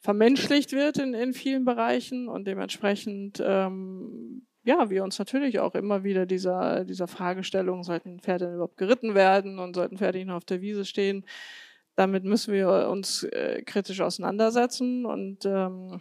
vermenschlicht 0.00 0.72
wird 0.72 0.98
in, 0.98 1.14
in 1.14 1.34
vielen 1.34 1.64
Bereichen 1.64 2.28
und 2.28 2.46
dementsprechend 2.46 3.42
ähm, 3.44 4.45
ja, 4.66 4.90
wir 4.90 5.04
uns 5.04 5.18
natürlich 5.18 5.60
auch 5.60 5.76
immer 5.76 6.02
wieder 6.02 6.26
dieser, 6.26 6.84
dieser 6.84 7.06
Fragestellung, 7.06 7.84
sollten 7.84 8.18
Pferde 8.18 8.52
überhaupt 8.52 8.76
geritten 8.76 9.14
werden 9.14 9.60
und 9.60 9.76
sollten 9.76 9.96
Pferde 9.96 10.18
nicht 10.18 10.26
nur 10.26 10.36
auf 10.36 10.44
der 10.44 10.60
Wiese 10.60 10.84
stehen, 10.84 11.24
damit 11.94 12.24
müssen 12.24 12.52
wir 12.52 12.88
uns 12.90 13.22
äh, 13.22 13.62
kritisch 13.62 14.00
auseinandersetzen 14.00 15.06
und 15.06 15.44
ähm, 15.46 16.00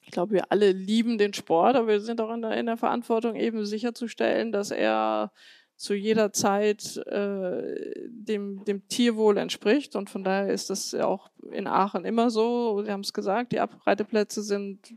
ich 0.00 0.12
glaube, 0.12 0.32
wir 0.32 0.52
alle 0.52 0.70
lieben 0.72 1.18
den 1.18 1.34
Sport, 1.34 1.76
aber 1.76 1.88
wir 1.88 2.00
sind 2.00 2.20
auch 2.20 2.32
in 2.32 2.40
der, 2.40 2.56
in 2.56 2.66
der 2.66 2.76
Verantwortung, 2.76 3.34
eben 3.34 3.66
sicherzustellen, 3.66 4.52
dass 4.52 4.70
er 4.70 5.32
zu 5.76 5.92
jeder 5.92 6.32
Zeit 6.32 6.96
äh, 7.08 8.08
dem, 8.08 8.64
dem 8.64 8.88
Tierwohl 8.88 9.36
entspricht. 9.36 9.96
Und 9.96 10.08
von 10.08 10.24
daher 10.24 10.52
ist 10.52 10.70
das 10.70 10.94
auch 10.94 11.30
in 11.52 11.66
Aachen 11.66 12.06
immer 12.06 12.30
so. 12.30 12.82
Sie 12.82 12.90
haben 12.90 13.02
es 13.02 13.12
gesagt, 13.12 13.52
die 13.52 13.60
Abreiteplätze 13.60 14.42
sind 14.42 14.94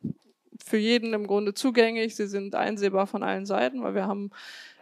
für 0.64 0.78
jeden 0.78 1.14
im 1.14 1.28
Grunde 1.28 1.54
zugänglich. 1.54 2.16
Sie 2.16 2.28
sind 2.28 2.56
einsehbar 2.56 3.08
von 3.08 3.24
allen 3.24 3.46
Seiten, 3.46 3.84
weil 3.84 3.96
wir 3.96 4.08
haben, 4.08 4.32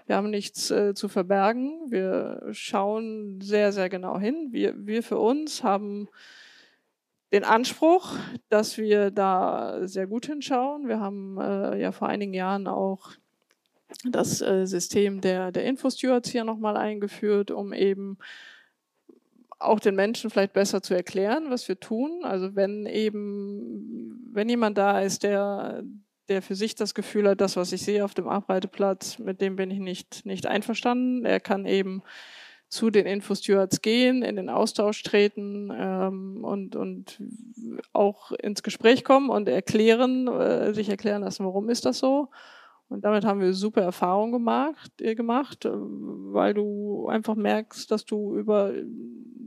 wir 0.08 0.16
haben 0.16 0.30
nichts 0.30 0.72
äh, 0.72 0.94
zu 0.94 1.08
verbergen. 1.08 1.80
Wir 1.90 2.48
schauen 2.52 3.42
sehr, 3.42 3.72
sehr 3.72 3.90
genau 3.90 4.20
hin. 4.20 4.50
Wir, 4.52 4.74
wir 4.78 5.04
für 5.04 5.18
uns 5.18 5.64
haben 5.64 6.08
den 7.32 7.44
Anspruch, 7.44 8.16
dass 8.50 8.78
wir 8.78 9.12
da 9.12 9.88
sehr 9.88 10.08
gut 10.08 10.26
hinschauen. 10.26 10.88
Wir 10.88 11.00
haben 11.00 11.40
äh, 11.40 11.80
ja 11.80 11.92
vor 11.92 12.08
einigen 12.08 12.34
Jahren 12.34 12.68
auch 12.68 13.12
das 14.06 14.42
äh, 14.42 14.66
System 14.66 15.22
der, 15.22 15.52
der 15.52 15.66
Infostewards 15.66 16.30
hier 16.30 16.44
nochmal 16.44 16.78
eingeführt, 16.78 17.52
um 17.52 17.74
eben 17.74 18.18
auch 19.60 19.80
den 19.80 19.96
Menschen 19.96 20.30
vielleicht 20.30 20.54
besser 20.54 20.82
zu 20.82 20.94
erklären, 20.94 21.50
was 21.50 21.68
wir 21.68 21.80
tun. 21.80 22.22
Also 22.24 22.56
wenn 22.56 22.86
eben, 22.86 24.30
wenn 24.32 24.50
jemand 24.50 24.78
da 24.78 25.02
ist, 25.02 25.24
der, 25.24 25.84
der 26.30 26.42
für 26.42 26.56
sich 26.56 26.76
das 26.76 26.94
Gefühl 26.94 27.28
hat, 27.30 27.42
das, 27.42 27.58
was 27.58 27.74
ich 27.74 27.82
sehe 27.82 28.06
auf 28.06 28.14
dem 28.14 28.28
Abreiteplatz, 28.28 29.20
mit 29.20 29.42
dem 29.42 29.58
bin 29.58 29.70
ich 29.70 29.80
nicht, 29.80 30.26
nicht 30.26 30.48
einverstanden. 30.48 31.26
Er 31.26 31.40
kann 31.40 31.66
eben 31.66 32.04
zu 32.70 32.92
den 32.92 33.06
Infostewards 33.06 33.82
gehen, 33.82 34.22
in 34.22 34.36
den 34.36 34.50
Austausch 34.50 35.02
treten 35.04 35.72
ähm, 35.76 36.44
und, 36.44 36.76
und 36.76 37.20
auch 37.94 38.32
ins 38.32 38.62
Gespräch 38.62 39.04
kommen 39.04 39.30
und 39.30 39.50
erklären, 39.50 40.28
äh, 40.28 40.74
sich 40.74 40.88
erklären 40.88 41.24
lassen, 41.24 41.46
warum 41.46 41.70
ist 41.70 41.86
das 41.86 41.98
so. 41.98 42.30
Und 42.90 43.06
damit 43.06 43.24
haben 43.24 43.40
wir 43.40 43.54
super 43.54 43.82
Erfahrungen 43.82 44.32
gemacht, 44.32 44.92
äh, 45.00 45.16
gemacht, 45.16 45.66
äh, 45.66 45.72
weil 45.72 46.54
du 46.56 47.08
einfach 47.08 47.36
merkst, 47.36 47.90
dass 47.92 48.04
du 48.04 48.36
über, 48.36 48.74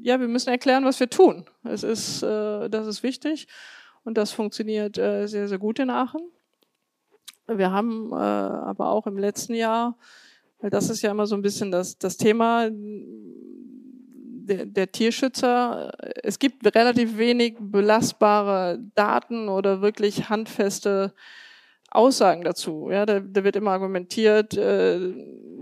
ja, 0.01 0.21
wir 0.21 0.29
müssen 0.29 0.51
erklären, 0.51 0.85
was 0.85 1.01
wir 1.01 1.11
tun. 1.11 1.45
Es 1.65 1.83
ist, 1.83 2.23
äh, 2.23 2.71
das 2.71 2.87
ist 2.87 3.03
wichtig 3.03 3.49
und 4.05 4.17
das 4.17 4.31
funktioniert 4.31 4.97
äh, 4.97 5.27
sehr, 5.27 5.49
sehr 5.49 5.59
gut 5.59 5.81
in 5.81 5.91
Aachen. 5.91 6.23
Wir 7.49 7.73
haben 7.73 8.13
äh, 8.13 8.15
aber 8.15 8.91
auch 8.91 9.09
im 9.09 9.19
letzten 9.19 9.55
Jahr, 9.55 9.99
weil 10.61 10.71
das 10.71 10.89
ist 10.89 11.03
ja 11.03 11.11
immer 11.11 11.27
so 11.27 11.35
ein 11.35 11.43
bisschen 11.43 11.73
das, 11.73 11.99
das 11.99 12.17
Thema 12.17 12.71
der, 14.45 14.67
der 14.67 14.93
Tierschützer, 14.93 15.93
es 16.23 16.39
gibt 16.39 16.65
relativ 16.75 17.17
wenig 17.17 17.57
belastbare 17.59 18.79
Daten 18.95 19.49
oder 19.49 19.83
wirklich 19.83 20.29
handfeste 20.29 21.15
Aussagen 21.95 22.43
dazu. 22.43 22.89
Ja, 22.91 23.07
da, 23.07 23.21
da 23.21 23.45
wird 23.45 23.57
immer 23.57 23.73
argumentiert, 23.73 24.57
äh, 24.57 24.99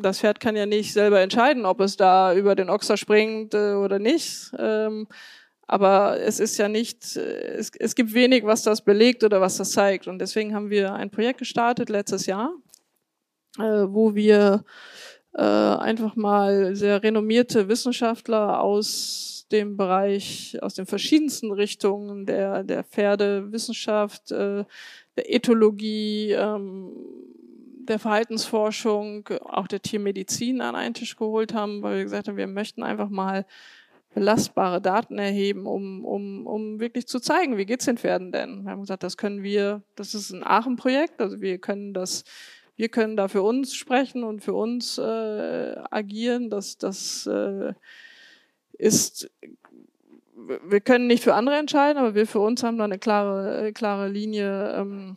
das 0.01 0.21
Pferd 0.21 0.41
kann 0.41 0.57
ja 0.57 0.67
nicht 0.67 0.93
selber 0.93 1.21
entscheiden, 1.21 1.67
ob 1.67 1.81
es 1.81 1.97
da 1.97 2.35
über 2.35 2.55
den 2.55 2.71
Ochser 2.71 2.97
springt 2.97 3.55
äh, 3.55 3.75
oder 3.75 3.99
nicht. 3.99 4.53
Ähm, 4.59 5.09
aber 5.67 6.19
es 6.21 6.41
ist 6.41 6.59
ja 6.59 6.69
nicht, 6.69 7.17
äh, 7.17 7.55
es, 7.57 7.71
es 7.79 7.95
gibt 7.95 8.15
wenig, 8.15 8.45
was 8.45 8.63
das 8.63 8.83
belegt 8.83 9.25
oder 9.25 9.41
was 9.41 9.57
das 9.57 9.73
zeigt. 9.73 10.07
Und 10.07 10.19
deswegen 10.19 10.55
haben 10.55 10.71
wir 10.71 10.95
ein 10.95 11.11
Projekt 11.11 11.39
gestartet 11.39 11.89
letztes 11.89 12.27
Jahr, 12.27 12.53
äh, 13.59 13.63
wo 13.63 14.15
wir 14.15 14.65
äh, 15.35 15.43
einfach 15.43 16.17
mal 16.17 16.75
sehr 16.75 17.03
renommierte 17.03 17.69
Wissenschaftler 17.69 18.61
aus 18.61 19.47
dem 19.53 19.77
Bereich, 19.77 20.59
aus 20.63 20.75
den 20.75 20.87
verschiedensten 20.87 21.53
Richtungen 21.53 22.27
der, 22.27 22.63
der 22.65 22.85
Pferdewissenschaft, 22.85 24.31
äh, 24.33 24.65
der 25.17 25.33
Ethologie, 25.35 26.33
ähm, 26.33 26.93
der 27.89 27.99
Verhaltensforschung, 27.99 29.29
auch 29.45 29.67
der 29.67 29.83
Tiermedizin 29.83 30.61
an 30.61 30.77
einen 30.77 30.95
Tisch 30.95 31.17
geholt 31.17 31.55
haben, 31.55 31.83
weil 31.83 31.97
wir 31.97 32.05
gesagt 32.05 32.29
haben, 32.29 32.37
wir 32.37 32.47
möchten 32.47 32.83
einfach 32.83 33.09
mal 33.09 33.47
belastbare 34.15 34.81
Daten 34.81 35.19
erheben, 35.19 35.67
um, 35.67 36.05
um, 36.05 36.47
um 36.47 36.81
wirklich 36.81 37.07
zu 37.07 37.21
zeigen, 37.21 37.57
wie 37.57 37.67
geht's 37.67 37.85
den 37.85 37.99
Pferden 37.99 38.33
denn? 38.33 38.65
Wir 38.65 38.73
haben 38.73 38.81
gesagt, 38.81 39.03
das 39.03 39.17
können 39.17 39.43
wir, 39.43 39.83
das 39.95 40.15
ist 40.15 40.31
ein 40.31 40.45
Aachen-Projekt, 40.45 41.21
also 41.21 41.41
wir 41.41 41.59
können 41.59 41.95
das, 41.95 42.25
wir 42.77 42.89
können 42.89 43.17
da 43.17 43.29
für 43.29 43.43
uns 43.43 43.75
sprechen 43.75 44.25
und 44.25 44.41
für 44.41 44.55
uns 44.55 44.99
äh, 44.99 45.77
agieren. 45.91 46.51
Das, 46.51 46.77
das 46.77 47.27
äh, 47.27 47.75
ist 48.73 49.31
wir 50.47 50.81
können 50.81 51.07
nicht 51.07 51.23
für 51.23 51.35
andere 51.35 51.57
entscheiden, 51.57 51.99
aber 51.99 52.15
wir 52.15 52.27
für 52.27 52.41
uns 52.41 52.63
haben 52.63 52.79
da 52.79 52.85
eine 52.85 52.99
klare, 52.99 53.67
äh, 53.67 53.73
klare 53.73 54.09
Linie 54.09 54.75
ähm, 54.75 55.17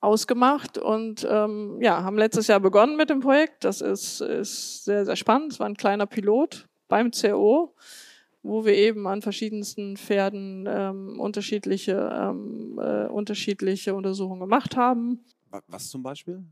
ausgemacht 0.00 0.78
und 0.78 1.26
ähm, 1.28 1.78
ja, 1.80 2.02
haben 2.04 2.18
letztes 2.18 2.46
Jahr 2.46 2.60
begonnen 2.60 2.96
mit 2.96 3.10
dem 3.10 3.20
Projekt. 3.20 3.64
Das 3.64 3.80
ist, 3.80 4.20
ist 4.20 4.84
sehr, 4.84 5.04
sehr 5.04 5.16
spannend. 5.16 5.52
Es 5.52 5.60
war 5.60 5.66
ein 5.66 5.76
kleiner 5.76 6.06
Pilot 6.06 6.68
beim 6.88 7.10
CO, 7.10 7.74
wo 8.42 8.64
wir 8.64 8.74
eben 8.74 9.06
an 9.06 9.22
verschiedensten 9.22 9.96
Pferden 9.96 10.66
ähm, 10.68 11.18
unterschiedliche, 11.18 12.10
ähm, 12.12 12.78
äh, 12.78 13.06
unterschiedliche 13.06 13.94
Untersuchungen 13.94 14.40
gemacht 14.40 14.76
haben. 14.76 15.24
Was 15.68 15.88
zum 15.88 16.02
Beispiel? 16.02 16.44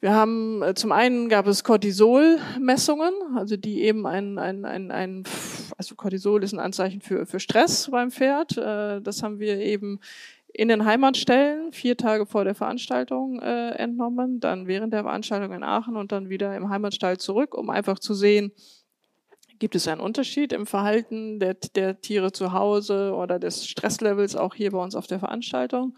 Wir 0.00 0.14
haben 0.14 0.62
äh, 0.62 0.74
zum 0.74 0.92
einen 0.92 1.28
gab 1.28 1.48
es 1.48 1.64
Cortisol-Messungen, 1.64 3.12
also 3.34 3.56
die 3.56 3.82
eben 3.82 4.06
ein, 4.06 4.38
ein, 4.38 4.64
ein, 4.64 4.92
ein, 4.92 5.24
also 5.76 5.96
Cortisol 5.96 6.44
ist 6.44 6.52
ein 6.52 6.60
Anzeichen 6.60 7.00
für, 7.00 7.26
für 7.26 7.40
Stress 7.40 7.90
beim 7.90 8.12
Pferd. 8.12 8.56
Äh, 8.56 9.00
das 9.00 9.24
haben 9.24 9.40
wir 9.40 9.58
eben 9.58 9.98
in 10.52 10.68
den 10.68 10.84
Heimatstellen 10.84 11.72
vier 11.72 11.96
Tage 11.96 12.26
vor 12.26 12.44
der 12.44 12.54
Veranstaltung 12.54 13.40
äh, 13.40 13.70
entnommen, 13.70 14.38
dann 14.38 14.68
während 14.68 14.92
der 14.92 15.02
Veranstaltung 15.02 15.52
in 15.52 15.64
Aachen 15.64 15.96
und 15.96 16.12
dann 16.12 16.28
wieder 16.28 16.56
im 16.56 16.68
Heimatstall 16.70 17.18
zurück, 17.18 17.54
um 17.54 17.68
einfach 17.68 17.98
zu 17.98 18.14
sehen, 18.14 18.52
gibt 19.58 19.74
es 19.74 19.88
einen 19.88 20.00
Unterschied 20.00 20.52
im 20.52 20.66
Verhalten 20.66 21.40
der, 21.40 21.54
der 21.74 22.00
Tiere 22.00 22.30
zu 22.30 22.52
Hause 22.52 23.12
oder 23.14 23.40
des 23.40 23.66
Stresslevels 23.66 24.36
auch 24.36 24.54
hier 24.54 24.70
bei 24.70 24.78
uns 24.78 24.94
auf 24.94 25.08
der 25.08 25.18
Veranstaltung. 25.18 25.96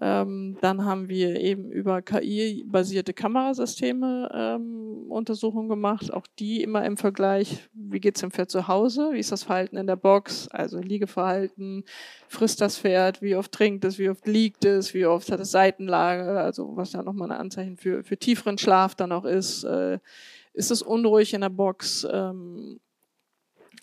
Ähm, 0.00 0.56
dann 0.62 0.84
haben 0.84 1.08
wir 1.08 1.38
eben 1.38 1.70
über 1.70 2.00
KI-basierte 2.00 3.12
Kamerasysteme 3.12 4.30
ähm, 4.34 5.10
Untersuchungen 5.10 5.68
gemacht, 5.68 6.12
auch 6.12 6.26
die 6.38 6.62
immer 6.62 6.84
im 6.86 6.96
Vergleich, 6.96 7.68
wie 7.74 8.00
geht 8.00 8.16
es 8.16 8.22
dem 8.22 8.30
Pferd 8.30 8.50
zu 8.50 8.68
Hause, 8.68 9.10
wie 9.12 9.18
ist 9.18 9.32
das 9.32 9.42
Verhalten 9.42 9.76
in 9.76 9.86
der 9.86 9.96
Box, 9.96 10.48
also 10.48 10.78
Liegeverhalten, 10.78 11.84
frisst 12.26 12.62
das 12.62 12.78
Pferd, 12.78 13.20
wie 13.20 13.36
oft 13.36 13.52
trinkt 13.52 13.84
es, 13.84 13.98
wie 13.98 14.08
oft 14.08 14.26
liegt 14.26 14.64
es, 14.64 14.94
wie 14.94 15.04
oft 15.04 15.30
hat 15.30 15.40
es 15.40 15.50
Seitenlage, 15.50 16.40
also 16.40 16.74
was 16.74 16.92
ja 16.94 17.02
nochmal 17.02 17.30
ein 17.30 17.38
Anzeichen 17.38 17.76
für, 17.76 18.02
für 18.02 18.16
tieferen 18.16 18.56
Schlaf 18.56 18.94
dann 18.94 19.12
auch 19.12 19.26
ist, 19.26 19.64
äh, 19.64 19.98
ist 20.54 20.70
es 20.70 20.80
unruhig 20.80 21.34
in 21.34 21.42
der 21.42 21.50
Box, 21.50 22.06
ähm, 22.10 22.80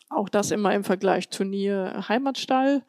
auch 0.10 0.28
das 0.28 0.50
immer 0.50 0.74
im 0.74 0.84
Vergleich 0.84 1.30
Turnier 1.30 2.06
Heimatstall. 2.10 2.84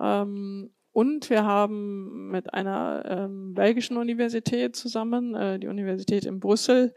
Ähm, 0.00 0.70
und 0.96 1.28
wir 1.28 1.44
haben 1.44 2.30
mit 2.30 2.54
einer 2.54 3.04
ähm, 3.06 3.52
belgischen 3.52 3.98
Universität 3.98 4.76
zusammen, 4.76 5.34
äh, 5.34 5.58
die 5.58 5.66
Universität 5.68 6.24
in 6.24 6.40
Brüssel, 6.40 6.94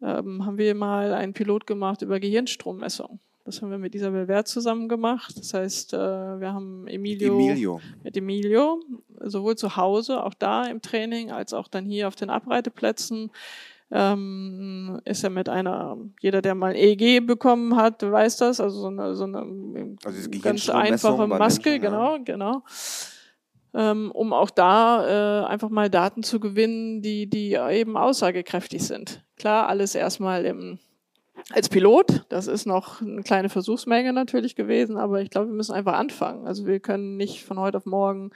ähm, 0.00 0.46
haben 0.46 0.58
wir 0.58 0.76
mal 0.76 1.12
einen 1.12 1.32
Pilot 1.32 1.66
gemacht 1.66 2.02
über 2.02 2.20
Gehirnstrommessung. 2.20 3.18
Das 3.44 3.60
haben 3.60 3.72
wir 3.72 3.78
mit 3.78 3.96
Isabel 3.96 4.28
Wert 4.28 4.46
zusammen 4.46 4.88
gemacht. 4.88 5.36
Das 5.36 5.54
heißt, 5.54 5.92
äh, 5.92 5.96
wir 5.96 6.52
haben 6.52 6.86
Emilio, 6.86 7.34
Emilio, 7.34 7.80
mit 8.04 8.16
Emilio 8.16 8.80
sowohl 9.18 9.56
zu 9.56 9.74
Hause, 9.74 10.22
auch 10.22 10.34
da 10.34 10.66
im 10.66 10.80
Training, 10.80 11.32
als 11.32 11.52
auch 11.52 11.66
dann 11.66 11.84
hier 11.84 12.06
auf 12.06 12.14
den 12.14 12.30
Abreiteplätzen 12.30 13.32
ähm, 13.90 15.00
ist 15.04 15.22
er 15.22 15.30
mit 15.30 15.48
einer, 15.48 15.98
jeder, 16.20 16.40
der 16.40 16.54
mal 16.54 16.74
EEG 16.74 17.26
bekommen 17.26 17.76
hat, 17.76 18.02
weiß 18.02 18.38
das, 18.38 18.58
also 18.58 18.80
so 18.80 18.86
eine, 18.86 19.14
so 19.14 19.24
eine 19.24 19.44
also 20.04 20.30
ganz 20.40 20.70
einfache 20.70 21.26
Maske, 21.26 21.70
Menschen, 21.70 21.82
genau, 21.82 22.16
ja. 22.16 22.22
genau. 22.22 22.62
Ähm, 23.74 24.10
um 24.12 24.34
auch 24.34 24.50
da 24.50 25.44
äh, 25.44 25.46
einfach 25.46 25.70
mal 25.70 25.88
Daten 25.88 26.22
zu 26.22 26.40
gewinnen, 26.40 27.00
die, 27.00 27.28
die 27.28 27.54
eben 27.54 27.96
aussagekräftig 27.96 28.82
sind. 28.82 29.24
Klar, 29.36 29.68
alles 29.68 29.94
erstmal 29.94 30.44
im, 30.44 30.78
als 31.50 31.68
Pilot, 31.70 32.26
das 32.28 32.46
ist 32.46 32.66
noch 32.66 33.00
eine 33.00 33.22
kleine 33.22 33.48
Versuchsmenge 33.48 34.12
natürlich 34.12 34.56
gewesen, 34.56 34.98
aber 34.98 35.22
ich 35.22 35.30
glaube, 35.30 35.48
wir 35.48 35.54
müssen 35.54 35.72
einfach 35.72 35.94
anfangen. 35.94 36.46
Also 36.46 36.66
wir 36.66 36.80
können 36.80 37.16
nicht 37.16 37.44
von 37.44 37.58
heute 37.58 37.78
auf 37.78 37.86
morgen 37.86 38.30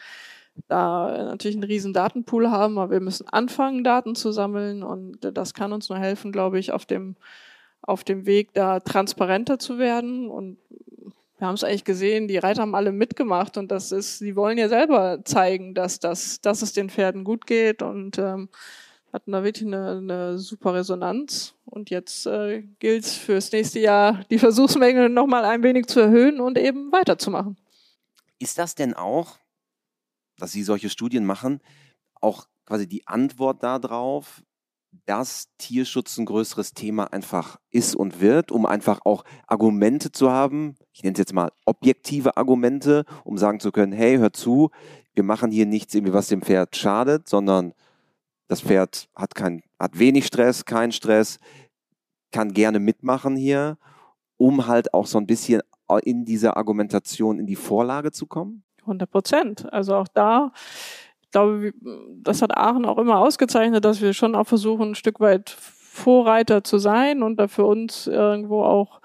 da 0.69 1.25
natürlich 1.25 1.57
einen 1.57 1.65
riesen 1.65 1.93
Datenpool 1.93 2.51
haben, 2.51 2.79
aber 2.79 2.93
wir 2.93 3.01
müssen 3.01 3.29
anfangen, 3.29 3.85
Daten 3.85 4.15
zu 4.15 4.33
sammeln 4.33 4.83
und 4.83 5.19
das 5.21 5.55
kann 5.55 5.73
uns 5.73 5.89
nur 5.89 5.99
helfen, 5.99 6.33
glaube 6.33 6.59
ich, 6.59 6.73
auf 6.73 6.87
dem, 6.87 7.17
auf 7.83 8.05
dem 8.05 8.27
Weg 8.27 8.55
da 8.55 8.81
transparenter 8.81 9.59
zu 9.59 9.79
werden 9.79 10.29
und 10.29 10.59
wir 11.39 11.47
haben 11.47 11.55
es 11.55 11.65
eigentlich 11.65 11.85
gesehen, 11.85 12.29
die 12.29 12.39
Reiter 12.39 12.63
haben 12.63 12.75
alle 12.75 12.93
mitgemacht 12.93 13.59
und 13.59 13.71
das 13.71 13.93
ist, 13.93 14.19
sie 14.19 14.37
wollen 14.37 14.59
ja 14.59 14.69
selber 14.69 15.21
zeigen, 15.25 15.75
dass, 15.75 16.01
das, 16.01 16.41
dass 16.41 16.63
es 16.63 16.73
den 16.73 16.89
Pferden 16.89 17.25
gut 17.25 17.47
geht 17.47 17.83
und 17.83 18.19
ähm, 18.19 18.49
hatten 19.13 19.33
da 19.33 19.45
wirklich 19.45 19.67
eine, 19.67 19.99
eine 19.99 20.39
super 20.39 20.75
Resonanz. 20.75 21.55
Und 21.65 21.91
jetzt 21.91 22.27
äh, 22.27 22.63
gilt 22.79 23.05
es 23.05 23.17
fürs 23.17 23.53
nächste 23.53 23.81
Jahr, 23.81 24.25
die 24.31 24.39
Versuchsmenge 24.39 25.09
nochmal 25.09 25.45
ein 25.45 25.63
wenig 25.63 25.87
zu 25.87 26.01
erhöhen 26.01 26.41
und 26.41 26.59
eben 26.59 26.93
weiterzumachen. 26.93 27.57
Ist 28.39 28.59
das 28.59 28.75
denn 28.75 28.95
auch, 28.95 29.39
dass 30.39 30.53
Sie 30.53 30.63
solche 30.63 30.91
Studien 30.91 31.25
machen, 31.25 31.61
auch 32.21 32.47
quasi 32.67 32.87
die 32.87 33.07
Antwort 33.07 33.63
darauf, 33.63 34.43
dass 35.05 35.49
Tierschutz 35.59 36.17
ein 36.19 36.25
größeres 36.25 36.73
Thema 36.73 37.13
einfach 37.13 37.59
ist 37.71 37.95
und 37.95 38.21
wird, 38.21 38.51
um 38.51 38.67
einfach 38.67 39.01
auch 39.05 39.25
Argumente 39.47 40.13
zu 40.13 40.31
haben, 40.31 40.77
ich 40.93 41.03
nenne 41.03 41.13
es 41.13 41.19
jetzt 41.19 41.35
mal 41.35 41.51
objektive 41.65 42.37
Argumente, 42.37 43.05
um 43.25 43.39
sagen 43.39 43.61
zu 43.61 43.73
können, 43.73 43.93
hey, 43.93 44.17
hör 44.17 44.33
zu, 44.33 44.71
wir 45.15 45.23
machen 45.23 45.51
hier 45.51 45.67
nichts 45.67 45.95
irgendwie, 45.95 46.13
was 46.13 46.29
dem 46.29 46.43
Pferd 46.43 46.77
schadet, 46.77 47.29
sondern 47.29 47.75
das 48.49 48.61
Pferd 48.61 49.09
hat, 49.15 49.35
kein, 49.35 49.63
hat 49.79 49.99
wenig 49.99 50.27
Stress, 50.27 50.65
keinen 50.65 50.93
Stress, 50.93 51.39
kann 52.33 52.53
gerne 52.53 52.81
mitmachen 52.81 53.37
hier, 53.37 53.79
um 54.37 54.67
halt 54.67 54.95
auch 54.95 55.07
so 55.07 55.19
ein 55.19 55.27
bisschen 55.27 55.63
in 56.03 56.25
dieser 56.25 56.57
Argumentation 56.57 57.39
in 57.39 57.47
die 57.47 57.57
Vorlage 57.57 58.13
zu 58.13 58.27
kommen? 58.27 58.65
100 58.81 59.11
Prozent. 59.11 59.73
Also 59.73 59.95
auch 59.95 60.09
da, 60.09 60.53
glaube, 61.37 61.73
das 62.23 62.41
hat 62.41 62.57
Aachen 62.57 62.87
auch 62.87 62.99
immer 62.99 63.19
ausgezeichnet, 63.19 63.85
dass 63.85 64.01
wir 64.01 64.15
schon 64.15 64.35
auch 64.35 64.47
versuchen, 64.47 64.91
ein 64.91 64.95
Stück 64.95 65.21
weit 65.21 65.51
Vorreiter 65.51 66.65
zu 66.65 66.79
sein 66.79 67.23
und 67.23 67.37
da 67.37 67.49
für 67.49 67.65
uns 67.65 68.07
irgendwo 68.07 68.63
auch 68.63 69.01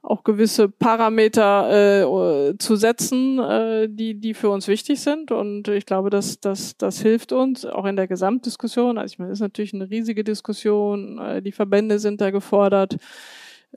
auch 0.00 0.22
gewisse 0.22 0.68
Parameter 0.68 2.52
äh, 2.52 2.56
zu 2.58 2.76
setzen, 2.76 3.38
äh, 3.40 3.88
die, 3.90 4.14
die 4.14 4.32
für 4.32 4.48
uns 4.48 4.68
wichtig 4.68 5.00
sind. 5.00 5.32
Und 5.32 5.68
ich 5.68 5.86
glaube, 5.86 6.08
dass 6.08 6.40
das, 6.40 6.76
das 6.78 7.00
hilft 7.00 7.32
uns 7.32 7.66
auch 7.66 7.84
in 7.84 7.96
der 7.96 8.06
Gesamtdiskussion. 8.06 8.96
Also 8.96 9.14
ich 9.14 9.18
meine, 9.18 9.32
es 9.32 9.38
ist 9.38 9.42
natürlich 9.42 9.74
eine 9.74 9.90
riesige 9.90 10.22
Diskussion. 10.22 11.18
Äh, 11.18 11.42
die 11.42 11.52
Verbände 11.52 11.98
sind 11.98 12.20
da 12.20 12.30
gefordert 12.30 12.96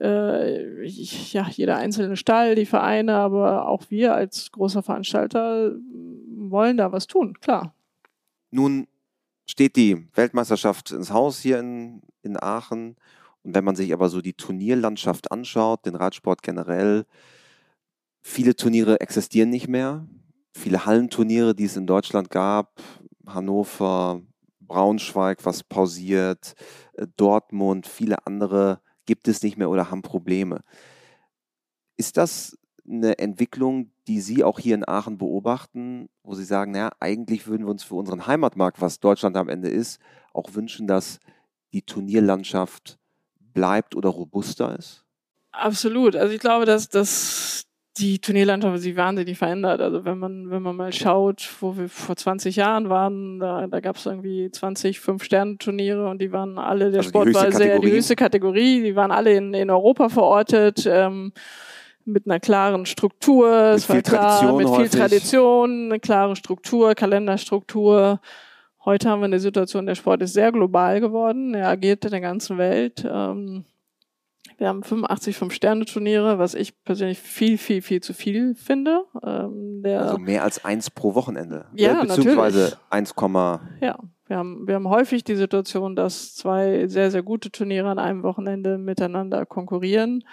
äh, 0.00 0.86
ja, 0.86 1.46
jeder 1.50 1.76
einzelne 1.76 2.16
Stall, 2.16 2.54
die 2.54 2.66
Vereine, 2.66 3.16
aber 3.16 3.68
auch 3.68 3.82
wir 3.90 4.14
als 4.14 4.50
großer 4.52 4.82
Veranstalter 4.82 5.72
wollen 6.52 6.76
da 6.76 6.92
was 6.92 7.06
tun, 7.06 7.38
klar. 7.40 7.74
Nun 8.52 8.86
steht 9.46 9.76
die 9.76 10.06
Weltmeisterschaft 10.14 10.92
ins 10.92 11.10
Haus 11.10 11.40
hier 11.40 11.58
in, 11.58 12.02
in 12.22 12.40
Aachen. 12.40 12.96
Und 13.42 13.54
wenn 13.54 13.64
man 13.64 13.74
sich 13.74 13.92
aber 13.92 14.08
so 14.08 14.20
die 14.20 14.34
Turnierlandschaft 14.34 15.32
anschaut, 15.32 15.86
den 15.86 15.96
Radsport 15.96 16.42
generell, 16.42 17.06
viele 18.20 18.54
Turniere 18.54 19.00
existieren 19.00 19.50
nicht 19.50 19.68
mehr. 19.68 20.06
Viele 20.54 20.84
Hallenturniere, 20.84 21.54
die 21.54 21.64
es 21.64 21.76
in 21.76 21.86
Deutschland 21.86 22.30
gab, 22.30 22.80
Hannover, 23.26 24.20
Braunschweig, 24.60 25.44
was 25.44 25.64
pausiert, 25.64 26.54
äh, 26.92 27.06
Dortmund, 27.16 27.86
viele 27.86 28.26
andere 28.26 28.80
gibt 29.06 29.28
es 29.28 29.42
nicht 29.42 29.56
mehr 29.56 29.70
oder 29.70 29.90
haben 29.90 30.02
Probleme. 30.02 30.62
Ist 31.96 32.18
das 32.18 32.58
eine 32.88 33.18
Entwicklung, 33.18 33.90
die 34.08 34.20
Sie 34.20 34.42
auch 34.44 34.58
hier 34.58 34.74
in 34.74 34.86
Aachen 34.86 35.18
beobachten, 35.18 36.08
wo 36.22 36.34
Sie 36.34 36.44
sagen, 36.44 36.72
naja, 36.72 36.90
eigentlich 37.00 37.46
würden 37.46 37.66
wir 37.66 37.70
uns 37.70 37.84
für 37.84 37.94
unseren 37.94 38.26
Heimatmarkt, 38.26 38.80
was 38.80 39.00
Deutschland 39.00 39.36
am 39.36 39.48
Ende 39.48 39.68
ist, 39.68 40.00
auch 40.32 40.54
wünschen, 40.54 40.86
dass 40.86 41.20
die 41.72 41.82
Turnierlandschaft 41.82 42.98
bleibt 43.38 43.94
oder 43.94 44.08
robuster 44.08 44.76
ist? 44.78 45.04
Absolut. 45.52 46.16
Also 46.16 46.32
ich 46.34 46.40
glaube, 46.40 46.64
dass, 46.64 46.88
dass 46.88 47.66
die 47.98 48.18
Turnierlandschaft 48.18 48.80
sich 48.80 48.96
wahnsinnig 48.96 49.36
verändert. 49.36 49.80
Also 49.80 50.04
wenn 50.04 50.18
man, 50.18 50.50
wenn 50.50 50.62
man 50.62 50.74
mal 50.76 50.92
schaut, 50.92 51.48
wo 51.60 51.76
wir 51.76 51.88
vor 51.88 52.16
20 52.16 52.56
Jahren 52.56 52.88
waren, 52.88 53.38
da, 53.38 53.66
da 53.66 53.80
gab 53.80 53.96
es 53.96 54.06
irgendwie 54.06 54.50
20 54.50 54.98
Fünf-Sterne-Turniere 54.98 56.08
und 56.08 56.20
die 56.20 56.32
waren 56.32 56.58
alle, 56.58 56.90
der 56.90 57.00
Also 57.00 57.02
die 57.02 57.08
Sport 57.08 57.26
höchste 57.28 57.44
war 57.44 57.52
sehr 57.52 57.60
die 57.60 57.72
Kategorie? 57.72 57.90
höchste 57.92 58.16
Kategorie, 58.16 58.82
die 58.82 58.96
waren 58.96 59.10
alle 59.10 59.34
in, 59.34 59.52
in 59.52 59.70
Europa 59.70 60.08
verortet. 60.08 60.86
Ähm, 60.86 61.32
mit 62.04 62.26
einer 62.26 62.40
klaren 62.40 62.86
Struktur, 62.86 63.48
es 63.74 63.86
viel 63.86 63.96
war 63.96 64.02
klar, 64.02 64.20
Tradition 64.40 64.56
mit 64.56 64.68
viel 64.68 64.76
häufig. 64.78 65.00
Tradition, 65.00 65.84
eine 65.86 66.00
klare 66.00 66.36
Struktur, 66.36 66.94
Kalenderstruktur. 66.94 68.20
Heute 68.84 69.08
haben 69.08 69.20
wir 69.20 69.26
eine 69.26 69.40
Situation, 69.40 69.86
der 69.86 69.94
Sport 69.94 70.22
ist 70.22 70.32
sehr 70.32 70.50
global 70.52 71.00
geworden, 71.00 71.54
er 71.54 71.68
agiert 71.68 72.04
in 72.04 72.10
der 72.10 72.20
ganzen 72.20 72.58
Welt. 72.58 73.06
Ähm, 73.08 73.64
wir 74.58 74.68
haben 74.68 74.82
85 74.82 75.36
Fünf-Sterne-Turniere, 75.36 76.38
was 76.38 76.54
ich 76.54 76.84
persönlich 76.84 77.18
viel, 77.18 77.58
viel, 77.58 77.82
viel 77.82 78.00
zu 78.00 78.12
viel 78.14 78.54
finde. 78.54 79.04
Ähm, 79.24 79.82
Also 79.84 80.18
mehr 80.18 80.44
als 80.44 80.64
eins 80.64 80.90
pro 80.90 81.14
Wochenende. 81.14 81.66
Ja, 81.74 82.02
Äh, 82.02 82.06
Beziehungsweise 82.06 82.58
natürlich. 82.58 82.78
1, 82.90 83.14
ja, 83.80 83.98
wir 84.26 84.36
haben, 84.36 84.66
wir 84.66 84.76
haben 84.76 84.88
häufig 84.88 85.24
die 85.24 85.36
Situation, 85.36 85.96
dass 85.96 86.34
zwei 86.34 86.86
sehr, 86.86 87.10
sehr 87.10 87.22
gute 87.22 87.50
Turniere 87.50 87.88
an 87.90 87.98
einem 87.98 88.22
Wochenende 88.22 88.78
miteinander 88.78 89.46
konkurrieren. 89.46 90.24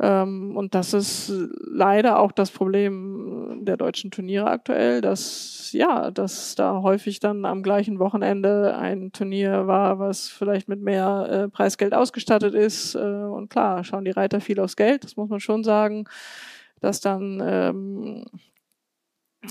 Ähm, 0.00 0.56
und 0.56 0.74
das 0.74 0.94
ist 0.94 1.32
leider 1.60 2.20
auch 2.20 2.32
das 2.32 2.50
Problem 2.50 3.60
der 3.62 3.76
deutschen 3.76 4.10
Turniere 4.10 4.48
aktuell, 4.48 5.00
dass 5.00 5.72
ja, 5.72 6.10
dass 6.10 6.54
da 6.54 6.82
häufig 6.82 7.20
dann 7.20 7.44
am 7.44 7.62
gleichen 7.62 7.98
Wochenende 7.98 8.76
ein 8.76 9.12
Turnier 9.12 9.66
war, 9.66 9.98
was 9.98 10.28
vielleicht 10.28 10.68
mit 10.68 10.80
mehr 10.80 11.28
äh, 11.30 11.48
Preisgeld 11.48 11.94
ausgestattet 11.94 12.54
ist. 12.54 12.94
Äh, 12.94 12.98
und 12.98 13.50
klar, 13.50 13.84
schauen 13.84 14.04
die 14.04 14.10
Reiter 14.10 14.40
viel 14.40 14.60
aufs 14.60 14.76
Geld, 14.76 15.04
das 15.04 15.16
muss 15.16 15.28
man 15.28 15.40
schon 15.40 15.64
sagen, 15.64 16.04
dass 16.80 17.00
dann 17.00 17.42
ähm, 17.44 18.24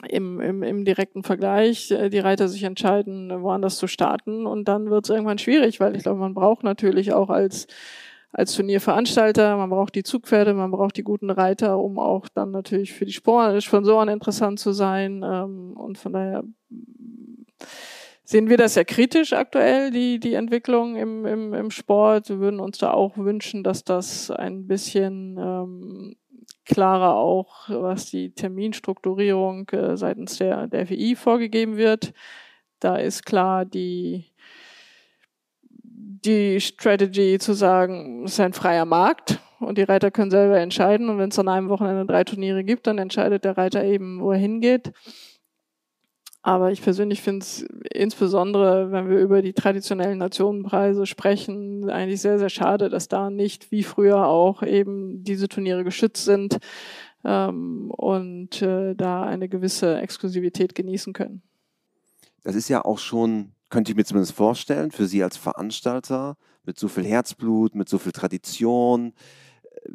im, 0.09 0.39
im, 0.41 0.63
im 0.63 0.85
direkten 0.85 1.23
Vergleich 1.23 1.91
äh, 1.91 2.09
die 2.09 2.19
Reiter 2.19 2.47
sich 2.47 2.63
entscheiden, 2.63 3.41
woanders 3.41 3.77
zu 3.77 3.87
starten. 3.87 4.45
Und 4.45 4.67
dann 4.67 4.89
wird 4.89 5.05
es 5.05 5.09
irgendwann 5.09 5.37
schwierig, 5.37 5.79
weil 5.79 5.95
ich 5.95 6.03
glaube, 6.03 6.19
man 6.19 6.33
braucht 6.33 6.63
natürlich 6.63 7.13
auch 7.13 7.29
als 7.29 7.67
als 8.31 8.55
Turnierveranstalter, 8.55 9.57
man 9.57 9.69
braucht 9.69 9.95
die 9.95 10.03
Zugpferde, 10.03 10.53
man 10.53 10.71
braucht 10.71 10.97
die 10.97 11.03
guten 11.03 11.29
Reiter, 11.29 11.79
um 11.79 11.97
auch 11.97 12.27
dann 12.29 12.51
natürlich 12.51 12.93
für 12.93 13.05
die 13.05 13.13
Sponsoren 13.13 14.09
interessant 14.09 14.59
zu 14.59 14.73
sein. 14.73 15.23
Ähm, 15.23 15.73
und 15.75 15.97
von 15.97 16.13
daher 16.13 16.43
sehen 18.23 18.49
wir 18.49 18.57
das 18.57 18.75
ja 18.75 18.83
kritisch 18.83 19.33
aktuell, 19.33 19.89
die, 19.91 20.19
die 20.19 20.33
Entwicklung 20.33 20.97
im, 20.97 21.25
im, 21.25 21.53
im 21.53 21.71
Sport. 21.71 22.29
Wir 22.29 22.39
würden 22.39 22.59
uns 22.59 22.77
da 22.77 22.91
auch 22.91 23.17
wünschen, 23.17 23.63
dass 23.63 23.83
das 23.85 24.29
ein 24.29 24.67
bisschen 24.67 25.37
ähm, 25.39 26.15
klarer 26.65 27.15
auch, 27.15 27.69
was 27.69 28.09
die 28.09 28.31
Terminstrukturierung 28.31 29.69
äh, 29.69 29.95
seitens 29.95 30.37
der, 30.37 30.67
der 30.67 30.85
FI 30.85 31.15
vorgegeben 31.15 31.77
wird. 31.77 32.13
Da 32.79 32.97
ist 32.97 33.25
klar 33.25 33.63
die, 33.63 34.25
die 36.25 36.59
Strategy 36.61 37.37
zu 37.39 37.53
sagen, 37.53 38.23
es 38.25 38.33
ist 38.33 38.39
ein 38.39 38.53
freier 38.53 38.85
Markt 38.85 39.39
und 39.59 39.77
die 39.77 39.83
Reiter 39.83 40.11
können 40.11 40.31
selber 40.31 40.59
entscheiden. 40.59 41.09
Und 41.09 41.17
wenn 41.17 41.29
es 41.29 41.39
an 41.39 41.47
einem 41.47 41.69
Wochenende 41.69 42.05
drei 42.05 42.23
Turniere 42.23 42.63
gibt, 42.63 42.87
dann 42.87 42.97
entscheidet 42.97 43.43
der 43.43 43.57
Reiter 43.57 43.83
eben, 43.83 44.21
wo 44.21 44.31
er 44.31 44.37
hingeht. 44.37 44.91
Aber 46.41 46.71
ich 46.71 46.81
persönlich 46.81 47.21
finde 47.21 47.43
es 47.43 47.63
insbesondere, 47.93 48.91
wenn 48.91 49.09
wir 49.09 49.19
über 49.19 49.41
die 49.41 49.51
traditionellen 49.51 50.17
Nationenpreise 50.17 51.05
sprechen, 51.05 51.89
eigentlich 51.89 52.21
sehr, 52.21 52.39
sehr 52.39 52.49
schade, 52.49 52.89
dass 52.89 53.09
da 53.09 53.29
nicht 53.29 53.71
wie 53.71 53.83
früher 53.83 54.27
auch 54.27 54.63
eben 54.63 55.23
diese 55.23 55.49
Turniere 55.49 55.83
geschützt 55.83 56.23
sind 56.23 56.59
ähm, 57.25 57.91
und 57.91 58.61
äh, 58.61 58.95
da 58.95 59.23
eine 59.23 59.49
gewisse 59.49 59.97
Exklusivität 59.97 60.73
genießen 60.73 61.11
können. 61.11 61.41
Das 62.43 62.55
ist 62.55 62.69
ja 62.69 62.85
auch 62.85 62.99
schon, 62.99 63.51
könnte 63.69 63.91
ich 63.91 63.97
mir 63.97 64.05
zumindest 64.05 64.33
vorstellen, 64.33 64.91
für 64.91 65.07
Sie 65.07 65.23
als 65.23 65.37
Veranstalter 65.37 66.37
mit 66.63 66.77
so 66.79 66.87
viel 66.87 67.05
Herzblut, 67.05 67.75
mit 67.75 67.89
so 67.89 67.97
viel 67.97 68.11
Tradition. 68.11 69.13
äh, 69.71 69.91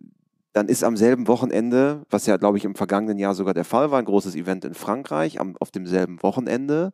Dann 0.52 0.68
ist 0.68 0.84
am 0.84 0.96
selben 0.96 1.28
Wochenende, 1.28 2.04
was 2.10 2.26
ja, 2.26 2.36
glaube 2.36 2.58
ich, 2.58 2.64
im 2.64 2.74
vergangenen 2.74 3.18
Jahr 3.18 3.34
sogar 3.34 3.54
der 3.54 3.64
Fall 3.64 3.90
war, 3.90 3.98
ein 3.98 4.04
großes 4.04 4.34
Event 4.34 4.64
in 4.64 4.74
Frankreich 4.74 5.40
am, 5.40 5.56
auf 5.60 5.70
demselben 5.70 6.22
Wochenende. 6.22 6.92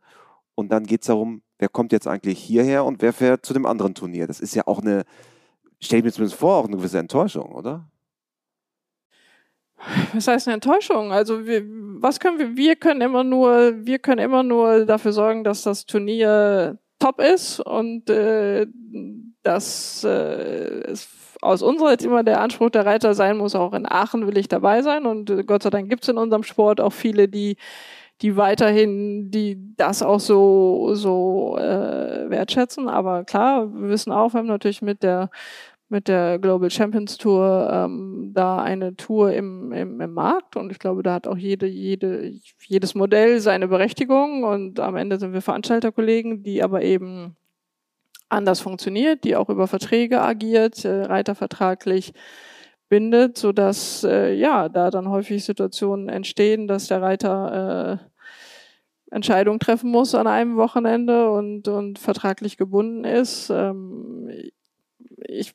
Und 0.55 0.71
dann 0.73 0.85
geht 0.85 1.03
es 1.03 1.07
darum, 1.07 1.43
wer 1.59 1.69
kommt 1.69 1.93
jetzt 1.93 2.07
eigentlich 2.09 2.39
hierher 2.41 2.85
und 2.85 3.03
wer 3.03 3.13
fährt 3.13 3.47
zu 3.47 3.55
dem 3.55 3.67
anderen 3.67 3.95
Turnier. 3.95 4.27
Das 4.27 4.41
ist 4.41 4.55
ja 4.55 4.67
auch 4.67 4.81
eine, 4.81 5.05
stelle 5.81 6.01
ich 6.01 6.05
mir 6.05 6.13
zumindest 6.13 6.39
vor, 6.41 6.57
auch 6.57 6.67
eine 6.67 6.77
gewisse 6.77 6.99
Enttäuschung, 6.99 7.53
oder? 7.53 7.89
Was 10.15 10.29
heißt 10.29 10.49
eine 10.49 10.55
Enttäuschung? 10.55 11.13
Also 11.13 11.47
wir, 11.47 11.63
was 12.01 12.21
können 12.21 12.39
wir? 12.39 12.57
Wir 12.57 12.77
können 12.77 13.01
immer 13.01 13.25
nur, 13.25 13.75
wir 13.87 13.99
können 13.99 14.21
immer 14.21 14.43
nur 14.43 14.85
dafür 14.85 15.13
sorgen, 15.13 15.45
dass 15.45 15.63
das 15.63 15.87
Turnier 15.87 16.79
top 16.99 17.21
ist 17.21 17.61
und 17.61 18.11
äh, 18.11 18.67
dass 19.43 20.05
äh, 20.05 20.81
es 20.91 21.09
aus 21.41 21.63
unserer 21.63 21.91
Sicht 21.91 22.05
immer 22.05 22.25
der 22.25 22.41
Anspruch 22.41 22.71
der 22.71 22.85
Reiter 22.85 23.15
sein 23.15 23.37
muss, 23.37 23.55
auch 23.55 23.73
in 23.73 23.87
Aachen 23.87 24.27
will 24.27 24.37
ich 24.37 24.49
dabei 24.49 24.83
sein 24.83 25.07
und 25.07 25.31
äh, 25.31 25.45
Gott 25.45 25.63
sei 25.63 25.71
Dank 25.71 25.89
gibt 25.89 26.03
es 26.03 26.09
in 26.09 26.19
unserem 26.19 26.43
Sport 26.43 26.81
auch 26.81 26.93
viele, 26.93 27.29
die 27.29 27.57
die 28.21 28.37
weiterhin, 28.37 29.31
die 29.31 29.77
das 29.77 30.03
auch 30.03 30.19
so 30.19 30.95
so 30.95 31.57
äh, 31.57 32.29
wertschätzen. 32.29 32.89
Aber 32.89 33.25
klar, 33.25 33.73
wir 33.73 33.91
wissen 33.91 34.13
auch, 34.13 34.35
wir 34.35 34.39
haben 34.39 34.49
natürlich 34.49 34.83
mit 34.83 35.05
der 35.05 35.31
mit 35.89 36.09
der 36.09 36.39
Global 36.39 36.71
Champions 36.71 37.17
Tour 37.17 37.69
ähm, 37.73 38.33
da 38.35 38.63
eine 38.63 38.95
Tour 38.97 39.33
im, 39.33 39.73
im, 39.73 40.01
im 40.01 40.13
Markt 40.13 40.57
und 40.57 40.71
ich 40.71 40.79
glaube, 40.79 41.03
da 41.03 41.15
hat 41.15 41.27
auch 41.27 41.37
jede, 41.37 41.67
jede, 41.67 42.35
jedes 42.67 42.95
Modell 42.95 43.41
seine 43.41 43.69
Berechtigung 43.69 44.45
und 44.45 44.81
am 44.81 44.97
Ende 44.97 45.19
sind 45.19 45.33
wir 45.33 45.41
Veranstalterkollegen, 45.41 46.43
die 46.43 46.63
aber 46.63 46.83
eben 46.83 47.37
anders 48.29 48.61
funktioniert, 48.61 49.25
die 49.25 49.37
auch 49.37 49.49
über 49.49 49.67
Verträge 49.67 50.21
agiert, 50.21 50.85
äh, 50.85 51.05
reitervertraglich 51.05 52.13
bindet, 52.91 53.39
so 53.39 53.53
dass 53.53 54.05
äh, 54.05 54.35
ja 54.35 54.69
da 54.69 54.91
dann 54.91 55.09
häufig 55.09 55.45
Situationen 55.45 56.09
entstehen, 56.09 56.69
dass 56.69 56.89
der 56.89 57.03
Reiter 57.03 58.01
äh, 58.03 59.15
Entscheidungen 59.15 59.61
treffen 59.61 59.91
muss 59.91 60.15
an 60.15 60.27
einem 60.27 60.57
Wochenende 60.57 61.31
und, 61.31 61.69
und 61.69 61.99
vertraglich 61.99 62.59
gebunden 62.59 63.05
ist. 63.05 63.51
Ähm, 63.51 64.31
ich 65.27 65.55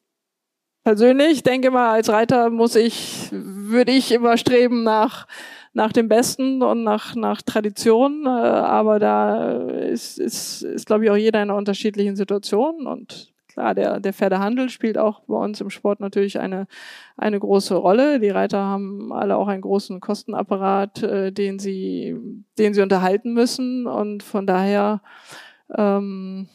persönlich 0.84 1.44
denke 1.44 1.72
mal, 1.72 1.92
als 1.92 2.10
Reiter 2.10 2.50
muss 2.50 2.76
ich, 2.76 3.30
würde 3.32 3.92
ich 3.92 4.12
immer 4.12 4.38
streben 4.38 4.84
nach, 4.84 5.28
nach 5.74 5.92
dem 5.92 6.08
Besten 6.08 6.62
und 6.62 6.84
nach, 6.84 7.16
nach 7.16 7.42
Tradition. 7.42 8.26
Äh, 8.26 8.30
aber 8.30 9.00
da 9.00 9.62
ist, 9.70 10.20
ist, 10.20 10.62
ist 10.64 10.86
glaube 10.86 11.06
ich, 11.06 11.12
auch 11.12 11.18
jeder 11.18 11.42
in 11.42 11.50
einer 11.50 11.58
unterschiedlichen 11.58 12.16
Situation. 12.16 12.86
Und 12.86 13.34
klar, 13.48 13.74
der, 13.74 14.00
der 14.00 14.14
Pferdehandel 14.14 14.70
spielt 14.70 14.98
auch 14.98 15.22
bei 15.22 15.36
uns 15.36 15.62
im 15.62 15.70
Sport 15.70 16.00
natürlich 16.00 16.40
eine, 16.40 16.68
eine 17.18 17.40
große 17.40 17.76
Rolle. 17.76 18.20
Die 18.20 18.30
Reiter 18.30 18.60
haben 18.60 19.12
alle 19.14 19.38
auch 19.38 19.48
einen 19.48 19.62
großen 19.62 20.00
Kostenapparat, 20.00 21.04
äh, 21.04 21.32
den 21.32 21.60
sie, 21.60 22.16
den 22.58 22.74
sie 22.74 22.82
unterhalten 22.82 23.34
müssen. 23.34 23.88
Und 23.88 24.22
von 24.22 24.46
daher, 24.46 25.02
ähm, 25.76 26.50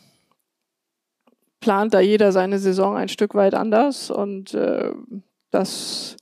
plant 1.61 1.94
da 1.94 2.00
jeder 2.00 2.32
seine 2.32 2.59
Saison 2.59 2.96
ein 2.96 3.09
Stück 3.09 3.34
weit 3.34 3.54
anders 3.54 4.11
und 4.11 4.54
äh, 4.54 4.92
das, 5.50 6.16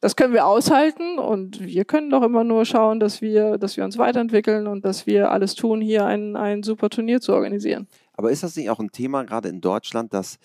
das 0.00 0.16
können 0.16 0.34
wir 0.34 0.46
aushalten 0.46 1.18
und 1.18 1.64
wir 1.64 1.84
können 1.84 2.10
doch 2.10 2.22
immer 2.22 2.44
nur 2.44 2.64
schauen, 2.64 3.00
dass 3.00 3.20
wir, 3.20 3.58
dass 3.58 3.76
wir 3.76 3.84
uns 3.84 3.98
weiterentwickeln 3.98 4.66
und 4.66 4.84
dass 4.84 5.06
wir 5.06 5.30
alles 5.30 5.54
tun, 5.54 5.80
hier 5.80 6.04
ein, 6.04 6.36
ein 6.36 6.62
super 6.62 6.90
Turnier 6.90 7.20
zu 7.20 7.32
organisieren. 7.32 7.86
Aber 8.14 8.30
ist 8.30 8.42
das 8.42 8.56
nicht 8.56 8.70
auch 8.70 8.80
ein 8.80 8.92
Thema, 8.92 9.24
gerade 9.24 9.48
in 9.48 9.60
Deutschland, 9.60 10.12
dass 10.12 10.38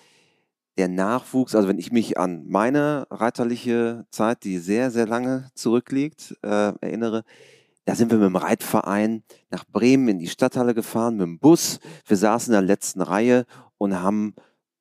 der 0.78 0.88
Nachwuchs, 0.88 1.56
also 1.56 1.68
wenn 1.68 1.80
ich 1.80 1.92
mich 1.92 2.18
an 2.18 2.46
meine 2.48 3.06
reiterliche 3.12 4.06
Zeit, 4.10 4.44
die 4.44 4.58
sehr, 4.58 4.92
sehr 4.92 5.08
lange 5.08 5.50
zurückliegt, 5.54 6.38
äh, 6.44 6.74
erinnere, 6.80 7.24
da 7.86 7.96
sind 7.96 8.12
wir 8.12 8.18
mit 8.18 8.28
dem 8.28 8.36
Reitverein 8.36 9.24
nach 9.50 9.66
Bremen 9.66 10.08
in 10.08 10.20
die 10.20 10.28
Stadthalle 10.28 10.74
gefahren, 10.74 11.18
mit 11.18 11.26
dem 11.26 11.40
Bus. 11.40 11.80
Wir 12.06 12.16
saßen 12.16 12.54
in 12.54 12.60
der 12.60 12.68
letzten 12.68 13.02
Reihe 13.02 13.46
und 13.82 14.00
haben 14.00 14.36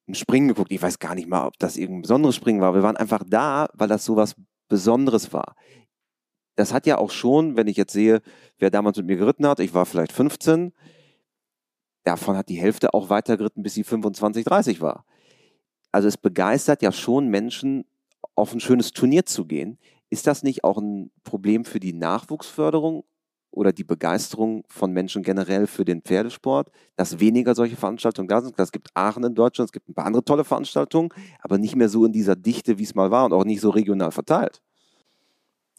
ein 0.06 0.14
Springen 0.14 0.48
geguckt. 0.48 0.70
Ich 0.70 0.82
weiß 0.82 0.98
gar 0.98 1.14
nicht 1.14 1.26
mal, 1.26 1.46
ob 1.46 1.58
das 1.58 1.78
irgendein 1.78 2.02
besonderes 2.02 2.36
Springen 2.36 2.60
war. 2.60 2.74
Wir 2.74 2.82
waren 2.82 2.98
einfach 2.98 3.24
da, 3.26 3.70
weil 3.72 3.88
das 3.88 4.04
so 4.04 4.14
was 4.14 4.36
Besonderes 4.68 5.32
war. 5.32 5.56
Das 6.54 6.74
hat 6.74 6.84
ja 6.84 6.98
auch 6.98 7.10
schon, 7.10 7.56
wenn 7.56 7.66
ich 7.66 7.78
jetzt 7.78 7.94
sehe, 7.94 8.20
wer 8.58 8.70
damals 8.70 8.98
mit 8.98 9.06
mir 9.06 9.16
geritten 9.16 9.46
hat, 9.46 9.58
ich 9.58 9.72
war 9.72 9.86
vielleicht 9.86 10.12
15, 10.12 10.74
davon 12.04 12.36
hat 12.36 12.50
die 12.50 12.60
Hälfte 12.60 12.92
auch 12.92 13.08
weitergeritten, 13.08 13.62
bis 13.62 13.72
sie 13.72 13.84
25, 13.84 14.44
30 14.44 14.82
war. 14.82 15.06
Also 15.92 16.06
es 16.06 16.18
begeistert 16.18 16.82
ja 16.82 16.92
schon 16.92 17.28
Menschen, 17.28 17.86
auf 18.34 18.52
ein 18.52 18.60
schönes 18.60 18.92
Turnier 18.92 19.24
zu 19.24 19.46
gehen. 19.46 19.78
Ist 20.10 20.26
das 20.26 20.42
nicht 20.42 20.62
auch 20.62 20.76
ein 20.76 21.10
Problem 21.24 21.64
für 21.64 21.80
die 21.80 21.94
Nachwuchsförderung 21.94 23.04
oder 23.50 23.72
die 23.72 23.84
Begeisterung 23.84 24.64
von 24.68 24.92
Menschen 24.92 25.22
generell 25.22 25.66
für 25.66 25.84
den 25.84 26.02
Pferdesport, 26.02 26.70
dass 26.96 27.20
weniger 27.20 27.54
solche 27.54 27.76
Veranstaltungen 27.76 28.28
da 28.28 28.40
sind? 28.40 28.58
Es 28.58 28.72
gibt 28.72 28.90
Aachen 28.94 29.24
in 29.24 29.34
Deutschland, 29.34 29.68
es 29.68 29.72
gibt 29.72 29.88
ein 29.88 29.94
paar 29.94 30.06
andere 30.06 30.24
tolle 30.24 30.44
Veranstaltungen, 30.44 31.10
aber 31.40 31.58
nicht 31.58 31.76
mehr 31.76 31.88
so 31.88 32.04
in 32.04 32.12
dieser 32.12 32.36
Dichte, 32.36 32.78
wie 32.78 32.84
es 32.84 32.94
mal 32.94 33.10
war 33.10 33.24
und 33.26 33.32
auch 33.32 33.44
nicht 33.44 33.60
so 33.60 33.70
regional 33.70 34.12
verteilt. 34.12 34.62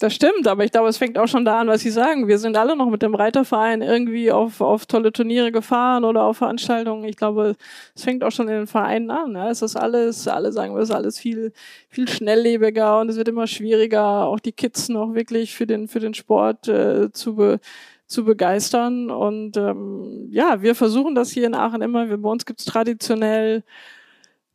Das 0.02 0.14
stimmt, 0.14 0.48
aber 0.48 0.64
ich 0.64 0.72
glaube, 0.72 0.88
es 0.88 0.96
fängt 0.96 1.16
auch 1.16 1.28
schon 1.28 1.44
da 1.44 1.60
an, 1.60 1.68
was 1.68 1.82
Sie 1.82 1.90
sagen. 1.90 2.26
Wir 2.26 2.38
sind 2.38 2.56
alle 2.56 2.74
noch 2.74 2.90
mit 2.90 3.02
dem 3.02 3.14
Reiterverein 3.14 3.82
irgendwie 3.82 4.32
auf, 4.32 4.60
auf 4.60 4.84
tolle 4.86 5.12
Turniere 5.12 5.52
gefahren 5.52 6.02
oder 6.02 6.24
auf 6.24 6.38
Veranstaltungen. 6.38 7.04
Ich 7.04 7.14
glaube, 7.14 7.54
es 7.94 8.02
fängt 8.02 8.24
auch 8.24 8.32
schon 8.32 8.48
in 8.48 8.54
den 8.54 8.66
Vereinen 8.66 9.12
an. 9.12 9.36
Ja. 9.36 9.48
Es 9.48 9.62
ist 9.62 9.76
alles, 9.76 10.26
alle 10.26 10.50
sagen, 10.50 10.76
es 10.76 10.88
ist 10.88 10.94
alles 10.94 11.20
viel, 11.20 11.52
viel 11.88 12.08
schnelllebiger 12.08 12.98
und 12.98 13.10
es 13.10 13.16
wird 13.16 13.28
immer 13.28 13.46
schwieriger, 13.46 14.26
auch 14.26 14.40
die 14.40 14.50
Kids 14.50 14.88
noch 14.88 15.14
wirklich 15.14 15.54
für 15.54 15.68
den, 15.68 15.86
für 15.86 16.00
den 16.00 16.14
Sport 16.14 16.66
äh, 16.66 17.12
zu, 17.12 17.36
be, 17.36 17.60
zu 18.08 18.24
begeistern. 18.24 19.08
Und 19.08 19.56
ähm, 19.56 20.26
ja, 20.32 20.62
wir 20.62 20.74
versuchen 20.74 21.14
das 21.14 21.30
hier 21.30 21.46
in 21.46 21.54
Aachen 21.54 21.80
immer. 21.80 22.06
Bei 22.06 22.28
uns 22.28 22.44
gibt's 22.44 22.64
traditionell 22.64 23.62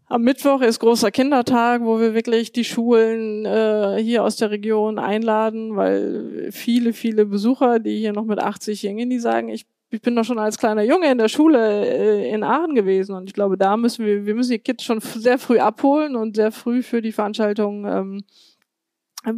am 0.09 0.21
Mittwoch 0.21 0.61
ist 0.61 0.79
großer 0.79 1.11
Kindertag, 1.11 1.81
wo 1.83 1.99
wir 1.99 2.13
wirklich 2.13 2.53
die 2.53 2.63
Schulen 2.63 3.45
äh, 3.45 3.97
hier 4.01 4.23
aus 4.23 4.37
der 4.37 4.51
Region 4.51 4.99
einladen, 4.99 5.75
weil 5.75 6.49
viele, 6.51 6.93
viele 6.93 7.25
Besucher, 7.25 7.79
die 7.79 7.97
hier 7.97 8.13
noch 8.13 8.23
mit 8.23 8.39
80 8.39 8.83
hängen, 8.83 9.09
die 9.09 9.19
sagen, 9.19 9.49
ich, 9.49 9.65
ich 9.89 10.01
bin 10.01 10.15
doch 10.15 10.23
schon 10.23 10.39
als 10.39 10.57
kleiner 10.57 10.83
Junge 10.83 11.11
in 11.11 11.17
der 11.17 11.27
Schule 11.27 11.85
äh, 11.85 12.29
in 12.31 12.43
Aachen 12.43 12.73
gewesen 12.73 13.15
und 13.15 13.27
ich 13.27 13.33
glaube, 13.33 13.57
da 13.57 13.75
müssen 13.75 14.05
wir, 14.05 14.25
wir 14.25 14.33
müssen 14.33 14.51
die 14.51 14.59
Kids 14.59 14.85
schon 14.85 15.01
sehr 15.01 15.37
früh 15.37 15.59
abholen 15.59 16.15
und 16.15 16.37
sehr 16.37 16.53
früh 16.53 16.83
für 16.83 17.01
die 17.01 17.11
Veranstaltung 17.11 17.85
ähm, 17.85 18.23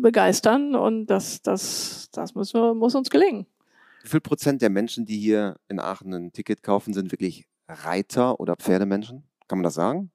begeistern 0.01 0.75
und 0.75 1.07
das, 1.07 1.41
das, 1.41 2.09
das 2.11 2.35
müssen 2.35 2.61
wir, 2.61 2.75
muss 2.75 2.93
uns 2.93 3.09
gelingen. 3.09 3.47
Wie 4.03 4.09
viel 4.09 4.21
Prozent 4.21 4.61
der 4.61 4.69
Menschen, 4.69 5.05
die 5.05 5.17
hier 5.17 5.55
in 5.67 5.79
Aachen 5.79 6.13
ein 6.13 6.31
Ticket 6.31 6.61
kaufen, 6.61 6.93
sind 6.93 7.11
wirklich 7.11 7.47
Reiter 7.67 8.39
oder 8.39 8.55
Pferdemenschen? 8.55 9.23
Kann 9.47 9.57
man 9.57 9.63
das 9.63 9.73
sagen? 9.73 10.11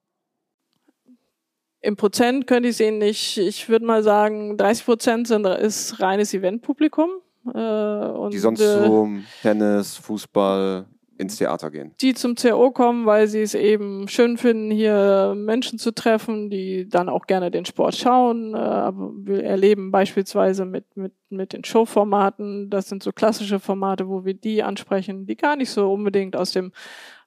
Im 1.85 1.97
Prozent 1.97 2.47
könnte 2.47 2.71
ich 2.71 2.79
sehen, 2.79 3.03
ich, 3.03 3.39
ich 3.39 3.69
würde 3.69 3.85
mal 3.85 4.03
sagen, 4.03 4.57
30 4.57 4.85
Prozent 4.87 5.29
sind, 5.29 5.47
ist 5.47 6.01
reines 6.01 6.33
Eventpublikum. 6.33 7.11
Äh, 7.47 8.31
die 8.31 8.39
sonst 8.39 8.63
äh, 8.63 8.85
zum 8.85 9.25
Tennis, 9.43 9.97
Fußball, 9.99 10.87
ins 11.19 11.37
Theater 11.37 11.71
gehen. 11.71 11.95
Die 12.01 12.15
zum 12.15 12.35
CO 12.35 12.71
kommen, 12.71 13.07
weil 13.07 13.29
sie 13.29 13.43
es 13.43 13.55
eben 13.55 14.09
schön 14.09 14.37
finden, 14.39 14.71
hier 14.71 15.35
Menschen 15.37 15.79
zu 15.79 15.93
treffen, 15.93 16.51
die 16.51 16.89
dann 16.89 17.09
auch 17.09 17.27
gerne 17.27 17.51
den 17.51 17.65
Sport 17.65 17.97
schauen. 17.97 18.55
Äh, 18.55 18.59
wir 18.59 19.45
erleben 19.45 19.91
beispielsweise 19.91 20.65
mit, 20.65 20.97
mit, 20.97 21.13
mit 21.29 21.53
den 21.53 21.65
Showformaten, 21.65 22.71
das 22.71 22.89
sind 22.89 23.03
so 23.03 23.13
klassische 23.13 23.61
Formate, 23.61 24.09
wo 24.09 24.25
wir 24.25 24.35
die 24.35 24.63
ansprechen, 24.63 25.27
die 25.27 25.37
gar 25.37 25.57
nicht 25.57 25.71
so 25.71 25.93
unbedingt 25.93 26.35
aus 26.35 26.53
dem 26.53 26.73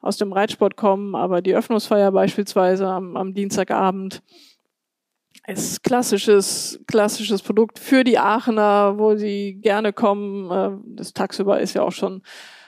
aus 0.01 0.17
dem 0.17 0.31
Reitsport 0.31 0.75
kommen, 0.75 1.15
aber 1.15 1.41
die 1.41 1.55
Öffnungsfeier 1.55 2.11
beispielsweise 2.11 2.87
am, 2.87 3.17
am 3.17 3.33
Dienstagabend 3.33 4.21
ist 5.47 5.83
klassisches, 5.83 6.79
klassisches 6.87 7.41
Produkt 7.41 7.79
für 7.79 8.03
die 8.03 8.19
Aachener, 8.19 8.97
wo 8.97 9.15
sie 9.15 9.59
gerne 9.61 9.93
kommen. 9.93 10.51
Äh, 10.51 10.95
das 10.95 11.13
tagsüber 11.13 11.59
ist 11.59 11.73
ja 11.73 11.83
auch 11.83 11.91
schon, 11.91 12.21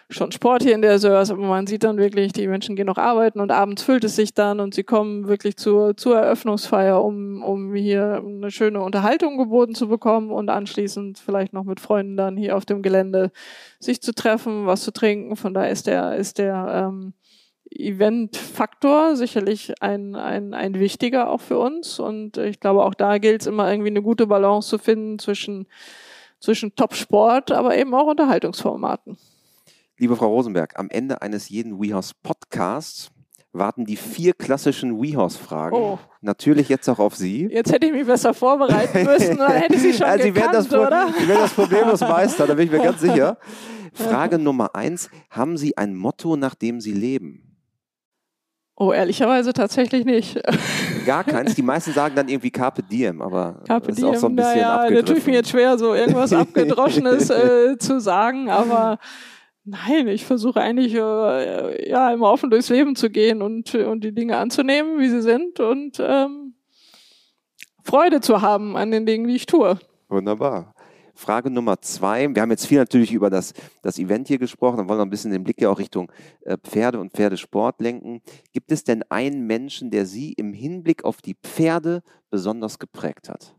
schon 0.10 0.32
Sport 0.32 0.64
hier 0.64 0.74
in 0.74 0.82
der 0.82 0.98
Sörs, 0.98 1.30
aber 1.30 1.46
man 1.46 1.68
sieht 1.68 1.84
dann 1.84 1.98
wirklich, 1.98 2.32
die 2.32 2.48
Menschen 2.48 2.76
gehen 2.76 2.88
noch 2.88 2.98
arbeiten 2.98 3.42
und 3.42 3.52
abends 3.52 3.84
füllt 3.84 4.04
es 4.06 4.16
sich 4.16 4.34
dann 4.34 4.60
und 4.60 4.74
sie 4.74 4.84
kommen 4.84 5.28
wirklich 5.28 5.58
zur, 5.58 5.98
zur 5.98 6.18
Eröffnungsfeier, 6.18 7.04
um, 7.04 7.44
um 7.44 7.76
hier 7.76 8.24
eine 8.26 8.50
schöne 8.50 8.82
Unterhaltung 8.82 9.38
geboten 9.38 9.76
zu 9.76 9.88
bekommen 9.88 10.32
und 10.32 10.50
anschließend 10.50 11.20
vielleicht 11.20 11.54
noch 11.54 11.66
mit 11.66 11.80
Freunden 11.80 12.18
dann 12.18 12.38
hier 12.38 12.56
auf 12.56 12.66
dem 12.66 12.82
Gelände 12.82 13.32
sich 13.80 14.02
zu 14.02 14.14
treffen, 14.14 14.66
was 14.66 14.82
zu 14.82 14.92
trinken. 14.92 15.36
Von 15.36 15.54
daher 15.54 15.70
ist 15.70 15.86
der, 15.86 16.16
ist 16.16 16.38
der, 16.38 16.90
ähm, 16.90 17.14
Event-Faktor 17.72 19.16
sicherlich 19.16 19.74
ein, 19.82 20.16
ein, 20.16 20.54
ein 20.54 20.80
wichtiger 20.80 21.30
auch 21.30 21.42
für 21.42 21.60
uns. 21.60 22.00
Und 22.00 22.38
ich 22.38 22.60
glaube, 22.60 22.84
auch 22.84 22.94
da 22.94 23.18
gilt 23.18 23.42
es 23.42 23.48
immer 23.48 23.70
irgendwie 23.70 23.90
eine 23.90 24.02
gute 24.02 24.28
Balance 24.28 24.70
zu 24.70 24.78
finden 24.78 25.20
zwischen, 25.20 25.68
zwischen 26.40 26.76
Top-Sport, 26.76 27.52
aber 27.52 27.78
eben 27.78 27.94
auch 27.94 28.08
Unterhaltungsformaten. 28.08 29.18
Liebe 29.98 30.16
Frau 30.16 30.28
Rosenberg, 30.28 30.80
am 30.80 30.90
Ende 30.90 31.22
eines 31.22 31.50
jeden 31.50 31.82
WeHouse 31.82 32.14
Podcasts 32.14 33.12
warten 33.52 33.86
die 33.86 33.96
vier 33.96 34.34
klassischen 34.34 35.02
WeHouse-Fragen. 35.02 35.76
Oh. 35.76 36.00
Natürlich 36.22 36.70
jetzt 36.70 36.88
auch 36.88 37.00
auf 37.00 37.16
Sie. 37.16 37.48
Jetzt 37.52 37.72
hätte 37.72 37.88
ich 37.88 37.94
mich 37.94 38.06
besser 38.06 38.34
vorbereiten 38.34 39.04
müssen, 39.04 39.38
dann 39.38 39.52
hätte 39.54 39.74
ich 39.74 39.82
Sie 39.82 39.94
schon 39.94 40.04
also 40.08 40.32
gekannt, 40.32 40.54
das, 40.54 40.72
oder? 40.72 41.14
Sie 41.18 41.28
werden 41.28 41.42
das 41.42 41.54
problemlos 41.54 42.02
meistern, 42.02 42.48
da 42.48 42.54
bin 42.54 42.68
ich 42.68 42.72
mir 42.72 42.84
ganz 42.84 43.02
sicher. 43.02 43.38
Frage 43.94 44.38
Nummer 44.38 44.76
eins, 44.76 45.10
haben 45.30 45.58
Sie 45.58 45.76
ein 45.78 45.96
Motto, 45.96 46.36
nach 46.36 46.56
dem 46.56 46.80
Sie 46.80 46.94
leben? 46.94 47.49
Oh, 48.82 48.94
ehrlicherweise 48.94 49.52
tatsächlich 49.52 50.06
nicht. 50.06 50.42
Gar 51.06 51.26
keins. 51.26 51.54
Die 51.54 51.62
meisten 51.62 51.92
sagen 51.92 52.16
dann 52.16 52.30
irgendwie 52.30 52.50
Carpe 52.50 52.82
Diem, 52.82 53.22
aber 53.22 53.62
Carpe 53.68 53.92
ist 53.92 54.02
auch 54.02 54.16
so 54.16 54.28
ein 54.28 54.38
bisschen 54.38 54.62
naja, 54.62 54.90
da 54.90 55.02
tue 55.02 55.18
ich 55.18 55.26
mir 55.26 55.34
jetzt 55.34 55.50
schwer, 55.50 55.78
so 55.78 55.94
irgendwas 55.94 56.32
Abgedroschenes 56.34 57.30
äh, 57.30 57.78
zu 57.80 58.00
sagen, 58.00 58.50
aber 58.50 58.98
nein, 59.66 60.08
ich 60.08 60.24
versuche 60.24 60.62
eigentlich 60.62 60.96
äh, 60.96 61.90
ja 61.90 62.10
immer 62.14 62.32
offen 62.32 62.50
durchs 62.50 62.70
Leben 62.70 62.96
zu 62.96 63.10
gehen 63.10 63.42
und, 63.42 63.76
und 63.76 64.02
die 64.06 64.14
Dinge 64.14 64.38
anzunehmen, 64.38 64.98
wie 64.98 65.10
sie 65.10 65.22
sind 65.22 65.60
und 65.60 66.00
ähm, 66.00 66.54
Freude 67.84 68.22
zu 68.22 68.42
haben 68.42 68.78
an 68.78 68.92
den 68.92 69.06
Dingen, 69.06 69.28
die 69.28 69.36
ich 69.36 69.46
tue. 69.46 69.78
Wunderbar. 70.08 70.74
Frage 71.20 71.50
Nummer 71.50 71.82
zwei. 71.82 72.34
Wir 72.34 72.42
haben 72.42 72.50
jetzt 72.50 72.66
viel 72.66 72.78
natürlich 72.78 73.12
über 73.12 73.30
das, 73.30 73.54
das 73.82 74.00
Event 74.00 74.30
hier 74.30 74.40
gesprochen 74.40 74.80
und 74.80 74.90
wollen 74.90 75.00
noch 75.00 75.06
ein 75.06 75.10
bisschen 75.10 75.32
den 75.32 75.44
Blick 75.44 75.62
ja 75.62 75.70
auch 75.70 75.78
Richtung 75.78 76.12
äh, 76.42 76.58
Pferde 76.58 77.00
und 77.00 77.12
Pferdesport 77.14 77.82
lenken. 77.82 78.22
Gibt 78.54 78.72
es 78.72 78.86
denn 78.86 79.04
einen 79.10 79.46
Menschen, 79.46 79.92
der 79.92 80.06
Sie 80.06 80.32
im 80.34 80.54
Hinblick 80.54 81.04
auf 81.04 81.22
die 81.22 81.36
Pferde 81.44 82.02
besonders 82.30 82.80
geprägt 82.80 83.30
hat? 83.30 83.54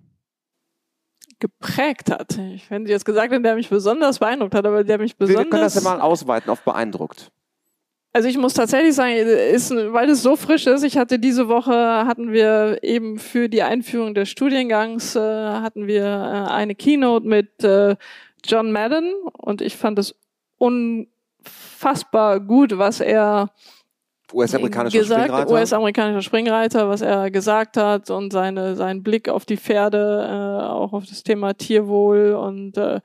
Geprägt 1.38 2.10
hat. 2.10 2.38
Ich 2.38 2.68
hätte 2.70 2.88
jetzt 2.90 3.04
gesagt, 3.04 3.32
der 3.32 3.54
mich 3.54 3.68
besonders 3.68 4.18
beeindruckt 4.18 4.54
hat, 4.54 4.66
aber 4.66 4.82
der 4.82 4.98
mich 4.98 5.16
besonders. 5.16 5.44
Wir 5.44 5.50
können 5.50 5.62
das 5.62 5.74
ja 5.74 5.82
mal 5.82 6.00
ausweiten 6.00 6.50
auf 6.50 6.62
beeindruckt. 6.62 7.30
Also 8.12 8.28
ich 8.28 8.36
muss 8.36 8.54
tatsächlich 8.54 8.94
sagen, 8.94 9.14
ist, 9.14 9.70
weil 9.70 10.10
es 10.10 10.22
so 10.22 10.34
frisch 10.34 10.66
ist, 10.66 10.82
ich 10.82 10.98
hatte 10.98 11.20
diese 11.20 11.48
Woche, 11.48 11.72
hatten 11.72 12.32
wir 12.32 12.78
eben 12.82 13.18
für 13.20 13.48
die 13.48 13.62
Einführung 13.62 14.14
des 14.14 14.28
Studiengangs, 14.28 15.14
äh, 15.14 15.20
hatten 15.20 15.86
wir 15.86 16.04
äh, 16.04 16.50
eine 16.50 16.74
Keynote 16.74 17.26
mit 17.26 17.62
äh, 17.62 17.94
John 18.44 18.72
Madden 18.72 19.12
und 19.32 19.62
ich 19.62 19.76
fand 19.76 20.00
es 20.00 20.16
unfassbar 20.58 22.40
gut, 22.40 22.78
was 22.78 23.00
er 23.00 23.50
US-amerikanischer 24.32 24.98
gesagt, 24.98 25.22
Springreiter. 25.22 25.52
US-amerikanischer 25.52 26.22
Springreiter, 26.22 26.88
was 26.88 27.02
er 27.02 27.30
gesagt 27.30 27.76
hat 27.76 28.10
und 28.10 28.32
seine, 28.32 28.74
seinen 28.74 29.04
Blick 29.04 29.28
auf 29.28 29.44
die 29.44 29.56
Pferde, 29.56 30.26
äh, 30.28 30.66
auch 30.66 30.92
auf 30.92 31.06
das 31.06 31.22
Thema 31.22 31.54
Tierwohl 31.54 32.32
und 32.32 32.76
äh, 32.76 33.00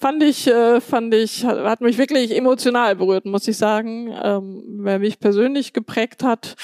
fand 0.00 0.22
ich, 0.22 0.46
äh, 0.46 0.80
fand 0.80 1.14
ich, 1.14 1.44
hat 1.44 1.82
mich 1.82 1.98
wirklich 1.98 2.34
emotional 2.34 2.96
berührt, 2.96 3.26
muss 3.26 3.46
ich 3.46 3.58
sagen. 3.58 4.12
Ähm, 4.22 4.62
wer 4.78 4.98
mich 4.98 5.20
persönlich 5.20 5.72
geprägt 5.72 6.24
hat, 6.24 6.56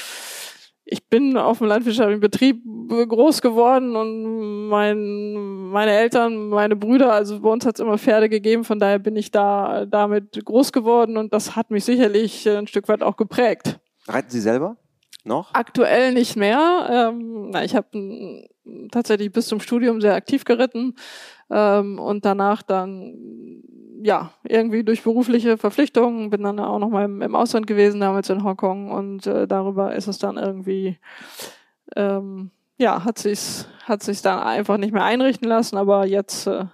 ich 0.88 1.06
bin 1.08 1.36
auf 1.36 1.58
dem 1.58 1.66
landwirtschaftlichen 1.66 2.20
Betrieb 2.20 2.62
groß 2.88 3.42
geworden 3.42 3.96
und 3.96 4.68
mein, 4.68 5.34
meine 5.70 5.90
Eltern, 5.90 6.48
meine 6.48 6.76
Brüder, 6.76 7.12
also 7.12 7.40
bei 7.40 7.50
uns 7.50 7.66
hat 7.66 7.74
es 7.74 7.80
immer 7.80 7.98
Pferde 7.98 8.28
gegeben, 8.28 8.64
von 8.64 8.78
daher 8.78 9.00
bin 9.00 9.16
ich 9.16 9.32
da 9.32 9.84
damit 9.84 10.44
groß 10.44 10.72
geworden 10.72 11.16
und 11.16 11.34
das 11.34 11.56
hat 11.56 11.70
mich 11.70 11.84
sicherlich 11.84 12.48
ein 12.48 12.68
Stück 12.68 12.88
weit 12.88 13.02
auch 13.02 13.16
geprägt. 13.16 13.80
Reiten 14.06 14.30
Sie 14.30 14.40
selber 14.40 14.76
noch? 15.24 15.52
Aktuell 15.54 16.14
nicht 16.14 16.36
mehr. 16.36 16.88
Ähm, 16.88 17.50
na, 17.50 17.64
ich 17.64 17.74
habe 17.74 18.46
tatsächlich 18.92 19.32
bis 19.32 19.48
zum 19.48 19.60
Studium 19.60 20.00
sehr 20.00 20.14
aktiv 20.14 20.44
geritten 20.44 20.94
ähm, 21.50 21.98
und 21.98 22.24
danach 22.24 22.62
dann 22.62 23.62
ja 24.02 24.32
irgendwie 24.44 24.84
durch 24.84 25.02
berufliche 25.02 25.56
Verpflichtungen 25.58 26.30
bin 26.30 26.42
dann 26.42 26.60
auch 26.60 26.78
noch 26.78 26.90
mal 26.90 27.04
im, 27.04 27.22
im 27.22 27.34
Ausland 27.34 27.66
gewesen 27.66 28.00
damals 28.00 28.30
in 28.30 28.44
Hongkong 28.44 28.90
und 28.90 29.26
äh, 29.26 29.46
darüber 29.46 29.94
ist 29.94 30.06
es 30.06 30.18
dann 30.18 30.36
irgendwie 30.36 30.98
ähm, 31.96 32.50
ja 32.78 33.04
hat 33.04 33.18
sich's 33.18 33.68
hat 33.84 34.02
sich's 34.02 34.22
dann 34.22 34.38
einfach 34.38 34.76
nicht 34.76 34.92
mehr 34.92 35.04
einrichten 35.04 35.48
lassen 35.48 35.76
aber 35.76 36.06
jetzt 36.06 36.46
äh, 36.46 36.66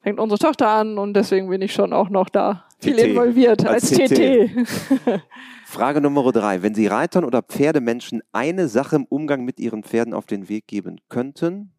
fängt 0.00 0.20
unsere 0.20 0.38
Tochter 0.38 0.68
an 0.68 0.98
und 0.98 1.14
deswegen 1.14 1.48
bin 1.48 1.62
ich 1.62 1.72
schon 1.72 1.92
auch 1.92 2.08
noch 2.08 2.28
da 2.28 2.64
viel 2.78 2.94
TT. 2.94 3.02
involviert 3.08 3.66
als, 3.66 3.92
als 3.98 4.10
TT. 4.10 4.50
Frage 5.66 6.00
Nummer 6.00 6.32
drei. 6.32 6.62
Wenn 6.62 6.74
Sie 6.74 6.86
Reitern 6.86 7.24
oder 7.24 7.42
Pferdemenschen 7.42 8.22
eine 8.32 8.68
Sache 8.68 8.96
im 8.96 9.04
Umgang 9.04 9.44
mit 9.44 9.60
ihren 9.60 9.82
Pferden 9.82 10.14
auf 10.14 10.26
den 10.26 10.48
Weg 10.48 10.66
geben 10.66 11.00
könnten, 11.08 11.72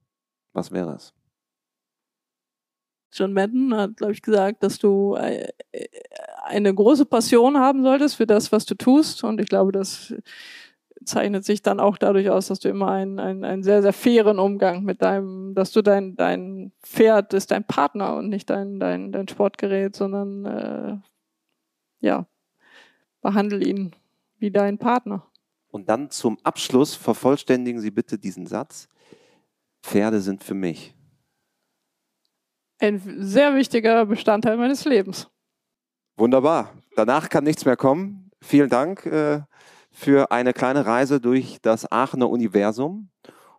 was 0.54 0.72
wäre 0.72 0.94
es? 0.94 1.14
John 3.12 3.34
Madden 3.34 3.76
hat, 3.76 3.98
glaube 3.98 4.14
ich, 4.14 4.22
gesagt, 4.22 4.64
dass 4.64 4.78
du 4.78 5.16
äh, 5.16 5.48
eine 6.46 6.74
große 6.74 7.06
Passion 7.06 7.58
haben 7.58 7.84
solltest 7.84 8.16
für 8.16 8.28
das, 8.28 8.52
was 8.52 8.66
du 8.66 8.76
tust. 8.76 9.24
Und 9.24 9.42
ich 9.42 9.48
glaube, 9.48 9.72
das 9.72 10.14
zeichnet 11.06 11.46
sich 11.46 11.62
dann 11.62 11.80
auch 11.80 11.98
dadurch 11.98 12.30
aus, 12.30 12.48
dass 12.48 12.60
du 12.60 12.70
immer 12.70 12.92
einen, 12.92 13.20
einen, 13.20 13.44
einen 13.44 13.64
sehr, 13.64 13.82
sehr 13.82 13.94
fairen 13.94 14.40
Umgang 14.40 14.84
mit 14.84 15.02
deinem, 15.02 15.56
dass 15.56 15.72
du 15.72 15.82
dein, 15.82 16.16
dein 16.16 16.72
Pferd 16.84 17.34
ist 17.34 17.52
dein 17.52 17.64
Partner 17.64 18.16
und 18.16 18.30
nicht 18.30 18.50
dein, 18.50 18.80
dein, 18.80 19.12
dein 19.12 19.28
Sportgerät, 19.28 19.96
sondern 19.96 20.46
äh, 20.46 20.98
ja, 22.02 22.28
behandle 23.22 23.64
ihn 23.64 23.96
wie 24.38 24.52
dein 24.52 24.78
Partner. 24.78 25.26
Und 25.72 25.90
dann 25.90 26.10
zum 26.10 26.38
Abschluss 26.44 26.96
vervollständigen 26.96 27.82
Sie 27.82 27.92
bitte 27.92 28.18
diesen 28.18 28.48
Satz. 28.48 28.88
Pferde 29.82 30.20
sind 30.20 30.44
für 30.44 30.56
mich. 30.56 30.96
Ein 32.80 33.02
sehr 33.20 33.56
wichtiger 33.56 34.06
Bestandteil 34.06 34.58
meines 34.58 34.86
Lebens. 34.86 35.28
Wunderbar. 36.18 36.74
Danach 36.96 37.30
kann 37.30 37.44
nichts 37.44 37.66
mehr 37.66 37.76
kommen. 37.76 38.32
Vielen 38.42 38.70
Dank 38.70 39.06
äh, 39.06 39.42
für 39.92 40.32
eine 40.32 40.54
kleine 40.54 40.86
Reise 40.86 41.20
durch 41.20 41.60
das 41.62 41.92
Aachener 41.92 42.30
Universum. 42.30 43.10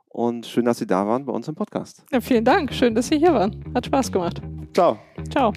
Und 0.08 0.46
schön, 0.46 0.64
dass 0.64 0.78
Sie 0.78 0.86
da 0.86 1.06
waren 1.06 1.26
bei 1.26 1.32
uns 1.32 1.46
im 1.48 1.54
Podcast. 1.54 2.02
Ja, 2.10 2.20
vielen 2.20 2.44
Dank. 2.44 2.72
Schön, 2.72 2.94
dass 2.94 3.08
Sie 3.08 3.18
hier 3.18 3.32
waren. 3.32 3.62
Hat 3.74 3.86
Spaß 3.86 4.10
gemacht. 4.10 4.40
Ciao. 4.72 4.98
Ciao. 5.30 5.52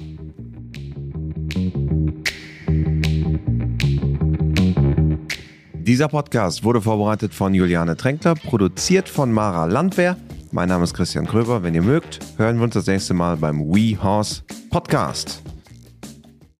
Dieser 5.74 6.07
Podcast 6.07 6.64
wurde 6.64 6.82
vorbereitet 6.82 7.34
von 7.34 7.53
Juliane 7.53 7.97
Tränkler, 7.97 8.36
produziert 8.36 9.09
von 9.09 9.32
Mara 9.32 9.66
Landwehr. 9.66 10.18
Mein 10.53 10.69
Name 10.69 10.83
ist 10.83 10.93
Christian 10.93 11.25
Kröber. 11.25 11.63
Wenn 11.63 11.73
ihr 11.73 11.81
mögt, 11.81 12.19
hören 12.37 12.57
wir 12.57 12.65
uns 12.65 12.75
das 12.75 12.85
nächste 12.85 13.15
Mal 13.15 13.37
beim 13.37 13.59
We 13.73 13.97
Horse 14.01 14.43
Podcast. 14.69 15.42